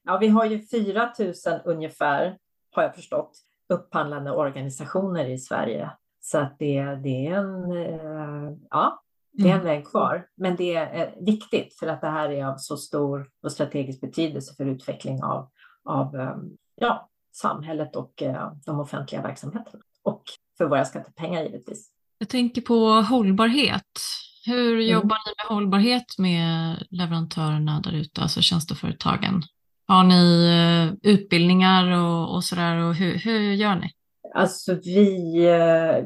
ja, 0.04 0.18
vi 0.18 0.28
har 0.28 0.44
ju 0.44 0.66
4 0.66 1.12
000 1.18 1.34
ungefär, 1.64 2.38
har 2.70 2.82
jag 2.82 2.94
förstått, 2.94 3.32
upphandlande 3.68 4.30
organisationer 4.30 5.24
i 5.28 5.38
Sverige. 5.38 5.90
Så 6.20 6.38
att 6.38 6.58
det, 6.58 6.82
det 6.82 7.26
är 7.26 7.32
en, 7.32 7.72
eh, 7.72 8.56
ja, 8.70 9.02
det 9.32 9.42
är 9.42 9.54
en 9.54 9.60
mm. 9.60 9.66
väg 9.66 9.86
kvar. 9.86 10.26
Men 10.36 10.56
det 10.56 10.74
är 10.74 11.14
viktigt 11.20 11.78
för 11.78 11.86
att 11.86 12.00
det 12.00 12.10
här 12.10 12.30
är 12.30 12.46
av 12.46 12.56
så 12.56 12.76
stor 12.76 13.28
och 13.42 13.52
strategisk 13.52 14.00
betydelse 14.00 14.54
för 14.54 14.64
utveckling 14.64 15.22
av, 15.22 15.50
av 15.84 16.16
eh, 16.16 16.36
ja, 16.74 17.08
samhället 17.32 17.96
och 17.96 18.22
eh, 18.22 18.52
de 18.66 18.80
offentliga 18.80 19.22
verksamheterna. 19.22 19.82
Och 20.02 20.22
för 20.58 20.64
våra 20.64 20.84
skattepengar 20.84 21.42
givetvis. 21.42 21.90
Jag 22.18 22.28
tänker 22.28 22.62
på 22.62 22.88
hållbarhet. 22.88 24.00
Hur 24.46 24.74
mm. 24.74 24.86
jobbar 24.86 25.16
ni 25.26 25.32
med 25.38 25.56
hållbarhet 25.56 26.18
med 26.18 26.76
leverantörerna 26.90 27.80
där 27.80 27.92
ute, 27.92 28.20
alltså 28.22 28.40
tjänsteföretagen? 28.40 29.42
Har 29.88 30.04
ni 30.04 30.46
eh, 30.46 31.12
utbildningar 31.12 31.90
och, 31.90 32.34
och 32.34 32.44
sådär 32.44 32.76
och 32.76 32.94
hur, 32.94 33.18
hur 33.18 33.52
gör 33.52 33.74
ni? 33.74 33.90
Alltså 34.34 34.74
vi, 34.74 35.36
eh, 35.46 36.04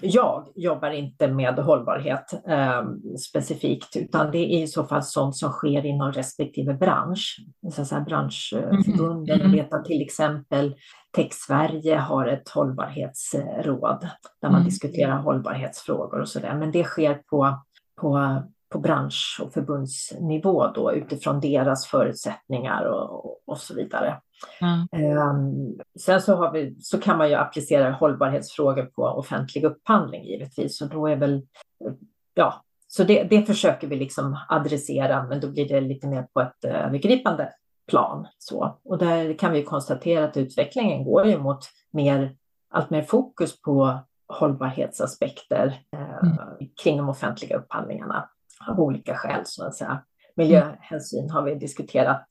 jag 0.00 0.46
jobbar 0.54 0.90
inte 0.90 1.28
med 1.28 1.58
hållbarhet 1.58 2.48
eh, 2.48 2.82
specifikt, 3.28 3.96
utan 3.96 4.30
det 4.30 4.38
är 4.38 4.62
i 4.62 4.66
så 4.66 4.84
fall 4.84 5.02
sånt 5.02 5.36
som 5.36 5.50
sker 5.50 5.86
inom 5.86 6.12
respektive 6.12 6.74
bransch. 6.74 7.36
Så 7.72 7.84
så 7.84 8.00
branschförbunden, 8.00 9.40
mm. 9.40 9.54
jag 9.54 9.62
vet 9.62 9.74
att 9.74 9.84
till 9.84 10.02
exempel 10.02 10.74
Tech 11.16 11.32
Sverige 11.32 11.96
har 11.96 12.26
ett 12.26 12.48
hållbarhetsråd 12.48 14.08
där 14.40 14.48
man 14.48 14.54
mm. 14.54 14.64
diskuterar 14.64 15.18
hållbarhetsfrågor 15.18 16.20
och 16.20 16.28
så 16.28 16.40
där. 16.40 16.54
Men 16.54 16.72
det 16.72 16.84
sker 16.84 17.14
på, 17.14 17.58
på, 18.00 18.42
på 18.74 18.80
bransch 18.80 19.40
och 19.42 19.52
förbundsnivå 19.52 20.66
då 20.74 20.92
utifrån 20.92 21.40
deras 21.40 21.86
förutsättningar 21.86 22.84
och, 22.84 23.48
och 23.48 23.58
så 23.58 23.74
vidare. 23.74 24.20
Mm. 24.60 25.18
Um, 25.18 25.80
sen 26.00 26.22
så, 26.22 26.34
har 26.34 26.52
vi, 26.52 26.76
så 26.80 27.00
kan 27.00 27.18
man 27.18 27.28
ju 27.28 27.34
applicera 27.34 27.92
hållbarhetsfrågor 27.92 28.82
på 28.82 29.02
offentlig 29.02 29.64
upphandling 29.64 30.24
givetvis 30.24 30.80
och 30.80 30.88
då 30.88 31.06
är 31.06 31.16
väl, 31.16 31.46
ja, 32.34 32.64
så 32.86 33.04
det, 33.04 33.22
det 33.22 33.42
försöker 33.42 33.86
vi 33.86 33.96
liksom 33.96 34.38
adressera, 34.48 35.22
men 35.22 35.40
då 35.40 35.50
blir 35.50 35.68
det 35.68 35.80
lite 35.80 36.06
mer 36.06 36.22
på 36.22 36.40
ett 36.40 36.64
övergripande 36.64 37.52
plan. 37.88 38.26
Så. 38.38 38.78
Och 38.84 38.98
där 38.98 39.38
kan 39.38 39.52
vi 39.52 39.62
konstatera 39.62 40.24
att 40.24 40.36
utvecklingen 40.36 41.04
går 41.04 41.26
ju 41.26 41.38
mot 41.38 41.60
mer, 41.92 42.36
allt 42.70 42.90
mer 42.90 43.02
fokus 43.02 43.62
på 43.62 43.98
hållbarhetsaspekter 44.28 45.80
eh, 45.92 46.30
mm. 46.30 46.70
kring 46.82 46.96
de 46.96 47.08
offentliga 47.08 47.56
upphandlingarna 47.56 48.28
av 48.68 48.80
olika 48.80 49.14
skäl. 49.14 49.40
Så 49.44 49.66
att 49.66 49.74
säga. 49.74 50.02
Miljöhänsyn 50.36 51.30
har 51.30 51.42
vi 51.42 51.54
diskuterat, 51.54 52.24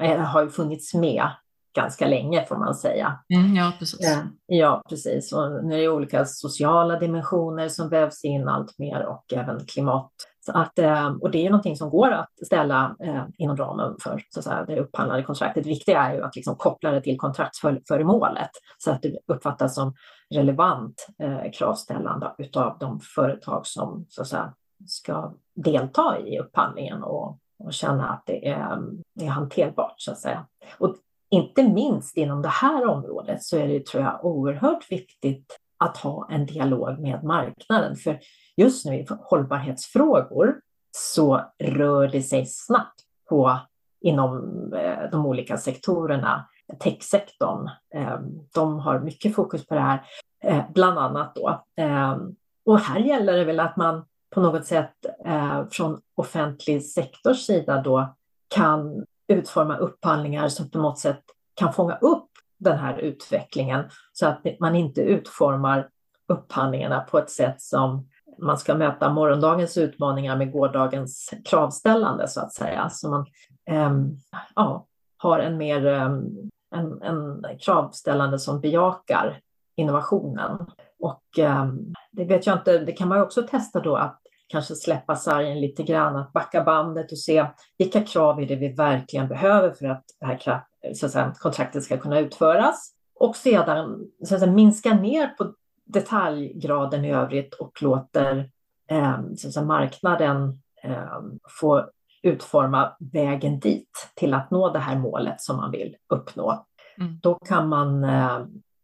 eh, 0.00 0.20
har 0.20 0.42
ju 0.42 0.50
funnits 0.50 0.94
med 0.94 1.30
ganska 1.76 2.06
länge 2.06 2.46
får 2.46 2.56
man 2.56 2.74
säga. 2.74 3.18
Mm, 3.34 3.56
ja, 3.56 3.72
precis. 3.78 4.06
Eh, 4.06 4.18
ja, 4.46 4.82
precis. 4.88 5.32
Och 5.32 5.64
nu 5.64 5.74
är 5.74 5.78
det 5.78 5.88
olika 5.88 6.24
sociala 6.24 6.98
dimensioner 6.98 7.68
som 7.68 7.88
vävs 7.88 8.24
in 8.24 8.48
allt 8.48 8.78
mer 8.78 9.06
och 9.06 9.32
även 9.32 9.66
klimat 9.66 10.10
så 10.40 10.52
att, 10.52 10.78
eh, 10.78 11.06
och 11.06 11.30
det 11.30 11.38
är 11.38 11.42
ju 11.42 11.50
någonting 11.50 11.76
som 11.76 11.90
går 11.90 12.10
att 12.10 12.46
ställa 12.46 12.96
inom 13.38 13.56
ramen 13.56 13.96
för 14.02 14.22
så 14.28 14.38
att 14.38 14.44
säga, 14.44 14.64
det 14.64 14.80
upphandlade 14.80 15.22
kontraktet. 15.22 15.64
Det 15.64 15.70
viktiga 15.70 16.02
är 16.02 16.14
ju 16.14 16.22
att 16.22 16.36
liksom 16.36 16.56
koppla 16.56 16.90
det 16.90 17.00
till 17.00 17.18
kontraktsföremålet 17.18 18.50
så 18.78 18.90
att 18.90 19.02
det 19.02 19.18
uppfattas 19.26 19.74
som 19.74 19.94
relevant 20.34 21.06
eh, 21.22 21.50
kravställande 21.52 22.34
utav 22.38 22.78
de 22.78 23.00
företag 23.00 23.66
som 23.66 24.06
så 24.08 24.22
att 24.22 24.28
säga, 24.28 24.54
ska 24.86 25.32
delta 25.54 26.18
i 26.18 26.38
upphandlingen 26.38 27.02
och, 27.02 27.38
och 27.58 27.72
känna 27.72 28.08
att 28.08 28.22
det 28.26 28.48
är, 28.48 28.78
är 29.20 29.26
hanterbart 29.26 29.94
så 29.96 30.12
att 30.12 30.18
säga. 30.18 30.46
Och 30.78 30.96
inte 31.30 31.62
minst 31.62 32.16
inom 32.16 32.42
det 32.42 32.48
här 32.48 32.86
området 32.86 33.42
så 33.42 33.56
är 33.56 33.68
det 33.68 33.86
tror 33.86 34.02
jag 34.02 34.24
oerhört 34.24 34.92
viktigt 34.92 35.58
att 35.78 35.96
ha 35.96 36.28
en 36.30 36.46
dialog 36.46 36.98
med 36.98 37.24
marknaden. 37.24 37.96
För 37.96 38.20
just 38.56 38.86
nu 38.86 38.94
i 38.94 39.06
hållbarhetsfrågor 39.20 40.60
så 40.96 41.40
rör 41.58 42.08
det 42.08 42.22
sig 42.22 42.46
snabbt 42.46 43.00
på 43.28 43.58
inom 44.00 44.42
eh, 44.72 45.10
de 45.10 45.26
olika 45.26 45.58
sektorerna. 45.58 46.48
Techsektorn, 46.78 47.70
ehm, 47.94 48.48
de 48.54 48.78
har 48.78 49.00
mycket 49.00 49.34
fokus 49.34 49.66
på 49.66 49.74
det 49.74 49.80
här, 49.80 50.02
eh, 50.44 50.64
bland 50.74 50.98
annat 50.98 51.34
då. 51.34 51.64
Ehm, 51.76 52.36
och 52.64 52.78
här 52.78 53.00
gäller 53.00 53.36
det 53.36 53.44
väl 53.44 53.60
att 53.60 53.76
man 53.76 54.04
på 54.30 54.40
något 54.40 54.66
sätt 54.66 54.94
eh, 55.24 55.66
från 55.70 56.00
offentlig 56.14 56.84
sektors 56.84 57.46
sida 57.46 57.82
då 57.82 58.14
kan 58.48 59.04
utforma 59.28 59.76
upphandlingar 59.76 60.48
som 60.48 60.70
på 60.70 60.78
något 60.78 60.98
sätt 60.98 61.22
kan 61.54 61.72
fånga 61.72 61.96
upp 61.96 62.28
den 62.58 62.78
här 62.78 62.98
utvecklingen 62.98 63.84
så 64.12 64.26
att 64.26 64.46
man 64.60 64.76
inte 64.76 65.00
utformar 65.00 65.88
upphandlingarna 66.28 67.00
på 67.00 67.18
ett 67.18 67.30
sätt 67.30 67.62
som 67.62 68.08
man 68.38 68.58
ska 68.58 68.74
möta 68.74 69.12
morgondagens 69.12 69.76
utmaningar 69.76 70.36
med 70.36 70.52
gårdagens 70.52 71.34
kravställande 71.44 72.28
så 72.28 72.40
att 72.40 72.52
säga. 72.52 72.90
Så 72.90 73.10
man 73.10 73.26
ähm, 73.70 74.16
ja, 74.54 74.86
har 75.16 75.38
en 75.38 75.56
mer 75.56 75.86
ähm, 75.86 76.50
en, 76.74 77.02
en 77.02 77.44
kravställande 77.58 78.38
som 78.38 78.60
bejakar 78.60 79.40
innovationen. 79.76 80.66
Och 81.00 81.38
ähm, 81.38 81.94
det 82.10 82.24
vet 82.24 82.46
jag 82.46 82.58
inte, 82.58 82.78
det 82.78 82.92
kan 82.92 83.08
man 83.08 83.18
ju 83.18 83.24
också 83.24 83.42
testa 83.42 83.80
då 83.80 83.96
att 83.96 84.19
kanske 84.50 84.74
släppa 84.74 85.16
sargen 85.16 85.60
lite 85.60 85.82
grann, 85.82 86.16
att 86.16 86.32
backa 86.32 86.64
bandet 86.64 87.12
och 87.12 87.18
se 87.18 87.46
vilka 87.78 88.00
krav 88.00 88.40
är 88.40 88.46
det 88.46 88.56
vi 88.56 88.72
verkligen 88.72 89.28
behöver 89.28 89.72
för 89.72 89.86
att 89.86 90.04
det 90.20 90.26
här 90.26 90.62
så 90.94 91.06
att 91.06 91.12
säga, 91.12 91.34
kontraktet 91.38 91.84
ska 91.84 91.98
kunna 91.98 92.18
utföras. 92.18 92.94
Och 93.14 93.36
sedan 93.36 94.06
så 94.24 94.34
att 94.34 94.40
säga, 94.40 94.52
minska 94.52 94.94
ner 94.94 95.26
på 95.26 95.54
detaljgraden 95.84 97.04
i 97.04 97.12
övrigt 97.12 97.54
och 97.54 97.82
låter 97.82 98.50
eh, 98.90 99.18
så 99.36 99.64
marknaden 99.64 100.60
eh, 100.82 101.20
få 101.60 101.90
utforma 102.22 102.96
vägen 103.12 103.60
dit 103.60 104.10
till 104.14 104.34
att 104.34 104.50
nå 104.50 104.72
det 104.72 104.78
här 104.78 104.98
målet 104.98 105.40
som 105.40 105.56
man 105.56 105.70
vill 105.70 105.96
uppnå. 106.08 106.66
Mm. 106.98 107.18
Då 107.22 107.34
kan 107.34 107.68
man 107.68 108.04
eh, 108.04 108.38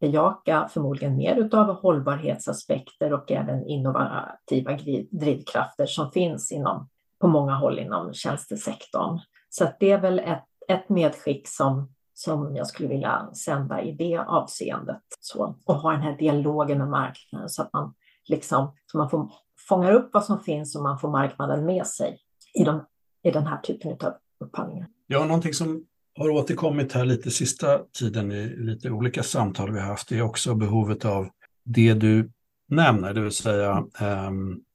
bejaka 0.09 0.69
förmodligen 0.73 1.17
mer 1.17 1.49
av 1.55 1.67
hållbarhetsaspekter 1.67 3.13
och 3.13 3.33
även 3.33 3.67
innovativa 3.67 4.79
drivkrafter 5.11 5.87
som 5.87 6.11
finns 6.11 6.53
inom, 6.53 6.89
på 7.21 7.29
många 7.29 7.55
håll 7.55 7.79
inom 7.79 8.13
tjänstesektorn. 8.13 9.19
Så 9.49 9.69
det 9.81 9.91
är 9.91 10.01
väl 10.01 10.19
ett, 10.19 10.45
ett 10.69 10.89
medskick 10.89 11.49
som 11.49 11.89
som 12.19 12.57
jag 12.57 12.67
skulle 12.67 12.89
vilja 12.89 13.31
sända 13.35 13.83
i 13.83 13.93
det 13.93 14.19
avseendet. 14.19 15.03
Så, 15.21 15.57
och 15.65 15.75
ha 15.75 15.93
den 15.93 16.01
här 16.01 16.17
dialogen 16.17 16.79
med 16.79 16.89
marknaden 16.89 17.49
så 17.49 17.63
att 17.63 17.73
man, 17.73 17.95
liksom, 18.29 18.73
så 18.87 18.99
man 18.99 19.11
får, 19.11 19.33
fångar 19.69 19.93
upp 19.93 20.11
vad 20.13 20.25
som 20.25 20.41
finns 20.41 20.77
och 20.77 20.83
man 20.83 20.99
får 20.99 21.11
marknaden 21.11 21.67
med 21.67 21.87
sig 21.87 22.19
i, 22.55 22.65
de, 22.65 22.87
i 23.23 23.31
den 23.31 23.47
här 23.47 23.61
typen 23.61 23.93
av 23.93 24.13
upphandlingar. 24.41 24.89
Ja, 25.07 25.25
någonting 25.25 25.55
som 25.55 25.85
har 26.17 26.29
återkommit 26.29 26.93
här 26.93 27.05
lite 27.05 27.31
sista 27.31 27.79
tiden 27.99 28.33
i 28.33 28.57
lite 28.57 28.91
olika 28.91 29.23
samtal 29.23 29.73
vi 29.73 29.81
har 29.81 29.87
haft 29.87 30.13
är 30.13 30.23
också 30.23 30.55
behovet 30.55 31.05
av 31.05 31.29
det 31.65 31.95
du 31.95 32.31
nämner, 32.69 33.15
det 33.15 33.21
vill 33.21 33.33
säga 33.33 33.85
eh, 34.01 34.31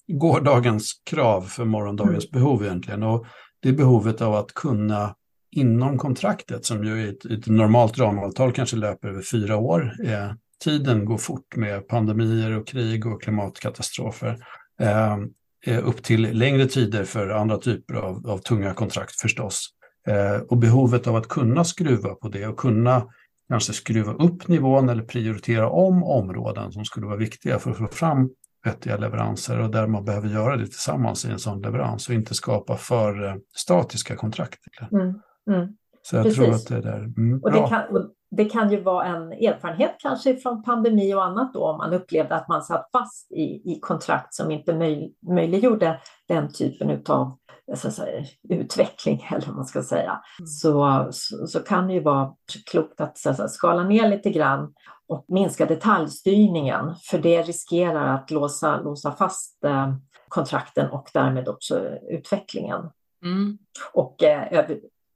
gårdagens 0.07 1.01
krav 1.03 1.41
för 1.41 1.65
morgondagens 1.65 2.25
mm. 2.25 2.43
behov 2.43 2.63
egentligen. 2.63 3.03
Och 3.03 3.25
det 3.59 3.69
är 3.69 3.73
behovet 3.73 4.21
av 4.21 4.35
att 4.35 4.53
kunna 4.53 5.15
inom 5.51 5.97
kontraktet 5.97 6.65
som 6.65 6.83
ju 6.83 7.01
i 7.01 7.09
ett, 7.09 7.25
ett, 7.25 7.47
normalt 7.47 7.97
ramavtal 7.97 8.51
kanske 8.51 8.75
löper 8.75 9.07
över 9.07 9.21
fyra 9.21 9.57
år. 9.57 9.93
Eh, 10.05 10.31
tiden 10.63 11.05
går 11.05 11.17
fort 11.17 11.55
med 11.55 11.87
pandemier 11.87 12.57
och 12.57 12.67
krig 12.67 13.05
och 13.05 13.21
klimatkatastrofer. 13.21 14.37
Eh, 14.79 15.87
upp 15.87 16.03
till 16.03 16.21
längre 16.21 16.65
tider 16.65 17.03
för 17.03 17.29
andra 17.29 17.57
typer 17.57 17.93
av, 17.93 18.27
av 18.29 18.37
tunga 18.37 18.73
kontrakt 18.73 19.21
förstås. 19.21 19.69
Eh, 20.07 20.41
och 20.49 20.57
behovet 20.57 21.07
av 21.07 21.15
att 21.15 21.27
kunna 21.27 21.63
skruva 21.63 22.15
på 22.15 22.29
det 22.29 22.47
och 22.47 22.57
kunna 22.57 23.07
kanske 23.49 23.73
skruva 23.73 24.13
upp 24.13 24.47
nivån 24.47 24.89
eller 24.89 25.03
prioritera 25.03 25.69
om 25.69 26.03
områden 26.03 26.71
som 26.71 26.85
skulle 26.85 27.05
vara 27.05 27.17
viktiga 27.17 27.59
för 27.59 27.71
att 27.71 27.77
få 27.77 27.87
fram 27.87 28.29
vettiga 28.65 28.97
leveranser 28.97 29.59
och 29.59 29.69
där 29.69 29.87
man 29.87 30.05
behöver 30.05 30.29
göra 30.29 30.57
det 30.57 30.65
tillsammans 30.65 31.25
i 31.25 31.31
en 31.31 31.39
sån 31.39 31.61
leverans 31.61 32.09
och 32.09 32.15
inte 32.15 32.33
skapa 32.33 32.77
för 32.77 33.25
eh, 33.27 33.35
statiska 33.55 34.15
kontrakt. 34.15 34.59
Mm. 34.91 35.07
Mm. 35.51 35.75
Så 36.01 36.15
jag 36.15 36.23
Precis. 36.23 36.37
tror 36.37 36.53
att 36.53 36.67
det 36.67 36.75
är 36.75 36.91
där. 36.91 37.03
Mm, 37.17 37.39
och, 37.43 37.51
det 37.51 37.67
kan, 37.67 37.95
och 37.95 38.11
det 38.31 38.45
kan 38.45 38.71
ju 38.71 38.81
vara 38.81 39.05
en 39.05 39.31
erfarenhet 39.31 39.95
kanske 39.99 40.37
från 40.37 40.63
pandemi 40.63 41.13
och 41.13 41.23
annat 41.23 41.53
då 41.53 41.63
om 41.63 41.77
man 41.77 41.93
upplevde 41.93 42.35
att 42.35 42.47
man 42.47 42.61
satt 42.61 42.89
fast 42.91 43.31
i, 43.31 43.71
i 43.71 43.79
kontrakt 43.81 44.33
som 44.33 44.51
inte 44.51 44.73
möj, 44.73 45.13
möjliggjorde 45.27 45.99
den 46.27 46.53
typen 46.53 47.03
av 47.09 47.37
säga, 47.77 48.25
utveckling 48.49 49.27
eller 49.31 49.47
vad 49.47 49.55
man 49.55 49.65
ska 49.65 49.83
säga. 49.83 50.21
Mm. 50.39 50.47
Så, 50.47 51.07
så, 51.11 51.47
så, 51.47 51.59
kan 51.59 51.87
det 51.87 51.93
ju 51.93 52.03
vara 52.03 52.33
klokt 52.71 53.01
att 53.01 53.17
säga, 53.17 53.47
skala 53.47 53.83
ner 53.83 54.09
lite 54.09 54.29
grann 54.29 54.73
och 55.07 55.25
minska 55.27 55.65
detaljstyrningen 55.65 56.95
för 57.09 57.17
det 57.17 57.41
riskerar 57.41 58.15
att 58.15 58.31
låsa, 58.31 58.81
låsa 58.81 59.11
fast 59.11 59.63
eh, 59.63 59.93
kontrakten 60.27 60.89
och 60.89 61.09
därmed 61.13 61.47
också 61.47 61.79
utvecklingen. 62.09 62.89
Mm. 63.23 63.57
Och 63.93 64.23
eh, 64.23 64.65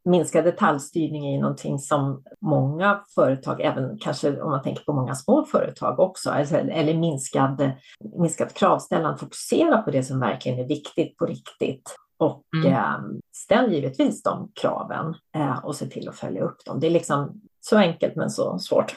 minskad 0.05 0.43
detaljstyrning 0.43 1.35
är 1.35 1.41
någonting 1.41 1.79
som 1.79 2.23
många 2.41 3.03
företag, 3.15 3.61
även 3.61 3.97
kanske 3.97 4.41
om 4.41 4.51
man 4.51 4.61
tänker 4.61 4.83
på 4.83 4.93
många 4.93 5.15
små 5.15 5.45
företag 5.45 5.99
också, 5.99 6.29
alltså, 6.29 6.55
eller 6.55 6.93
minskad, 6.93 7.71
minskad 8.19 8.53
kravställan, 8.53 9.17
fokusera 9.17 9.81
på 9.81 9.91
det 9.91 10.03
som 10.03 10.19
verkligen 10.19 10.59
är 10.59 10.67
viktigt 10.67 11.17
på 11.17 11.25
riktigt. 11.25 11.95
Och 12.17 12.43
mm. 12.57 12.73
eh, 12.73 12.97
ställ 13.35 13.73
givetvis 13.73 14.23
de 14.23 14.51
kraven 14.61 15.15
eh, 15.35 15.65
och 15.65 15.75
se 15.75 15.85
till 15.85 16.09
att 16.09 16.15
följa 16.15 16.43
upp 16.43 16.65
dem. 16.65 16.79
Det 16.79 16.87
är 16.87 16.91
liksom 16.91 17.41
så 17.59 17.77
enkelt 17.77 18.15
men 18.15 18.29
så 18.29 18.59
svårt. 18.59 18.95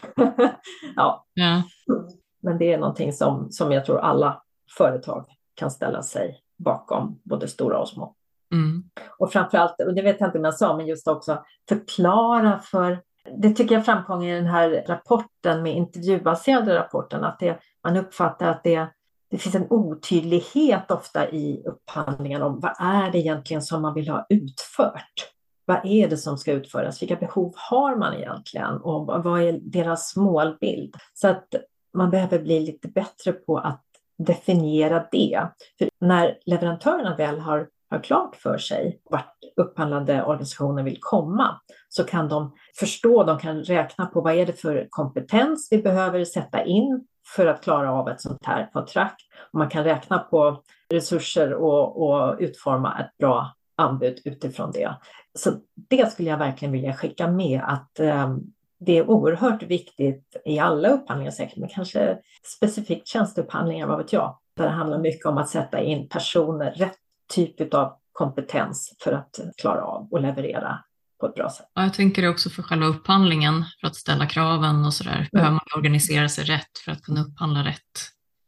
ja. 0.97 1.27
ja. 1.35 1.62
Men 2.43 2.59
det 2.59 2.73
är 2.73 2.79
någonting 2.79 3.12
som, 3.12 3.51
som 3.51 3.73
jag 3.73 3.85
tror 3.85 3.99
alla 3.99 4.43
företag 4.77 5.27
kan 5.55 5.71
ställa 5.71 6.03
sig 6.03 6.41
bakom, 6.59 7.21
både 7.25 7.49
stora 7.49 7.79
och 7.79 7.89
små. 7.89 8.14
Mm. 8.53 8.85
Och 9.19 9.33
framförallt, 9.33 9.81
och 9.81 9.95
det 9.95 10.03
vet 10.03 10.21
jag 10.21 10.29
inte 10.29 10.39
om 10.39 10.45
jag 10.45 10.55
sa, 10.55 10.77
men 10.77 10.87
just 10.87 11.09
också 11.09 11.45
förklara 11.69 12.59
för 12.59 13.03
det 13.37 13.51
tycker 13.51 13.75
jag 13.75 13.85
framkom 13.85 14.23
i 14.23 14.35
den 14.35 14.47
här 14.47 14.85
rapporten 14.89 15.62
med 15.62 15.77
intervjubaserade 15.77 16.79
rapporten, 16.79 17.25
att 17.25 17.39
det, 17.39 17.59
man 17.85 17.97
uppfattar 17.97 18.49
att 18.49 18.64
det, 18.64 18.89
det 19.31 19.39
finns 19.39 19.55
en 19.55 19.66
otydlighet 19.70 20.91
ofta 20.91 21.31
i 21.31 21.62
upphandlingen 21.66 22.43
om 22.43 22.61
vad 22.61 22.74
är 22.79 23.12
det 23.12 23.18
egentligen 23.18 23.62
som 23.62 23.83
man 23.83 23.95
vill 23.95 24.09
ha 24.09 24.26
utfört? 24.29 25.33
Vad 25.64 25.81
är 25.85 26.09
det 26.09 26.16
som 26.16 26.39
ska 26.39 26.53
utföras? 26.53 27.03
Vilka 27.03 27.16
behov 27.16 27.55
har 27.57 27.97
man 27.97 28.14
egentligen? 28.14 28.76
Och 28.76 29.24
vad 29.24 29.43
är 29.43 29.53
deras 29.62 30.16
målbild? 30.16 30.95
Så 31.14 31.29
att 31.29 31.55
man 31.95 32.11
behöver 32.11 32.39
bli 32.39 32.61
lite 32.61 32.89
bättre 32.89 33.33
på 33.33 33.59
att 33.59 33.85
definiera 34.18 35.07
det. 35.12 35.49
För 35.79 35.89
när 36.01 36.39
leverantörerna 36.47 37.16
väl 37.16 37.39
har, 37.39 37.68
har 37.91 38.03
klart 38.03 38.37
för 38.37 38.59
sig 38.59 39.01
vart 39.11 39.35
upphandlande 39.57 40.24
organisationer 40.24 40.83
vill 40.83 40.99
komma 41.01 41.61
så 41.89 42.05
kan 42.05 42.29
de 42.29 42.55
förstå, 42.79 43.24
de 43.24 43.39
kan 43.39 43.64
räkna 43.64 44.07
på 44.07 44.20
vad 44.20 44.35
är 44.35 44.47
det 44.47 44.53
för 44.53 44.87
kompetens 44.91 45.68
vi 45.70 45.79
behöver 45.79 46.24
sätta 46.24 46.64
in 46.64 47.07
för 47.37 47.47
att 47.47 47.62
klara 47.62 47.93
av 47.93 48.09
ett 48.09 48.20
sånt 48.20 48.47
här 48.47 48.70
kontrakt. 48.72 49.20
Man 49.53 49.68
kan 49.68 49.85
räkna 49.85 50.18
på 50.18 50.62
resurser 50.89 51.55
och, 51.55 52.09
och 52.09 52.37
utforma 52.39 53.01
ett 53.01 53.18
bra 53.18 53.55
anbud 53.76 54.18
utifrån 54.24 54.70
det. 54.72 54.97
Så 55.35 55.51
det 55.74 56.12
skulle 56.12 56.31
jag 56.31 56.39
verkligen 56.39 56.72
vilja 56.72 56.95
skicka 56.95 57.29
med 57.29 57.61
att 57.64 58.01
eh, 58.01 58.37
det 58.81 58.99
är 58.99 59.11
oerhört 59.11 59.62
viktigt 59.62 60.37
i 60.45 60.59
alla 60.59 60.89
upphandlingar 60.89 61.33
säkert, 61.33 61.57
men 61.57 61.68
kanske 61.68 62.18
specifikt 62.45 63.09
tjänsteupphandlingar, 63.09 63.87
vad 63.87 63.99
vet 63.99 64.12
jag, 64.12 64.39
där 64.57 64.64
det 64.64 64.70
handlar 64.70 64.99
mycket 64.99 65.26
om 65.26 65.39
att 65.39 65.49
sätta 65.49 65.81
in 65.81 66.09
personer, 66.09 66.70
rätt 66.70 66.97
typ 67.35 67.74
av 67.74 67.93
kompetens 68.12 68.97
för 69.01 69.12
att 69.12 69.41
klara 69.57 69.83
av 69.83 70.09
och 70.11 70.20
leverera 70.20 70.79
på 71.21 71.27
ett 71.27 71.35
bra 71.35 71.51
sätt. 71.51 71.66
Ja, 71.75 71.83
jag 71.83 71.95
tänker 71.95 72.23
det 72.23 72.29
också 72.29 72.51
för 72.51 72.62
själva 72.62 72.87
upphandlingen, 72.87 73.64
för 73.81 73.87
att 73.87 73.97
ställa 73.97 74.27
kraven 74.27 74.85
och 74.85 74.95
sådär. 74.95 75.16
Mm. 75.16 75.27
Behöver 75.33 75.53
man 75.53 75.66
organisera 75.77 76.29
sig 76.29 76.45
rätt 76.45 76.79
för 76.85 76.93
att 76.93 77.03
kunna 77.03 77.21
upphandla 77.25 77.64
rätt? 77.64 77.81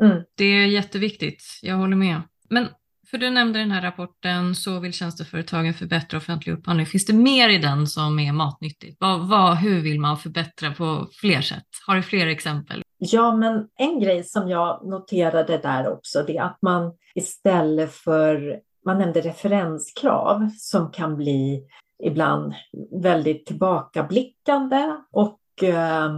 Mm. 0.03 0.23
Det 0.37 0.45
är 0.45 0.67
jätteviktigt, 0.67 1.43
jag 1.63 1.77
håller 1.77 1.97
med. 1.97 2.23
Men 2.51 2.69
för 3.11 3.19
du 3.19 3.31
nämnde 3.31 3.59
den 3.59 3.71
här 3.71 3.83
rapporten, 3.83 4.55
så 4.55 4.81
vill 4.81 4.93
tjänsteföretagen 4.93 5.75
förbättra 5.75 6.19
offentlig 6.19 6.53
upphandling. 6.53 6.87
Finns 6.87 7.07
det 7.07 7.13
mer 7.13 7.49
i 7.49 7.59
den 7.59 7.87
som 7.87 8.19
är 8.19 8.33
matnyttigt? 8.33 8.97
Vad, 9.01 9.29
vad, 9.29 9.57
hur 9.57 9.81
vill 9.81 10.01
man 10.01 10.19
förbättra 10.19 10.73
på 10.73 11.09
fler 11.13 11.41
sätt? 11.41 11.67
Har 11.87 11.97
du 11.97 12.03
fler 12.03 12.27
exempel? 12.27 12.83
Ja, 12.99 13.37
men 13.37 13.69
en 13.79 14.01
grej 14.01 14.25
som 14.25 14.49
jag 14.49 14.89
noterade 14.89 15.59
där 15.59 15.93
också, 15.93 16.23
det 16.27 16.37
är 16.37 16.43
att 16.43 16.59
man 16.63 16.93
istället 17.15 17.93
för, 17.93 18.61
man 18.87 18.99
nämnde 18.99 19.21
referenskrav 19.21 20.51
som 20.59 20.91
kan 20.91 21.17
bli 21.17 21.63
ibland 22.03 22.55
väldigt 23.03 23.47
tillbakablickande 23.47 24.97
och 25.13 25.41
eh, 25.63 26.11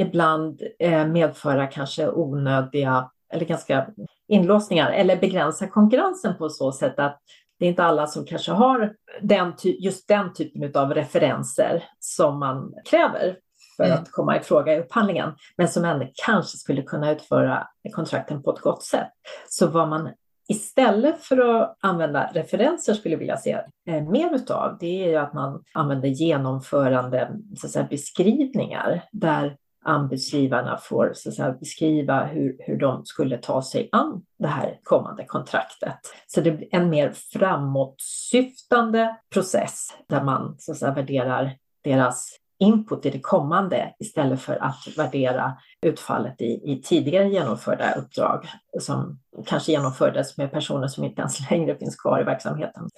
ibland 0.00 0.62
eh, 0.78 1.06
medföra 1.06 1.66
kanske 1.66 2.10
onödiga 2.10 3.10
eller 3.32 3.44
ganska 3.44 3.86
inlåsningar 4.28 4.90
eller 4.90 5.16
begränsa 5.16 5.66
konkurrensen 5.66 6.38
på 6.38 6.48
så 6.48 6.72
sätt 6.72 6.98
att 6.98 7.20
det 7.58 7.64
är 7.64 7.68
inte 7.68 7.84
alla 7.84 8.06
som 8.06 8.24
kanske 8.24 8.52
har 8.52 8.94
den, 9.22 9.52
just 9.62 10.08
den 10.08 10.32
typen 10.32 10.82
av 10.82 10.94
referenser 10.94 11.84
som 12.00 12.38
man 12.38 12.74
kräver 12.90 13.36
för 13.76 13.84
mm. 13.84 13.98
att 13.98 14.10
komma 14.10 14.36
i 14.36 14.40
fråga 14.40 14.74
i 14.74 14.80
upphandlingen, 14.80 15.34
men 15.56 15.68
som 15.68 15.84
ändå 15.84 16.06
kanske 16.26 16.58
skulle 16.58 16.82
kunna 16.82 17.10
utföra 17.10 17.66
kontrakten 17.94 18.42
på 18.42 18.52
ett 18.52 18.60
gott 18.60 18.82
sätt. 18.82 19.08
Så 19.48 19.66
vad 19.66 19.88
man 19.88 20.10
istället 20.48 21.24
för 21.24 21.38
att 21.38 21.76
använda 21.80 22.30
referenser 22.34 22.94
skulle 22.94 23.16
vilja 23.16 23.36
se 23.36 23.60
eh, 23.88 24.08
mer 24.08 24.34
utav, 24.34 24.76
det 24.80 25.04
är 25.04 25.08
ju 25.08 25.16
att 25.16 25.34
man 25.34 25.64
använder 25.74 26.08
genomförande 26.08 27.30
så 27.56 27.66
att 27.66 27.72
säga, 27.72 27.86
beskrivningar 27.90 29.04
där 29.12 29.56
anbudsgivarna 29.84 30.78
får 30.82 31.12
så 31.14 31.28
att 31.28 31.34
säga, 31.34 31.52
beskriva 31.52 32.24
hur, 32.24 32.56
hur 32.58 32.76
de 32.76 33.06
skulle 33.06 33.38
ta 33.38 33.62
sig 33.62 33.88
an 33.92 34.22
det 34.38 34.48
här 34.48 34.80
kommande 34.82 35.24
kontraktet. 35.24 35.98
Så 36.26 36.40
det 36.40 36.50
blir 36.50 36.68
en 36.70 36.90
mer 36.90 37.12
framåtsyftande 37.12 39.16
process 39.32 39.88
där 40.08 40.22
man 40.22 40.56
så 40.58 40.72
att 40.72 40.78
säga, 40.78 40.94
värderar 40.94 41.56
deras 41.84 42.38
input 42.58 43.06
i 43.06 43.10
det 43.10 43.20
kommande 43.20 43.94
istället 43.98 44.40
för 44.40 44.64
att 44.64 44.88
värdera 44.96 45.56
utfallet 45.86 46.40
i, 46.40 46.44
i 46.44 46.82
tidigare 46.84 47.28
genomförda 47.28 47.94
uppdrag 47.94 48.46
som 48.80 49.18
kanske 49.46 49.72
genomfördes 49.72 50.36
med 50.36 50.52
personer 50.52 50.88
som 50.88 51.04
inte 51.04 51.20
ens 51.20 51.50
längre 51.50 51.78
finns 51.78 51.96
kvar 51.96 52.20
i 52.20 52.24
verksamheten. 52.24 52.88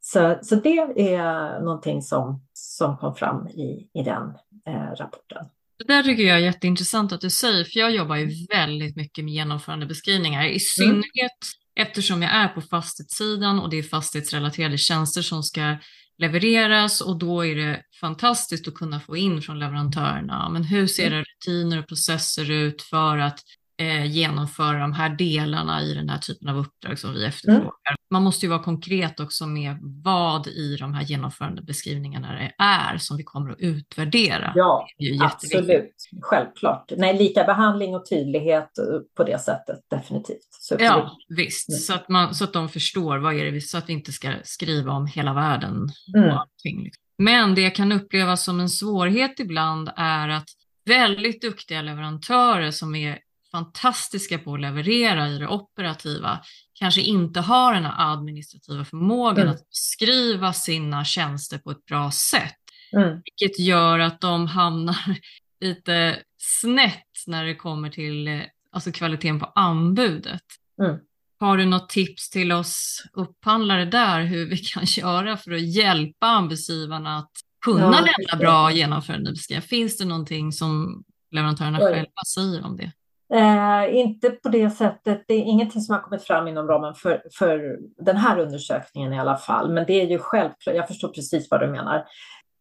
Så, 0.00 0.38
så 0.42 0.54
det 0.54 0.78
är 1.14 1.60
någonting 1.60 2.02
som, 2.02 2.42
som 2.52 2.96
kom 2.96 3.14
fram 3.14 3.48
i, 3.48 3.90
i 3.94 4.02
den 4.02 4.34
eh, 4.66 4.96
rapporten. 4.96 5.46
Det 5.78 5.84
där 5.84 6.02
tycker 6.02 6.22
jag 6.22 6.36
är 6.36 6.40
jätteintressant 6.42 7.12
att 7.12 7.20
du 7.20 7.30
säger, 7.30 7.64
för 7.64 7.80
jag 7.80 7.90
jobbar 7.90 8.16
ju 8.16 8.46
väldigt 8.50 8.96
mycket 8.96 9.24
med 9.24 9.34
genomförandebeskrivningar, 9.34 10.42
i 10.42 10.46
mm. 10.46 10.58
synnerhet 10.60 11.38
mm. 11.76 11.86
eftersom 11.86 12.22
jag 12.22 12.34
är 12.34 12.48
på 12.48 12.60
fastighetssidan 12.60 13.60
och 13.60 13.70
det 13.70 13.78
är 13.78 13.82
fastighetsrelaterade 13.82 14.78
tjänster 14.78 15.22
som 15.22 15.42
ska 15.42 15.76
levereras 16.18 17.00
och 17.00 17.18
då 17.18 17.46
är 17.46 17.56
det 17.56 17.82
fantastiskt 18.00 18.68
att 18.68 18.74
kunna 18.74 19.00
få 19.00 19.16
in 19.16 19.42
från 19.42 19.58
leverantörerna, 19.58 20.48
men 20.48 20.64
hur 20.64 20.86
ser 20.86 21.06
mm. 21.06 21.24
rutiner 21.24 21.78
och 21.78 21.88
processer 21.88 22.50
ut 22.50 22.82
för 22.82 23.18
att 23.18 23.40
eh, 23.80 24.04
genomföra 24.04 24.78
de 24.78 24.92
här 24.92 25.08
delarna 25.08 25.82
i 25.82 25.94
den 25.94 26.08
här 26.08 26.18
typen 26.18 26.48
av 26.48 26.56
uppdrag 26.56 26.98
som 26.98 27.10
vi 27.12 27.18
mm. 27.18 27.28
efterfrågar. 27.28 27.97
Man 28.10 28.22
måste 28.22 28.46
ju 28.46 28.50
vara 28.50 28.62
konkret 28.62 29.20
också 29.20 29.46
med 29.46 29.78
vad 30.04 30.46
i 30.46 30.76
de 30.76 30.94
här 30.94 31.02
genomförandebeskrivningarna 31.02 32.32
det 32.32 32.52
är 32.64 32.98
som 32.98 33.16
vi 33.16 33.22
kommer 33.22 33.50
att 33.50 33.58
utvärdera. 33.58 34.52
Ja, 34.54 34.86
absolut. 35.20 35.94
Självklart. 36.22 36.92
Nej, 36.96 37.18
lika 37.18 37.44
behandling 37.44 37.94
och 37.94 38.08
tydlighet 38.08 38.70
på 39.16 39.24
det 39.24 39.38
sättet, 39.38 39.78
definitivt. 39.90 40.48
Så 40.50 40.76
ja, 40.78 41.16
visst. 41.28 41.68
Mm. 41.68 41.78
Så, 41.78 41.94
att 41.94 42.08
man, 42.08 42.34
så 42.34 42.44
att 42.44 42.52
de 42.52 42.68
förstår 42.68 43.18
vad 43.18 43.34
är 43.34 43.52
det, 43.52 43.60
så 43.60 43.78
att 43.78 43.88
vi 43.88 43.92
inte 43.92 44.12
ska 44.12 44.32
skriva 44.44 44.92
om 44.92 45.06
hela 45.06 45.34
världen. 45.34 45.88
Mm. 46.16 46.30
allting. 46.30 46.84
Liksom. 46.84 47.02
Men 47.18 47.54
det 47.54 47.60
jag 47.60 47.74
kan 47.74 47.92
uppleva 47.92 48.36
som 48.36 48.60
en 48.60 48.68
svårighet 48.68 49.40
ibland 49.40 49.90
är 49.96 50.28
att 50.28 50.48
väldigt 50.84 51.42
duktiga 51.42 51.82
leverantörer 51.82 52.70
som 52.70 52.94
är 52.94 53.18
fantastiska 53.50 54.38
på 54.38 54.54
att 54.54 54.60
leverera 54.60 55.28
i 55.28 55.38
det 55.38 55.48
operativa 55.48 56.40
kanske 56.78 57.00
inte 57.00 57.40
har 57.40 57.74
den 57.74 57.86
administrativa 57.86 58.84
förmågan 58.84 59.46
mm. 59.46 59.54
att 59.54 59.68
beskriva 59.68 60.52
sina 60.52 61.04
tjänster 61.04 61.58
på 61.58 61.70
ett 61.70 61.84
bra 61.84 62.10
sätt. 62.10 62.54
Mm. 62.92 63.20
Vilket 63.24 63.58
gör 63.58 63.98
att 63.98 64.20
de 64.20 64.46
hamnar 64.46 65.18
lite 65.60 66.18
snett 66.38 67.04
när 67.26 67.44
det 67.44 67.54
kommer 67.54 67.90
till 67.90 68.42
alltså 68.72 68.92
kvaliteten 68.92 69.40
på 69.40 69.52
anbudet. 69.54 70.42
Mm. 70.82 70.96
Har 71.40 71.56
du 71.56 71.64
något 71.64 71.88
tips 71.88 72.30
till 72.30 72.52
oss 72.52 73.04
upphandlare 73.12 73.84
där 73.84 74.24
hur 74.24 74.46
vi 74.46 74.56
kan 74.74 74.84
göra 74.84 75.36
för 75.36 75.52
att 75.52 75.74
hjälpa 75.74 76.26
anbudsgivarna 76.26 77.18
att 77.18 77.32
kunna 77.64 77.80
ja, 77.80 77.90
lämna 77.90 78.38
bra 78.38 78.72
genomförande 78.72 79.30
beskrivningar? 79.30 79.66
Finns 79.66 79.98
det 79.98 80.04
någonting 80.04 80.52
som 80.52 81.04
leverantörerna 81.30 81.78
Oj. 81.78 81.92
själva 81.92 82.24
säger 82.34 82.64
om 82.64 82.76
det? 82.76 82.92
Eh, 83.34 83.96
inte 83.96 84.30
på 84.30 84.48
det 84.48 84.70
sättet, 84.70 85.24
det 85.28 85.34
är 85.34 85.42
ingenting 85.42 85.82
som 85.82 85.94
har 85.94 86.02
kommit 86.02 86.22
fram 86.22 86.48
inom 86.48 86.68
ramen 86.68 86.94
för, 86.94 87.22
för 87.38 87.78
den 87.98 88.16
här 88.16 88.38
undersökningen 88.38 89.12
i 89.12 89.18
alla 89.18 89.36
fall, 89.36 89.72
men 89.72 89.84
det 89.86 90.00
är 90.02 90.06
ju 90.06 90.18
självklart, 90.18 90.76
jag 90.76 90.88
förstår 90.88 91.08
precis 91.08 91.50
vad 91.50 91.60
du 91.60 91.66
menar. 91.66 92.04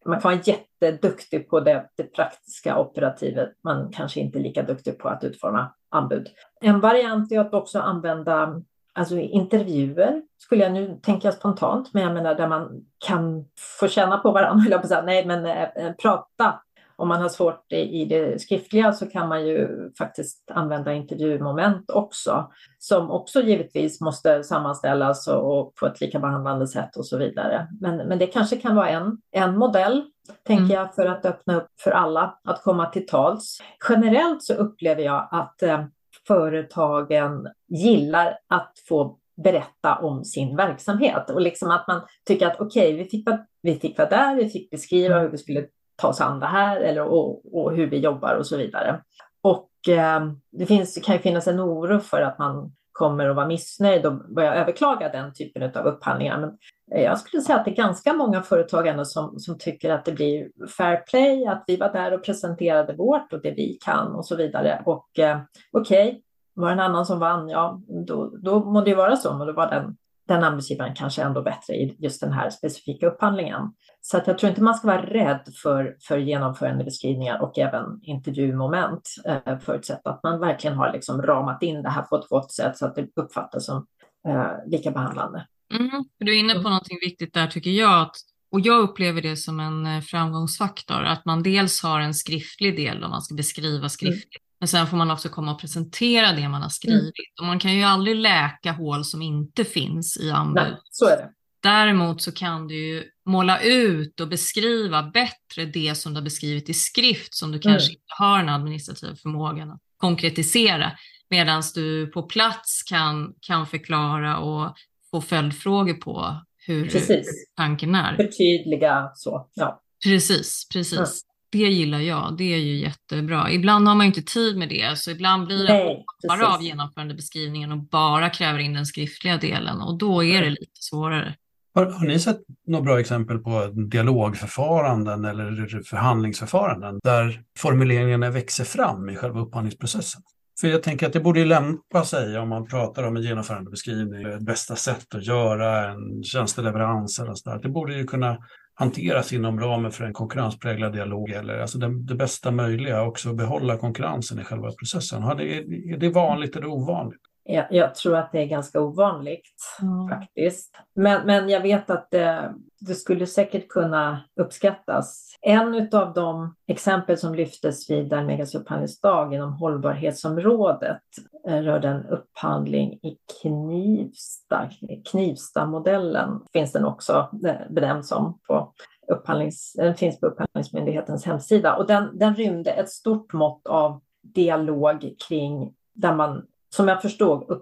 Man 0.06 0.22
kan 0.22 0.32
vara 0.32 0.42
jätteduktig 0.44 1.50
på 1.50 1.60
det, 1.60 1.90
det 1.98 2.04
praktiska 2.04 2.80
operativet, 2.80 3.50
man 3.64 3.92
kanske 3.92 4.20
inte 4.20 4.40
är 4.40 4.44
lika 4.44 4.64
duktig 4.64 5.00
på 5.00 5.10
att 5.10 5.24
utforma 5.24 5.74
anbud. 5.90 6.28
En 6.62 6.80
variant 6.80 7.32
är 7.32 7.40
att 7.40 7.54
också 7.54 7.80
använda 7.80 8.62
alltså 8.94 9.18
intervjuer, 9.18 10.22
skulle 10.38 10.64
jag 10.64 10.74
nu 10.74 11.00
tänka 11.04 11.32
spontant, 11.32 11.94
men 11.94 12.04
jag 12.04 12.14
menar 12.14 12.36
där 12.36 12.48
man 12.48 12.86
kan 13.06 13.46
få 13.80 13.88
känna 13.88 14.18
på 14.18 14.32
varandra, 14.32 14.66
jag 14.70 14.82
på 14.82 14.88
säga, 14.88 15.02
nej 15.02 15.26
men 15.26 15.46
eh, 15.46 15.64
eh 15.64 15.94
prata 15.94 16.62
om 16.98 17.08
man 17.08 17.22
har 17.22 17.30
svårt 17.30 17.72
i 17.72 18.06
det 18.06 18.42
skriftliga 18.42 18.94
så 18.94 19.06
kan 19.06 19.30
man 19.30 19.48
ju 19.48 19.70
faktiskt 19.98 20.52
använda 20.52 20.94
intervjumoment 20.94 21.90
också, 21.90 22.52
som 22.80 23.12
också 23.12 23.42
givetvis 23.42 24.02
måste 24.02 24.44
sammanställas 24.44 25.28
och, 25.28 25.76
på 25.76 25.86
ett 25.86 26.02
likabehandlande 26.02 26.68
sätt 26.68 26.96
och 26.96 27.06
så 27.06 27.18
vidare. 27.18 27.68
Men, 27.82 27.98
men 27.98 28.20
det 28.20 28.28
kanske 28.28 28.56
kan 28.56 28.76
vara 28.76 28.90
en, 28.90 29.18
en 29.32 29.58
modell, 29.58 30.04
tänker 30.44 30.64
mm. 30.64 30.76
jag, 30.76 30.96
för 30.96 31.06
att 31.06 31.26
öppna 31.26 31.56
upp 31.56 31.68
för 31.84 31.92
alla 31.92 32.40
att 32.44 32.64
komma 32.64 32.86
till 32.86 33.08
tals. 33.08 33.58
Generellt 33.90 34.44
så 34.44 34.54
upplever 34.54 35.04
jag 35.04 35.28
att 35.32 35.64
eh, 35.64 35.86
företagen 36.28 37.48
gillar 37.68 38.38
att 38.48 38.74
få 38.90 39.18
berätta 39.44 39.96
om 39.96 40.26
sin 40.26 40.56
verksamhet 40.56 41.30
och 41.30 41.42
liksom 41.42 41.72
att 41.72 41.88
man 41.88 42.02
tycker 42.28 42.48
att 42.48 42.62
okej, 42.62 42.94
okay, 42.94 43.04
vi, 43.04 43.10
fick, 43.10 43.28
vi 43.62 43.76
fick 43.76 43.98
vara 43.98 44.10
där, 44.10 44.36
vi 44.36 44.50
fick 44.50 44.70
beskriva 44.70 45.20
hur 45.20 45.30
vi 45.30 45.38
skulle 45.38 45.66
ta 45.98 46.08
oss 46.08 46.22
an 46.22 46.40
det 46.40 46.46
här 46.46 46.80
eller, 46.80 47.02
och, 47.02 47.56
och 47.58 47.76
hur 47.76 47.88
vi 47.88 47.98
jobbar 47.98 48.36
och 48.36 48.48
så 48.48 48.58
vidare. 48.58 49.02
Och 49.42 49.70
eh, 49.90 50.32
det 50.52 50.66
finns, 50.66 51.00
kan 51.04 51.16
ju 51.16 51.22
finnas 51.22 51.48
en 51.48 51.62
oro 51.62 52.00
för 52.00 52.22
att 52.22 52.40
man 52.40 52.72
kommer 52.92 53.30
att 53.30 53.36
vara 53.36 53.48
missnöjd 53.48 54.06
och 54.06 54.14
börja 54.14 54.54
överklaga 54.54 55.10
den 55.10 55.34
typen 55.34 55.64
av 55.64 55.86
upphandlingar. 55.86 56.40
Men 56.40 56.50
eh, 56.92 57.04
jag 57.04 57.20
skulle 57.20 57.42
säga 57.42 57.60
att 57.60 57.66
det 57.66 57.72
är 57.72 57.76
ganska 57.76 58.14
många 58.14 58.42
företag 58.42 58.88
ändå 58.88 59.06
som, 59.06 59.40
som 59.40 59.58
tycker 59.58 59.90
att 59.90 60.06
det 60.06 60.12
blir 60.12 60.50
fair 60.78 60.98
play, 60.98 61.46
att 61.46 61.64
vi 61.68 61.78
var 61.78 61.94
där 61.94 62.14
och 62.14 62.26
presenterade 62.26 62.94
vårt 62.94 63.34
och 63.34 63.42
det 63.42 63.52
vi 63.52 63.78
kan 63.86 64.16
och 64.16 64.26
så 64.26 64.36
vidare. 64.36 64.82
Och 64.86 65.20
eh, 65.20 65.40
okej, 65.72 66.10
okay, 66.10 66.22
var 66.54 66.68
det 66.68 66.74
en 66.74 66.80
annan 66.80 67.06
som 67.06 67.20
vann, 67.20 67.50
ja, 67.50 67.82
då, 68.08 68.32
då 68.38 68.60
må 68.60 68.82
det 68.82 68.90
ju 68.90 68.96
vara 68.96 69.16
så, 69.16 69.38
men 69.38 69.48
då 69.48 69.54
var 69.54 69.70
den, 69.70 69.98
den 70.28 70.44
anbudsgivaren 70.44 70.96
kanske 70.96 71.22
ändå 71.22 71.42
bättre 71.42 71.74
i 71.74 71.96
just 72.00 72.22
den 72.22 72.34
här 72.34 72.50
specifika 72.50 73.08
upphandlingen. 73.08 73.62
Så 74.02 74.18
att 74.18 74.28
jag 74.28 74.38
tror 74.38 74.50
inte 74.50 74.62
man 74.62 74.76
ska 74.76 74.88
vara 74.88 75.06
rädd 75.06 75.48
för, 75.64 75.96
för 76.08 76.18
genomförande 76.18 76.84
beskrivningar 76.84 77.42
och 77.42 77.60
även 77.60 77.86
intervjumoment, 78.02 79.02
eh, 79.26 79.60
förutsatt 79.60 80.08
att 80.08 80.24
man 80.24 80.40
verkligen 80.40 80.78
har 80.78 80.94
liksom 80.94 81.22
ramat 81.22 81.64
in 81.64 81.84
det 81.84 81.90
här 81.90 82.02
på 82.02 82.16
ett 82.16 82.30
gott 82.30 82.52
sätt 82.52 82.78
så 82.78 82.86
att 82.86 82.96
det 82.96 83.08
uppfattas 83.16 83.66
som 83.66 83.86
eh, 84.28 84.52
lika 84.66 84.92
behandlande. 84.92 85.48
Mm, 85.74 86.06
du 86.20 86.36
är 86.36 86.40
inne 86.40 86.54
på 86.54 86.60
mm. 86.60 86.70
någonting 86.70 86.98
viktigt 87.02 87.34
där 87.34 87.48
tycker 87.48 87.72
jag, 87.72 88.02
att, 88.02 88.16
och 88.52 88.60
jag 88.60 88.80
upplever 88.82 89.22
det 89.22 89.38
som 89.38 89.60
en 89.60 89.86
eh, 89.86 90.02
framgångsfaktor, 90.02 91.04
att 91.04 91.26
man 91.26 91.44
dels 91.44 91.84
har 91.84 92.00
en 92.00 92.14
skriftlig 92.14 92.76
del 92.76 93.04
om 93.04 93.10
man 93.10 93.22
ska 93.22 93.36
beskriva 93.36 93.90
skriftligt, 93.90 94.47
men 94.60 94.68
sen 94.68 94.88
får 94.88 94.98
man 94.98 95.12
också 95.12 95.30
komma 95.30 95.52
och 95.52 95.62
presentera 95.62 96.32
det 96.32 96.42
man 96.42 96.54
har 96.54 96.60
mm. 96.60 96.70
skrivit. 96.70 97.04
Mm. 97.04 97.42
Och 97.42 97.46
man 97.46 97.60
kan 97.60 97.74
ju 97.74 97.84
aldrig 97.84 98.16
läka 98.16 98.72
hål 98.72 99.06
som 99.06 99.22
inte 99.22 99.64
finns 99.64 100.18
i 100.18 100.32
anbud. 100.32 100.64
Nej, 100.64 100.78
så 100.92 101.06
är 101.06 101.18
det. 101.18 101.30
Däremot 101.64 102.22
så 102.22 102.32
kan 102.32 102.68
du 102.68 102.76
ju 102.76 103.04
måla 103.26 103.62
ut 103.62 104.20
och 104.20 104.28
beskriva 104.28 105.04
bättre 105.04 105.66
det 105.66 105.96
som 105.96 106.14
du 106.14 106.18
har 106.18 106.24
beskrivit 106.24 106.70
i 106.70 106.74
skrift 106.74 107.34
som 107.34 107.52
du 107.52 107.60
kanske 107.60 107.90
mm. 107.90 107.92
inte 107.92 108.14
har 108.18 108.38
den 108.38 108.50
administrativa 108.50 109.16
förmågan 109.16 109.72
att 109.72 109.82
konkretisera. 109.98 110.92
Medan 111.30 111.64
du 111.76 112.08
på 112.08 112.24
plats 112.24 112.84
kan, 112.84 113.34
kan 113.42 113.68
förklara 113.68 114.38
och 114.38 114.76
få 115.12 115.22
följdfrågor 115.22 115.94
på 115.94 116.42
hur 116.68 116.90
precis. 116.90 117.54
tanken 117.56 117.96
är. 117.96 118.16
Förtydliga 118.16 119.12
så, 119.16 119.50
ja. 119.54 119.82
Precis, 120.04 120.68
precis. 120.74 121.22
Det 121.50 121.58
gillar 121.58 122.00
jag, 122.00 122.36
det 122.38 122.54
är 122.54 122.58
ju 122.58 122.76
jättebra. 122.76 123.52
Ibland 123.52 123.88
har 123.88 123.96
man 123.96 124.06
inte 124.06 124.22
tid 124.22 124.58
med 124.58 124.70
det, 124.70 124.98
så 124.98 125.12
ibland 125.12 125.48
blir 125.48 125.68
det 125.68 126.04
bara 126.28 126.48
av 126.48 126.64
genomförandebeskrivningen 126.64 127.72
och 127.72 127.78
bara 127.78 128.30
kräver 128.30 128.60
in 128.60 128.74
den 128.74 128.86
skriftliga 128.86 129.38
delen 129.38 129.82
och 129.82 129.98
då 129.98 130.24
är 130.24 130.42
det 130.42 130.50
lite 130.50 130.80
svårare. 130.80 131.36
Har, 131.74 131.86
har 131.86 132.08
ni 132.08 132.20
sett 132.20 132.40
några 132.68 132.84
bra 132.84 133.00
exempel 133.00 133.40
på 133.40 133.66
dialogförfaranden 133.66 135.26
eller 135.26 135.84
förhandlingsförfaranden 135.84 137.00
där 137.04 137.42
formuleringarna 137.58 138.30
växer 138.30 138.64
fram 138.64 139.10
i 139.10 139.16
själva 139.16 139.40
upphandlingsprocessen? 139.40 140.22
För 140.62 140.68
jag 140.68 140.84
tänker 140.84 141.08
att 141.08 141.14
det 141.14 141.20
borde 141.20 141.46
lämpa 141.46 142.04
sig 142.04 142.38
om 142.38 142.50
man 142.50 142.68
pratar 142.68 143.04
om 143.04 143.18
en 143.18 143.24
genomförandebeskrivning, 143.24 144.24
ett 144.24 144.42
bästa 144.42 144.76
sätt 144.76 145.16
att 145.16 145.26
göra 145.26 145.92
en 145.92 146.24
tjänsteleverans 146.24 147.20
eller 147.20 147.34
sådär. 147.34 147.60
Det 147.64 147.70
borde 147.70 147.94
ju 147.98 148.04
kunna 148.04 148.38
hanteras 148.80 149.34
inom 149.34 149.60
ramen 149.60 149.92
för 149.92 150.06
en 150.06 150.14
konkurrenspräglad 150.14 150.94
dialog 150.94 151.30
eller 151.30 151.60
alltså 151.60 151.78
det, 151.78 152.04
det 152.04 152.16
bästa 152.16 152.52
möjliga 152.52 153.04
också 153.04 153.34
behålla 153.34 153.78
konkurrensen 153.78 154.40
i 154.40 154.44
själva 154.44 154.72
processen. 154.72 155.24
Är 155.24 155.36
det, 155.36 155.58
är 155.94 155.98
det 155.98 156.10
vanligt 156.10 156.56
eller 156.56 156.68
ovanligt? 156.68 157.22
Jag, 157.50 157.66
jag, 157.70 157.96
tror 157.96 158.16
att 158.16 158.32
det 158.32 158.40
är 158.42 158.46
ganska 158.46 158.82
ovanligt 158.82 159.56
mm. 159.82 160.10
faktiskt. 160.10 160.76
Men, 160.96 161.26
men 161.26 161.50
jag 161.50 161.62
vet 161.62 161.90
att 161.90 162.12
det, 162.12 162.54
det, 162.80 162.94
skulle 162.94 163.28
säkert 163.28 163.68
kunna 163.68 164.24
uppskattas. 164.36 165.36
En 165.42 165.90
av 165.92 166.14
de 166.14 166.56
exempel 166.68 167.18
som 167.18 167.36
lyftes 167.36 167.90
vid 167.90 168.14
Almegas 168.14 168.56
upphandlingsdag 168.56 169.34
inom 169.34 169.54
hållbarhetsområdet 169.54 171.02
eh, 171.48 171.62
rörde 171.62 171.88
en 171.88 172.06
upphandling 172.06 172.94
i 172.94 173.18
Knivsta. 173.42 174.70
Knivsta-modellen 175.12 176.42
finns 176.54 176.72
den 176.72 176.86
också 176.86 177.30
eh, 177.46 177.56
benämnd 177.70 178.06
som 178.06 178.40
på 178.48 178.74
upphandlings, 179.12 179.74
den 179.78 179.96
finns 179.96 180.20
på 180.20 180.28
Upphandlingsmyndighetens 180.28 181.26
hemsida 181.26 181.76
och 181.76 181.88
den, 181.88 182.18
den 182.18 182.36
rymde 182.36 182.72
ett 182.72 182.90
stort 182.90 183.34
mått 183.34 183.68
av 183.68 184.02
dialog 184.22 185.16
kring 185.28 185.74
där 185.94 186.16
man 186.16 186.46
som 186.78 186.88
jag 186.88 187.02
förstod 187.02 187.62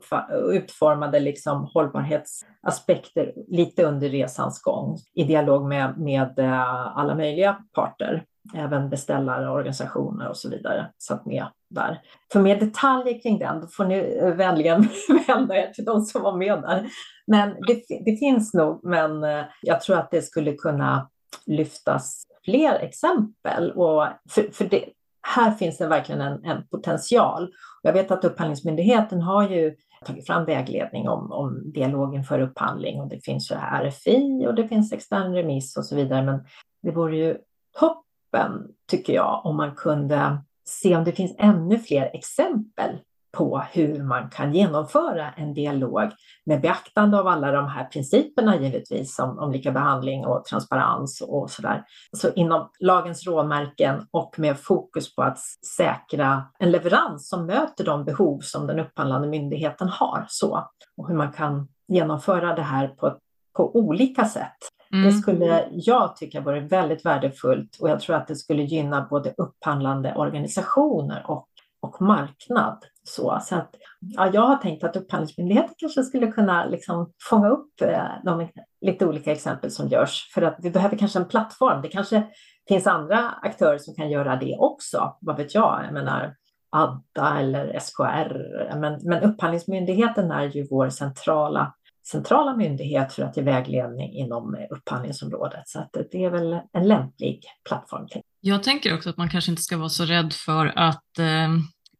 utformade 0.52 1.20
liksom 1.20 1.70
hållbarhetsaspekter 1.74 3.34
lite 3.48 3.84
under 3.84 4.10
resans 4.10 4.62
gång 4.62 4.98
i 5.14 5.24
dialog 5.24 5.68
med, 5.68 5.98
med 5.98 6.40
eh, 6.40 6.98
alla 6.98 7.16
möjliga 7.16 7.58
parter, 7.74 8.26
även 8.56 8.90
beställare, 8.90 9.50
organisationer 9.50 10.30
och 10.30 10.38
så 10.38 10.50
vidare 10.50 10.92
satt 10.98 11.26
med 11.26 11.46
där. 11.70 12.02
För 12.32 12.40
mer 12.40 12.60
detaljer 12.60 13.22
kring 13.22 13.40
den, 13.40 13.62
då 13.62 13.68
får 13.68 13.86
ni 13.86 14.20
eh, 14.22 14.36
vänligen 14.36 14.88
vända 15.28 15.56
er 15.56 15.68
till 15.74 15.86
de 15.86 16.02
som 16.02 16.22
var 16.22 16.38
med 16.38 16.62
där. 16.62 16.88
Men 17.28 17.50
det, 17.50 18.04
det 18.06 18.18
finns 18.18 18.54
nog, 18.54 18.80
men 18.84 19.24
eh, 19.24 19.46
jag 19.62 19.82
tror 19.82 19.98
att 19.98 20.12
det 20.12 20.22
skulle 20.22 20.54
kunna 20.54 21.10
lyftas 21.46 22.24
fler 22.46 22.80
exempel. 22.80 23.72
Och 23.72 24.08
för, 24.30 24.52
för 24.54 24.66
det, 24.66 24.86
här 25.28 25.52
finns 25.52 25.78
det 25.78 25.88
verkligen 25.88 26.22
en, 26.22 26.46
en 26.46 26.68
potential. 26.68 27.54
Jag 27.82 27.94
vet 27.94 28.12
att 28.12 28.26
Upphandlingsmyndigheten 28.26 29.22
har 29.22 29.50
ju 29.50 29.76
tagit 30.06 30.28
fram 30.28 30.46
vägledning 30.46 31.10
om, 31.10 31.32
om 31.32 31.72
dialogen 31.72 32.24
för 32.24 32.40
upphandling 32.40 33.02
och 33.02 33.08
det 33.08 33.26
finns 33.26 33.52
ju 33.52 33.56
RFI 33.56 34.48
och 34.48 34.56
det 34.56 34.68
finns 34.68 34.94
extern 34.94 35.34
remiss 35.34 35.78
och 35.78 35.86
så 35.86 35.96
vidare. 35.96 36.24
Men 36.24 36.46
det 36.84 36.92
vore 36.92 37.18
ju 37.18 37.38
toppen, 37.80 38.68
tycker 38.88 39.14
jag, 39.14 39.42
om 39.46 39.58
man 39.58 39.76
kunde 39.76 40.38
se 40.68 40.96
om 40.96 41.04
det 41.04 41.12
finns 41.12 41.36
ännu 41.38 41.80
fler 41.80 42.10
exempel 42.14 43.00
på 43.36 43.64
hur 43.72 44.04
man 44.04 44.30
kan 44.30 44.54
genomföra 44.54 45.32
en 45.32 45.54
dialog 45.54 46.12
med 46.46 46.62
beaktande 46.62 47.20
av 47.20 47.28
alla 47.28 47.52
de 47.52 47.68
här 47.68 47.86
principerna 47.86 48.58
givetvis 48.62 49.20
om, 49.20 49.40
om 49.40 49.52
lika 49.52 49.72
behandling 49.72 50.26
och 50.26 50.46
transparens 50.46 51.22
och 51.22 51.52
så 51.52 51.62
där. 51.62 51.84
Så 52.18 52.34
inom 52.34 52.70
lagens 52.80 53.28
råmärken 53.28 54.08
och 54.12 54.40
med 54.40 54.60
fokus 54.60 55.16
på 55.16 55.24
att 55.24 55.40
säkra 55.78 56.44
en 56.60 56.72
leverans 56.72 57.30
som 57.30 57.46
möter 57.46 57.84
de 57.84 58.06
behov 58.06 58.40
som 58.40 58.68
den 58.68 58.80
upphandlande 58.80 59.28
myndigheten 59.28 59.90
har. 59.90 60.26
Så, 60.28 60.70
och 60.98 61.08
hur 61.08 61.16
man 61.16 61.32
kan 61.32 61.68
genomföra 61.88 62.56
det 62.56 62.62
här 62.62 62.88
på, 62.88 63.18
på 63.58 63.76
olika 63.76 64.26
sätt. 64.26 64.58
Mm. 64.92 65.06
Det 65.06 65.12
skulle 65.12 65.68
jag 65.72 66.16
tycka 66.16 66.42
vore 66.42 66.60
väldigt 66.60 67.06
värdefullt 67.06 67.78
och 67.82 67.90
jag 67.90 68.00
tror 68.00 68.16
att 68.16 68.28
det 68.28 68.36
skulle 68.36 68.64
gynna 68.64 69.08
både 69.10 69.34
upphandlande 69.38 70.16
organisationer 70.16 71.24
och 71.28 71.48
och 71.86 72.02
marknad. 72.02 72.86
Så, 73.08 73.40
så 73.42 73.56
att, 73.56 73.76
ja, 74.00 74.32
jag 74.34 74.42
har 74.42 74.56
tänkt 74.56 74.84
att 74.84 74.96
Upphandlingsmyndigheten 74.96 75.76
kanske 75.78 76.04
skulle 76.04 76.28
kunna 76.28 76.66
liksom 76.66 77.12
fånga 77.30 77.50
upp 77.50 77.82
eh, 77.82 78.08
de 78.24 78.50
lite 78.82 79.06
olika 79.06 79.32
exempel 79.32 79.72
som 79.72 79.88
görs 79.88 80.32
för 80.34 80.42
att 80.42 80.56
vi 80.60 80.72
behöver 80.72 80.98
kanske 80.98 81.20
en 81.20 81.28
plattform. 81.28 81.82
Det 81.82 81.88
kanske 81.88 82.24
finns 82.68 82.88
andra 82.88 83.30
aktörer 83.30 83.78
som 83.78 83.96
kan 83.96 84.10
göra 84.10 84.36
det 84.36 84.58
också. 84.60 85.18
Vad 85.22 85.38
vet 85.38 85.56
jag? 85.56 85.82
Jag 85.86 85.94
menar 85.94 86.36
Adda 86.70 87.40
eller 87.40 87.80
SKR. 87.80 88.76
Men, 88.80 89.00
men 89.04 89.24
Upphandlingsmyndigheten 89.24 90.32
är 90.32 90.44
ju 90.44 90.68
vår 90.70 90.90
centrala 90.90 91.74
centrala 92.08 92.56
myndighet 92.56 93.14
för 93.14 93.24
att 93.24 93.38
ge 93.38 93.44
vägledning 93.44 94.14
inom 94.14 94.68
upphandlingsområdet. 94.70 95.64
Så 95.66 95.80
att 95.80 95.90
det 96.12 96.24
är 96.24 96.30
väl 96.30 96.60
en 96.74 96.88
lämplig 96.88 97.44
plattform. 97.68 98.08
Jag 98.42 98.64
tänker 98.64 98.96
också 98.96 99.10
att 99.10 99.18
man 99.18 99.30
kanske 99.30 99.52
inte 99.52 99.62
ska 99.62 99.78
vara 99.78 99.90
så 99.90 100.06
rädd 100.06 100.34
för 100.34 100.74
att 100.76 101.20
eh, 101.20 101.50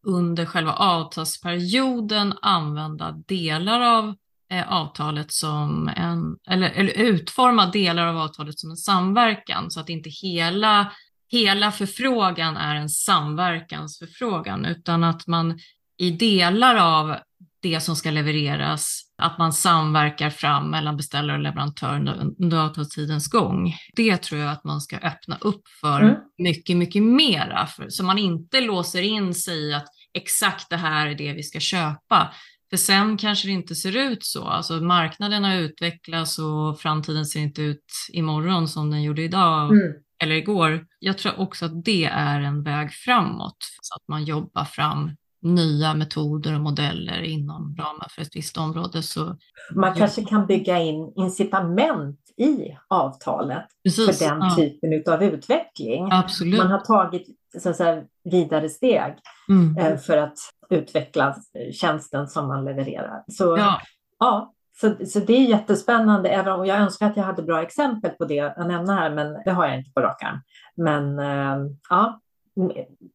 under 0.06 0.46
själva 0.46 0.74
avtalsperioden 0.74 2.34
använda 2.42 3.12
delar 3.12 3.82
av 3.82 4.16
eh, 4.52 4.72
avtalet 4.74 5.32
som 5.32 5.88
en, 5.96 6.38
eller, 6.48 6.70
eller 6.70 6.94
utforma 6.94 7.66
delar 7.66 8.08
av 8.08 8.18
avtalet 8.18 8.60
som 8.60 8.70
en 8.70 8.78
samverkan 8.78 9.72
så 9.72 9.80
att 9.80 9.90
inte 9.90 10.10
hela, 10.10 10.92
hela 11.32 11.72
förfrågan 11.72 12.58
är 12.58 12.76
en 12.76 12.90
samverkansförfrågan 12.90 14.66
utan 14.66 15.04
att 15.04 15.28
man 15.28 15.60
i 15.98 16.12
delar 16.12 16.76
av 16.76 17.16
det 17.62 17.82
som 17.82 17.96
ska 17.96 18.12
levereras, 18.12 19.02
att 19.18 19.38
man 19.38 19.54
samverkar 19.54 20.30
fram 20.30 20.72
mellan 20.72 20.98
beställare 20.98 21.38
och 21.38 21.44
leverantör 21.44 21.96
under 22.40 22.58
avtalstidens 22.58 23.30
gång. 23.30 23.76
Det 23.96 24.18
tror 24.18 24.42
jag 24.42 24.52
att 24.52 24.64
man 24.64 24.82
ska 24.82 24.98
öppna 24.98 25.38
upp 25.42 25.68
för 25.82 26.02
mm. 26.02 26.16
mycket, 26.38 26.78
mycket 26.78 27.04
mera, 27.04 27.68
för, 27.68 27.90
så 27.90 28.04
man 28.04 28.18
inte 28.18 28.62
låser 28.62 29.02
in 29.02 29.34
sig 29.34 29.58
i 29.58 29.74
att 29.74 29.88
exakt 30.16 30.70
det 30.70 30.78
här 30.78 31.08
är 31.08 31.16
det 31.16 31.34
vi 31.34 31.44
ska 31.44 31.60
köpa. 31.60 32.34
För 32.70 32.78
sen 32.78 33.18
kanske 33.18 33.48
det 33.48 33.52
inte 33.52 33.76
ser 33.76 33.98
ut 33.98 34.26
så. 34.26 34.44
Alltså 34.44 34.74
marknaden 34.74 35.44
har 35.44 35.56
utvecklats 35.56 36.40
och 36.40 36.80
framtiden 36.80 37.26
ser 37.26 37.40
inte 37.40 37.62
ut 37.62 37.86
imorgon 38.14 38.68
som 38.68 38.92
den 38.92 39.04
gjorde 39.04 39.22
idag 39.22 39.72
mm. 39.72 39.94
eller 40.24 40.36
igår. 40.36 40.86
Jag 41.00 41.18
tror 41.18 41.40
också 41.40 41.66
att 41.66 41.86
det 41.86 42.06
är 42.06 42.42
en 42.42 42.64
väg 42.64 42.92
framåt, 42.92 43.58
så 43.82 43.96
att 43.96 44.08
man 44.08 44.24
jobbar 44.24 44.64
fram 44.64 45.12
nya 45.42 45.94
metoder 45.94 46.56
och 46.56 46.62
modeller 46.62 47.22
inom 47.22 47.76
ramen 47.80 48.10
för 48.10 48.22
ett 48.22 48.36
visst 48.36 48.58
område. 48.58 49.04
Så 49.04 49.38
man 49.76 49.96
kanske 49.96 50.24
kan 50.24 50.46
bygga 50.46 50.80
in 50.80 51.14
incitament 51.16 52.20
i 52.38 52.78
avtalet 52.88 53.66
Precis, 53.84 54.20
för 54.20 54.26
den 54.26 54.40
ja. 54.40 54.56
typen 54.56 55.14
av 55.14 55.24
utveckling. 55.24 56.10
Absolut. 56.12 56.58
Man 56.58 56.72
har 56.72 56.80
tagit 56.80 57.28
så 57.60 57.70
att 57.70 57.76
säga, 57.76 58.04
vidare 58.24 58.70
steg 58.70 59.14
mm. 59.50 59.78
Eh, 59.78 59.98
för 59.98 60.18
att 60.18 60.38
utveckla 60.70 61.36
tjänsten 61.74 62.28
som 62.28 62.48
man 62.48 62.66
levererar. 62.66 63.24
Så, 63.28 63.58
ja. 63.58 63.82
ja 64.20 64.54
så, 64.82 64.96
så 65.06 65.20
det 65.20 65.34
är 65.34 65.50
jättespännande, 65.50 66.30
även 66.30 66.54
om 66.54 66.66
jag 66.66 66.78
önskar 66.78 67.08
att 67.08 67.18
jag 67.18 67.24
hade 67.24 67.44
bra 67.44 67.62
exempel 67.62 68.12
på 68.12 68.26
det 68.26 68.40
att 68.40 68.68
nämna 68.68 68.96
här, 68.96 69.10
men 69.10 69.34
det 69.46 69.52
har 69.52 69.68
jag 69.68 69.78
inte 69.78 69.92
på 69.92 70.02
rak 70.02 70.24
arm. 70.24 70.42
Men 70.76 71.20
eh, 71.20 71.72
ja, 71.90 72.22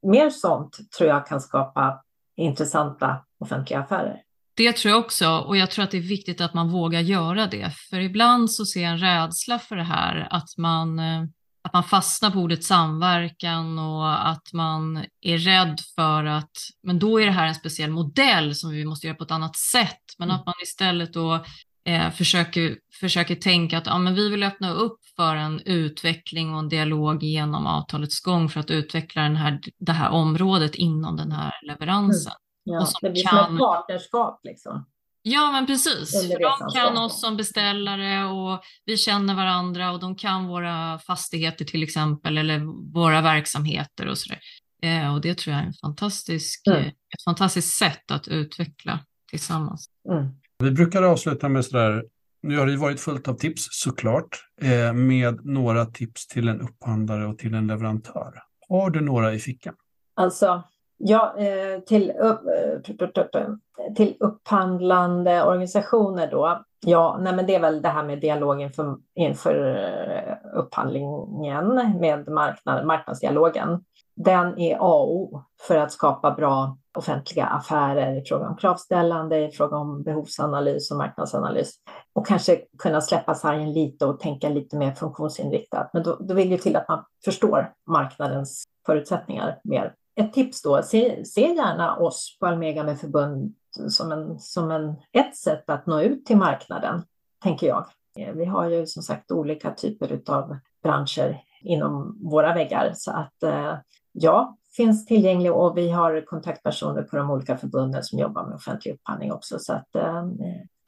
mer 0.02 0.30
sånt 0.30 0.78
tror 0.98 1.08
jag 1.08 1.26
kan 1.26 1.40
skapa 1.40 2.02
intressanta 2.36 3.16
offentliga 3.38 3.80
affärer. 3.80 4.22
Det 4.54 4.76
tror 4.76 4.90
jag 4.90 5.00
också 5.00 5.38
och 5.38 5.56
jag 5.56 5.70
tror 5.70 5.84
att 5.84 5.90
det 5.90 5.96
är 5.96 6.08
viktigt 6.08 6.40
att 6.40 6.54
man 6.54 6.70
vågar 6.70 7.00
göra 7.00 7.46
det. 7.46 7.70
För 7.90 8.00
ibland 8.00 8.50
så 8.50 8.64
ser 8.64 8.82
jag 8.82 8.92
en 8.92 8.98
rädsla 8.98 9.58
för 9.58 9.76
det 9.76 9.82
här 9.82 10.28
att 10.30 10.56
man, 10.58 10.98
eh, 10.98 11.22
att 11.62 11.72
man 11.72 11.84
fastnar 11.84 12.30
på 12.30 12.38
ordet 12.38 12.64
samverkan 12.64 13.78
och 13.78 14.28
att 14.28 14.52
man 14.52 15.04
är 15.20 15.38
rädd 15.38 15.80
för 15.94 16.24
att 16.24 16.50
men 16.82 16.98
då 16.98 17.20
är 17.20 17.26
det 17.26 17.32
här 17.32 17.46
en 17.46 17.54
speciell 17.54 17.90
modell 17.90 18.54
som 18.54 18.70
vi 18.70 18.84
måste 18.84 19.06
göra 19.06 19.16
på 19.16 19.24
ett 19.24 19.30
annat 19.30 19.56
sätt. 19.56 20.04
Men 20.18 20.30
att 20.30 20.46
man 20.46 20.54
istället 20.62 21.12
då 21.12 21.44
eh, 21.84 22.10
försöker, 22.10 22.78
försöker 23.00 23.34
tänka 23.34 23.78
att 23.78 23.86
ja, 23.86 23.98
men 23.98 24.14
vi 24.14 24.28
vill 24.28 24.42
öppna 24.42 24.72
upp 24.72 24.98
för 25.16 25.36
en 25.36 25.60
utveckling 25.60 26.54
och 26.54 26.58
en 26.58 26.68
dialog 26.68 27.22
genom 27.22 27.66
avtalets 27.66 28.20
gång 28.20 28.48
för 28.48 28.60
att 28.60 28.70
utveckla 28.70 29.22
den 29.22 29.36
här, 29.36 29.60
det 29.78 29.92
här 29.92 30.10
området 30.10 30.74
inom 30.74 31.16
den 31.16 31.32
här 31.32 31.52
leveransen. 31.62 32.32
Mm. 32.32 32.80
Ja, 32.80 32.86
det 33.00 33.10
blir 33.10 33.22
kan... 33.22 33.44
som 33.44 33.54
ett 33.54 33.60
partnerskap 33.60 34.40
liksom. 34.42 34.86
Ja, 35.22 35.52
men 35.52 35.66
precis. 35.66 36.10
För 36.10 36.38
de 36.38 36.80
kan 36.80 36.96
oss 36.96 37.20
som 37.20 37.36
beställare 37.36 38.24
och 38.24 38.62
vi 38.84 38.96
känner 38.96 39.34
varandra 39.34 39.92
och 39.92 40.00
de 40.00 40.16
kan 40.16 40.46
våra 40.46 40.98
fastigheter 40.98 41.64
till 41.64 41.82
exempel 41.82 42.38
eller 42.38 42.60
våra 42.92 43.20
verksamheter 43.20 44.08
och 44.08 44.18
sådär. 44.18 44.40
Eh, 44.82 45.14
och 45.14 45.20
det 45.20 45.38
tror 45.38 45.54
jag 45.54 45.62
är 45.62 45.66
en 45.66 45.72
fantastisk, 45.72 46.66
mm. 46.66 46.84
ett 46.86 47.24
fantastiskt 47.24 47.78
sätt 47.78 48.10
att 48.10 48.28
utveckla 48.28 49.00
tillsammans. 49.30 49.86
Mm. 50.10 50.28
Vi 50.58 50.70
brukar 50.70 51.02
avsluta 51.02 51.48
med 51.48 51.64
sådär, 51.64 52.04
nu 52.42 52.58
har 52.58 52.66
det 52.66 52.76
varit 52.76 53.00
fullt 53.00 53.28
av 53.28 53.34
tips 53.34 53.68
såklart, 53.70 54.44
eh, 54.62 54.92
med 54.92 55.44
några 55.44 55.86
tips 55.86 56.26
till 56.26 56.48
en 56.48 56.60
upphandlare 56.60 57.26
och 57.26 57.38
till 57.38 57.54
en 57.54 57.66
leverantör. 57.66 58.42
Har 58.68 58.90
du 58.90 59.00
några 59.00 59.34
i 59.34 59.38
fickan? 59.38 59.74
Alltså, 60.16 60.62
ja, 61.00 61.34
eh, 61.38 61.80
till, 61.80 62.10
upp, 62.10 62.40
eh, 62.46 63.92
till 63.94 64.16
upphandlande 64.20 65.44
organisationer 65.44 66.30
då. 66.30 66.64
Ja, 66.86 67.18
nej 67.20 67.36
men 67.36 67.46
det 67.46 67.54
är 67.54 67.60
väl 67.60 67.82
det 67.82 67.88
här 67.88 68.04
med 68.04 68.20
dialogen 68.20 68.66
inför, 68.66 68.96
inför 69.14 70.40
upphandlingen 70.54 72.00
med 72.00 72.28
marknad, 72.28 72.86
marknadsdialogen. 72.86 73.84
Den 74.16 74.58
är 74.58 74.76
A 74.76 74.78
och 74.80 75.14
O 75.14 75.42
för 75.68 75.76
att 75.76 75.92
skapa 75.92 76.30
bra 76.30 76.76
offentliga 76.98 77.46
affärer 77.46 78.20
i 78.20 78.24
fråga 78.24 78.48
om 78.48 78.56
kravställande, 78.56 79.38
i 79.38 79.50
fråga 79.50 79.76
om 79.76 80.02
behovsanalys 80.02 80.90
och 80.90 80.96
marknadsanalys. 80.96 81.74
Och 82.12 82.26
kanske 82.26 82.60
kunna 82.78 83.00
släppa 83.00 83.34
sargen 83.34 83.72
lite 83.72 84.06
och 84.06 84.20
tänka 84.20 84.48
lite 84.48 84.76
mer 84.76 84.92
funktionsinriktat. 84.92 85.90
Men 85.92 86.02
då, 86.02 86.16
då 86.20 86.34
vill 86.34 86.50
det 86.50 86.58
till 86.58 86.76
att 86.76 86.88
man 86.88 87.04
förstår 87.24 87.72
marknadens 87.86 88.64
förutsättningar 88.86 89.60
mer. 89.64 89.94
Ett 90.20 90.32
tips 90.32 90.62
då, 90.62 90.82
se, 90.82 91.24
se 91.24 91.54
gärna 91.54 91.96
oss 91.96 92.36
på 92.40 92.46
Almega 92.46 92.84
med 92.84 93.00
förbund 93.00 93.54
som, 93.88 94.12
en, 94.12 94.38
som 94.38 94.70
en, 94.70 94.94
ett 95.12 95.36
sätt 95.36 95.70
att 95.70 95.86
nå 95.86 96.00
ut 96.00 96.26
till 96.26 96.36
marknaden, 96.36 97.02
tänker 97.42 97.66
jag. 97.66 97.86
Vi 98.34 98.44
har 98.44 98.68
ju 98.68 98.86
som 98.86 99.02
sagt 99.02 99.30
olika 99.30 99.70
typer 99.70 100.20
av 100.26 100.56
branscher 100.82 101.42
inom 101.60 102.18
våra 102.22 102.54
väggar 102.54 102.92
så 102.94 103.10
att 103.10 103.42
eh, 103.42 103.74
ja, 104.12 104.56
finns 104.76 105.06
tillgänglig 105.06 105.52
och 105.52 105.78
vi 105.78 105.90
har 105.90 106.24
kontaktpersoner 106.26 107.02
på 107.02 107.16
de 107.16 107.30
olika 107.30 107.56
förbunden 107.56 108.02
som 108.02 108.18
jobbar 108.18 108.46
med 108.46 108.54
offentlig 108.54 108.92
upphandling 108.92 109.32
också. 109.32 109.58
Så 109.58 109.72
att 109.72 109.94
eh, 109.94 110.24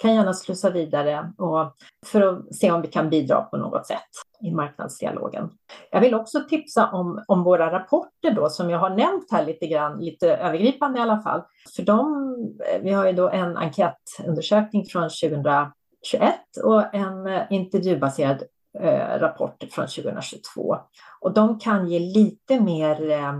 kan 0.02 0.14
gärna 0.14 0.34
slussa 0.34 0.70
vidare 0.70 1.32
och 1.38 1.74
för 2.06 2.20
att 2.20 2.54
se 2.54 2.70
om 2.70 2.82
vi 2.82 2.88
kan 2.88 3.10
bidra 3.10 3.42
på 3.42 3.56
något 3.56 3.86
sätt 3.86 4.08
i 4.40 4.50
marknadsdialogen. 4.50 5.50
Jag 5.90 6.00
vill 6.00 6.14
också 6.14 6.40
tipsa 6.48 6.90
om, 6.90 7.24
om 7.28 7.44
våra 7.44 7.72
rapporter 7.72 8.30
då 8.34 8.48
som 8.48 8.70
jag 8.70 8.78
har 8.78 8.90
nämnt 8.90 9.26
här 9.30 9.46
lite 9.46 9.66
grann, 9.66 9.98
lite 9.98 10.36
övergripande 10.36 10.98
i 10.98 11.02
alla 11.02 11.20
fall. 11.20 11.42
För 11.76 11.82
de, 11.82 12.36
vi 12.82 12.92
har 12.92 13.06
ju 13.06 13.12
då 13.12 13.28
en 13.28 13.56
enkätundersökning 13.56 14.86
från 14.86 15.02
2021 15.02 15.72
och 16.64 16.94
en 16.94 17.42
intervjubaserad 17.50 18.42
eh, 18.80 19.18
rapport 19.18 19.64
från 19.70 19.86
2022. 19.86 20.76
Och 21.20 21.34
de 21.34 21.58
kan 21.58 21.88
ge 21.88 21.98
lite 21.98 22.60
mer 22.60 23.10
eh, 23.10 23.32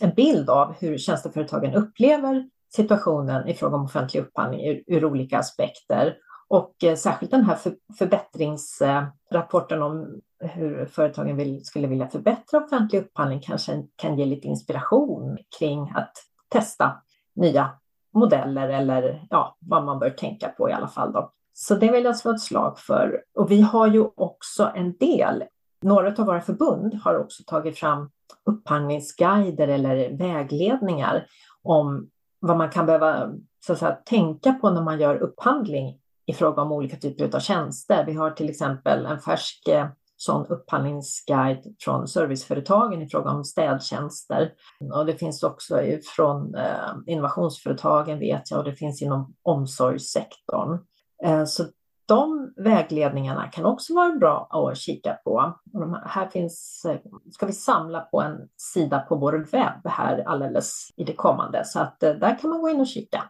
en 0.00 0.14
bild 0.16 0.50
av 0.50 0.74
hur 0.80 0.98
tjänsteföretagen 0.98 1.74
upplever 1.74 2.48
situationen 2.76 3.48
i 3.48 3.54
fråga 3.54 3.76
om 3.76 3.84
offentlig 3.84 4.20
upphandling 4.20 4.66
ur, 4.66 4.82
ur 4.86 5.04
olika 5.04 5.38
aspekter. 5.38 6.16
Och 6.48 6.84
eh, 6.84 6.96
särskilt 6.96 7.30
den 7.30 7.44
här 7.44 7.56
för, 7.56 7.74
förbättringsrapporten 7.98 9.82
om 9.82 10.20
hur 10.38 10.86
företagen 10.86 11.36
vill, 11.36 11.64
skulle 11.64 11.86
vilja 11.86 12.08
förbättra 12.08 12.64
offentlig 12.64 13.00
upphandling 13.00 13.40
kanske 13.40 13.82
kan 13.96 14.18
ge 14.18 14.24
lite 14.24 14.48
inspiration 14.48 15.38
kring 15.58 15.92
att 15.94 16.12
testa 16.48 17.02
nya 17.34 17.70
modeller 18.14 18.68
eller 18.68 19.26
ja, 19.30 19.56
vad 19.60 19.84
man 19.84 19.98
bör 19.98 20.10
tänka 20.10 20.48
på 20.48 20.70
i 20.70 20.72
alla 20.72 20.88
fall. 20.88 21.12
Då. 21.12 21.32
Så 21.52 21.74
det 21.74 21.92
vill 21.92 22.04
jag 22.04 22.16
slå 22.16 22.30
ett 22.30 22.40
slag 22.40 22.78
för. 22.78 23.22
Och 23.34 23.50
vi 23.50 23.60
har 23.60 23.86
ju 23.86 24.04
också 24.16 24.72
en 24.74 24.96
del, 24.96 25.44
några 25.82 26.08
av 26.08 26.26
våra 26.26 26.40
förbund 26.40 26.94
har 26.94 27.18
också 27.18 27.42
tagit 27.46 27.78
fram 27.78 28.10
upphandlingsguider 28.44 29.68
eller 29.68 30.16
vägledningar 30.16 31.26
om 31.62 32.08
vad 32.40 32.56
man 32.56 32.70
kan 32.70 32.86
behöva 32.86 33.32
så 33.66 33.72
att 33.72 33.78
säga, 33.78 33.92
tänka 33.92 34.52
på 34.52 34.70
när 34.70 34.82
man 34.82 35.00
gör 35.00 35.16
upphandling 35.16 35.98
i 36.26 36.32
fråga 36.32 36.62
om 36.62 36.72
olika 36.72 36.96
typer 36.96 37.36
av 37.36 37.40
tjänster. 37.40 38.04
Vi 38.06 38.12
har 38.12 38.30
till 38.30 38.50
exempel 38.50 39.06
en 39.06 39.20
färsk 39.20 39.68
eh, 39.68 39.86
sån 40.16 40.46
upphandlingsguide 40.46 41.76
från 41.80 42.08
serviceföretagen 42.08 43.02
i 43.02 43.08
fråga 43.08 43.30
om 43.30 43.44
städtjänster. 43.44 44.52
Och 44.94 45.06
det 45.06 45.14
finns 45.14 45.42
också 45.42 45.80
från 46.16 46.54
eh, 46.54 46.94
innovationsföretagen 47.06 48.18
vet 48.18 48.50
jag 48.50 48.58
och 48.58 48.64
det 48.64 48.74
finns 48.74 49.02
inom 49.02 49.34
omsorgssektorn. 49.42 50.78
Eh, 51.24 51.44
så 51.44 51.64
de 52.06 52.52
vägledningarna 52.56 53.48
kan 53.48 53.64
också 53.64 53.94
vara 53.94 54.12
bra 54.12 54.48
att 54.50 54.78
kika 54.78 55.12
på. 55.24 55.58
De 55.64 56.00
här 56.06 56.28
finns, 56.28 56.86
eh, 56.88 56.98
ska 57.32 57.46
vi 57.46 57.52
samla 57.52 58.00
på 58.00 58.22
en 58.22 58.48
sida 58.56 58.98
på 58.98 59.16
vår 59.16 59.46
webb 59.52 59.86
här 59.86 60.22
alldeles 60.26 60.88
i 60.96 61.04
det 61.04 61.12
kommande, 61.12 61.64
så 61.64 61.80
att 61.80 62.02
eh, 62.02 62.12
där 62.12 62.38
kan 62.38 62.50
man 62.50 62.60
gå 62.60 62.68
in 62.68 62.80
och 62.80 62.86
kika. 62.86 63.24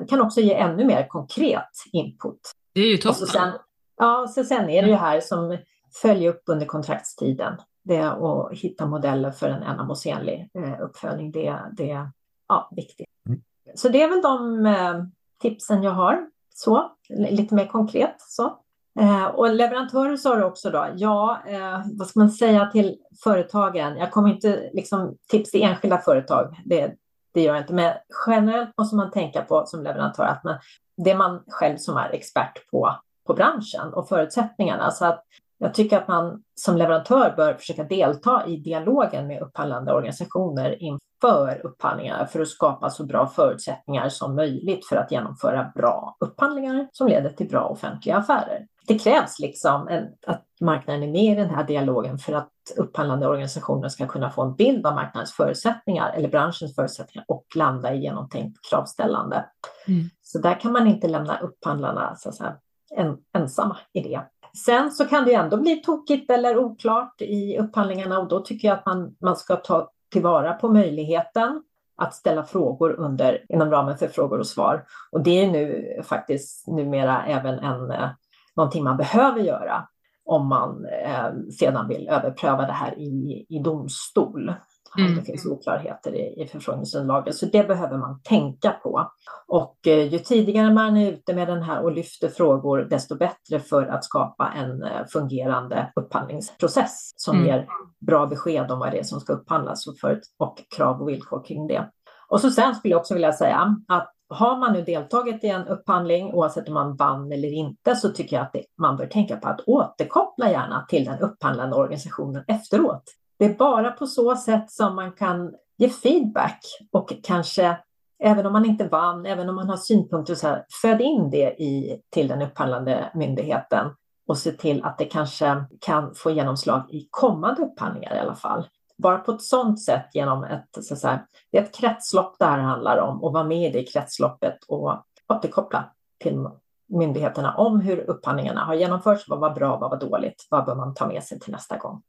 Det 0.00 0.06
kan 0.08 0.20
också 0.20 0.40
ge 0.40 0.54
ännu 0.54 0.84
mer 0.84 1.08
konkret 1.08 1.70
input. 1.92 2.40
Det 2.74 2.80
är 2.80 2.90
ju 2.90 2.96
toppen. 2.96 3.26
Sen, 3.26 3.52
ja, 3.96 4.26
så 4.34 4.44
sen 4.44 4.70
är 4.70 4.82
det 4.82 4.88
ju 4.88 4.94
här 4.94 5.20
som 5.20 5.58
följer 6.02 6.30
upp 6.30 6.42
under 6.46 6.66
kontraktstiden. 6.66 7.56
Det 7.82 8.02
att 8.02 8.52
hitta 8.52 8.86
modeller 8.86 9.30
för 9.30 9.48
en 9.48 9.62
ändamålsenlig 9.62 10.50
uppföljning. 10.80 11.32
Det, 11.32 11.58
det 11.72 11.90
är 11.90 12.10
ja, 12.48 12.70
viktigt. 12.76 13.06
Mm. 13.28 13.40
Så 13.74 13.88
det 13.88 14.02
är 14.02 14.08
väl 14.08 14.22
de 14.22 15.10
tipsen 15.42 15.82
jag 15.82 15.90
har 15.90 16.26
så, 16.54 16.92
lite 17.08 17.54
mer 17.54 17.66
konkret. 17.66 18.14
Så. 18.18 18.58
Eh, 19.00 19.24
och 19.24 19.54
leverantörer 19.54 20.16
sa 20.16 20.36
du 20.36 20.44
också 20.44 20.70
då, 20.70 20.88
ja, 20.96 21.42
eh, 21.46 21.80
vad 21.98 22.08
ska 22.08 22.20
man 22.20 22.30
säga 22.30 22.66
till 22.66 22.96
företagen? 23.24 23.96
Jag 23.96 24.10
kommer 24.10 24.28
inte 24.28 24.70
liksom 24.72 25.16
tips 25.28 25.50
till 25.50 25.62
enskilda 25.62 25.98
företag, 25.98 26.56
det, 26.64 26.94
det 27.34 27.42
gör 27.42 27.54
jag 27.54 27.62
inte, 27.62 27.74
men 27.74 27.94
generellt 28.26 28.78
måste 28.78 28.96
man 28.96 29.10
tänka 29.10 29.42
på 29.42 29.66
som 29.66 29.82
leverantör 29.82 30.24
att 30.24 30.44
man, 30.44 30.58
det 30.96 31.10
är 31.10 31.16
man 31.16 31.42
själv 31.48 31.76
som 31.76 31.96
är 31.96 32.10
expert 32.10 32.70
på, 32.70 32.96
på 33.26 33.34
branschen 33.34 33.94
och 33.94 34.08
förutsättningarna. 34.08 34.90
Så 34.90 35.04
att 35.04 35.24
jag 35.58 35.74
tycker 35.74 35.98
att 35.98 36.08
man 36.08 36.42
som 36.54 36.76
leverantör 36.76 37.34
bör 37.36 37.54
försöka 37.54 37.84
delta 37.84 38.46
i 38.46 38.56
dialogen 38.56 39.26
med 39.26 39.42
upphandlande 39.42 39.92
organisationer 39.92 40.82
inför 40.82 41.60
upphandlingar 41.64 42.26
för 42.26 42.40
att 42.40 42.48
skapa 42.48 42.90
så 42.90 43.06
bra 43.06 43.26
förutsättningar 43.26 44.08
som 44.08 44.34
möjligt 44.36 44.86
för 44.86 44.96
att 44.96 45.12
genomföra 45.12 45.72
bra 45.74 46.16
upphandlingar 46.20 46.88
som 46.92 47.08
leder 47.08 47.30
till 47.30 47.48
bra 47.48 47.64
offentliga 47.64 48.16
affärer. 48.16 48.66
Det 48.86 48.98
krävs 48.98 49.38
liksom 49.38 49.88
en, 49.88 50.08
att 50.26 50.44
marknaden 50.60 51.02
är 51.02 51.12
med 51.12 51.32
i 51.32 51.34
den 51.34 51.50
här 51.50 51.64
dialogen 51.64 52.18
för 52.18 52.32
att 52.32 52.52
upphandlande 52.76 53.28
organisationer 53.28 53.88
ska 53.88 54.06
kunna 54.06 54.30
få 54.30 54.42
en 54.42 54.54
bild 54.54 54.86
av 54.86 54.94
marknadens 54.94 55.32
förutsättningar 55.32 56.12
eller 56.12 56.28
branschens 56.28 56.74
förutsättningar 56.74 57.24
och 57.28 57.44
landa 57.54 57.94
i 57.94 57.98
genomtänkt 57.98 58.58
kravställande. 58.70 59.44
Mm. 59.88 60.10
Så 60.22 60.38
där 60.38 60.60
kan 60.60 60.72
man 60.72 60.86
inte 60.86 61.08
lämna 61.08 61.38
upphandlarna 61.38 62.16
så 62.16 62.28
att 62.28 62.34
säga, 62.34 62.56
en, 62.96 63.16
ensamma 63.32 63.76
i 63.92 64.00
det. 64.00 64.20
Sen 64.56 64.90
så 64.90 65.04
kan 65.04 65.24
det 65.24 65.34
ändå 65.34 65.56
bli 65.56 65.76
tokigt 65.76 66.30
eller 66.30 66.58
oklart 66.58 67.22
i 67.22 67.58
upphandlingarna 67.58 68.18
och 68.18 68.28
då 68.28 68.40
tycker 68.40 68.68
jag 68.68 68.78
att 68.78 68.86
man, 68.86 69.16
man 69.20 69.36
ska 69.36 69.56
ta 69.56 69.90
tillvara 70.12 70.52
på 70.52 70.68
möjligheten 70.68 71.62
att 71.96 72.14
ställa 72.14 72.44
frågor 72.44 72.92
under, 72.92 73.44
inom 73.48 73.70
ramen 73.70 73.98
för 73.98 74.08
frågor 74.08 74.38
och 74.38 74.46
svar. 74.46 74.84
Och 75.12 75.22
det 75.22 75.44
är 75.44 75.50
nu 75.50 75.86
faktiskt 76.04 76.66
numera 76.68 77.24
även 77.26 77.58
en, 77.58 77.90
eh, 77.90 78.08
någonting 78.56 78.84
man 78.84 78.96
behöver 78.96 79.40
göra 79.40 79.88
om 80.24 80.46
man 80.46 80.84
eh, 80.84 81.50
sedan 81.58 81.88
vill 81.88 82.08
överpröva 82.08 82.66
det 82.66 82.72
här 82.72 82.98
i, 82.98 83.46
i 83.48 83.58
domstol. 83.58 84.52
Mm. 84.98 85.16
Det 85.16 85.22
finns 85.22 85.46
oklarheter 85.46 86.14
i, 86.14 86.42
i 86.42 86.46
förfrågningsunderlaget. 86.46 87.34
Så 87.34 87.46
det 87.46 87.68
behöver 87.68 87.98
man 87.98 88.20
tänka 88.22 88.70
på. 88.70 89.10
Och 89.48 89.86
eh, 89.86 90.12
ju 90.12 90.18
tidigare 90.18 90.74
man 90.74 90.96
är 90.96 91.12
ute 91.12 91.34
med 91.34 91.48
den 91.48 91.62
här 91.62 91.82
och 91.82 91.92
lyfter 91.92 92.28
frågor, 92.28 92.78
desto 92.90 93.16
bättre 93.16 93.60
för 93.60 93.86
att 93.86 94.04
skapa 94.04 94.52
en 94.56 94.82
eh, 94.82 95.06
fungerande 95.12 95.92
upphandlingsprocess 95.96 97.12
som 97.16 97.36
mm. 97.36 97.46
ger 97.46 97.68
bra 98.06 98.26
besked 98.26 98.70
om 98.70 98.78
vad 98.78 98.90
det 98.90 98.98
är 98.98 99.02
som 99.02 99.20
ska 99.20 99.32
upphandlas 99.32 99.86
och, 99.86 99.98
för, 99.98 100.20
och 100.38 100.62
krav 100.76 101.02
och 101.02 101.08
villkor 101.08 101.44
kring 101.44 101.66
det. 101.66 101.90
Och 102.28 102.40
så 102.40 102.50
sen 102.50 102.74
skulle 102.74 102.92
jag 102.92 103.00
också 103.00 103.14
vilja 103.14 103.32
säga 103.32 103.76
att 103.88 104.14
har 104.30 104.58
man 104.58 104.72
nu 104.72 104.82
deltagit 104.82 105.44
i 105.44 105.46
en 105.48 105.68
upphandling, 105.68 106.34
oavsett 106.34 106.68
om 106.68 106.74
man 106.74 106.96
vann 106.96 107.32
eller 107.32 107.52
inte, 107.52 107.96
så 107.96 108.08
tycker 108.08 108.36
jag 108.36 108.42
att 108.42 108.52
det, 108.52 108.64
man 108.78 108.96
bör 108.96 109.06
tänka 109.06 109.36
på 109.36 109.48
att 109.48 109.60
återkoppla 109.60 110.50
gärna 110.50 110.86
till 110.88 111.04
den 111.04 111.18
upphandlande 111.18 111.76
organisationen 111.76 112.44
efteråt. 112.48 113.02
Det 113.38 113.44
är 113.44 113.54
bara 113.54 113.90
på 113.90 114.06
så 114.06 114.36
sätt 114.36 114.70
som 114.70 114.96
man 114.96 115.12
kan 115.12 115.54
ge 115.76 115.88
feedback 115.88 116.60
och 116.92 117.12
kanske, 117.22 117.78
även 118.18 118.46
om 118.46 118.52
man 118.52 118.64
inte 118.64 118.88
vann, 118.88 119.26
även 119.26 119.48
om 119.48 119.54
man 119.54 119.68
har 119.68 119.76
synpunkter, 119.76 120.34
så 120.34 120.46
här, 120.46 120.64
föd 120.82 121.00
in 121.00 121.30
det 121.30 121.62
i, 121.62 122.02
till 122.10 122.28
den 122.28 122.42
upphandlande 122.42 123.10
myndigheten 123.14 123.86
och 124.28 124.38
se 124.38 124.52
till 124.52 124.84
att 124.84 124.98
det 124.98 125.04
kanske 125.04 125.64
kan 125.80 126.14
få 126.14 126.30
genomslag 126.30 126.82
i 126.90 127.08
kommande 127.10 127.62
upphandlingar 127.62 128.16
i 128.16 128.18
alla 128.18 128.34
fall. 128.34 128.68
Bara 129.02 129.18
på 129.18 129.32
ett 129.32 129.42
sådant 129.42 129.82
sätt 129.82 130.06
genom 130.14 130.44
ett, 130.44 130.84
så 130.84 130.94
att 130.94 131.00
säga, 131.00 131.26
det 131.52 131.58
är 131.58 131.62
ett 131.62 131.74
kretslopp 131.74 132.36
det 132.38 132.44
här 132.44 132.58
handlar 132.58 132.98
om 132.98 133.22
och 133.22 133.32
vara 133.32 133.44
med 133.44 133.70
i 133.70 133.72
det 133.72 133.84
kretsloppet 133.84 134.64
och 134.68 135.02
återkoppla 135.28 135.84
till 136.18 136.46
myndigheterna 136.88 137.54
om 137.54 137.80
hur 137.80 138.10
upphandlingarna 138.10 138.64
har 138.64 138.74
genomförts, 138.74 139.28
vad 139.28 139.40
var 139.40 139.50
bra, 139.50 139.78
vad 139.78 139.90
var 139.90 140.00
dåligt, 140.00 140.46
vad 140.50 140.64
bör 140.64 140.74
man 140.74 140.94
ta 140.94 141.06
med 141.06 141.22
sig 141.22 141.40
till 141.40 141.52
nästa 141.52 141.76
gång. 141.76 142.02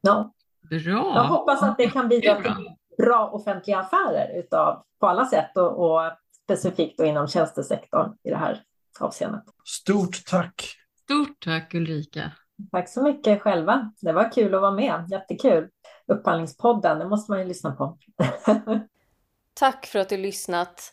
Ja. 0.00 0.32
Bra. 0.70 1.12
Jag 1.14 1.24
hoppas 1.24 1.62
att 1.62 1.78
det 1.78 1.90
kan 1.90 2.08
bidra 2.08 2.42
till 2.42 2.74
bra 2.98 3.30
offentliga 3.32 3.78
affärer 3.78 4.38
utav, 4.38 4.82
på 5.00 5.06
alla 5.06 5.26
sätt 5.26 5.56
och, 5.56 5.78
och 5.78 6.12
specifikt 6.44 6.98
då 6.98 7.04
inom 7.04 7.28
tjänstesektorn 7.28 8.16
i 8.22 8.30
det 8.30 8.36
här 8.36 8.62
avseendet. 9.00 9.42
Stort 9.64 10.26
tack! 10.26 10.76
Stort 11.04 11.40
tack 11.44 11.74
Ulrika! 11.74 12.30
Tack 12.72 12.88
så 12.88 13.02
mycket 13.02 13.42
själva. 13.42 13.92
Det 14.00 14.12
var 14.12 14.32
kul 14.32 14.54
att 14.54 14.60
vara 14.60 14.72
med. 14.72 15.04
Jättekul. 15.10 15.68
Upphandlingspodden, 16.06 16.98
det 16.98 17.08
måste 17.08 17.32
man 17.32 17.40
ju 17.40 17.46
lyssna 17.46 17.72
på. 17.72 17.98
tack 19.54 19.86
för 19.86 19.98
att 19.98 20.08
du 20.08 20.16
lyssnat. 20.16 20.92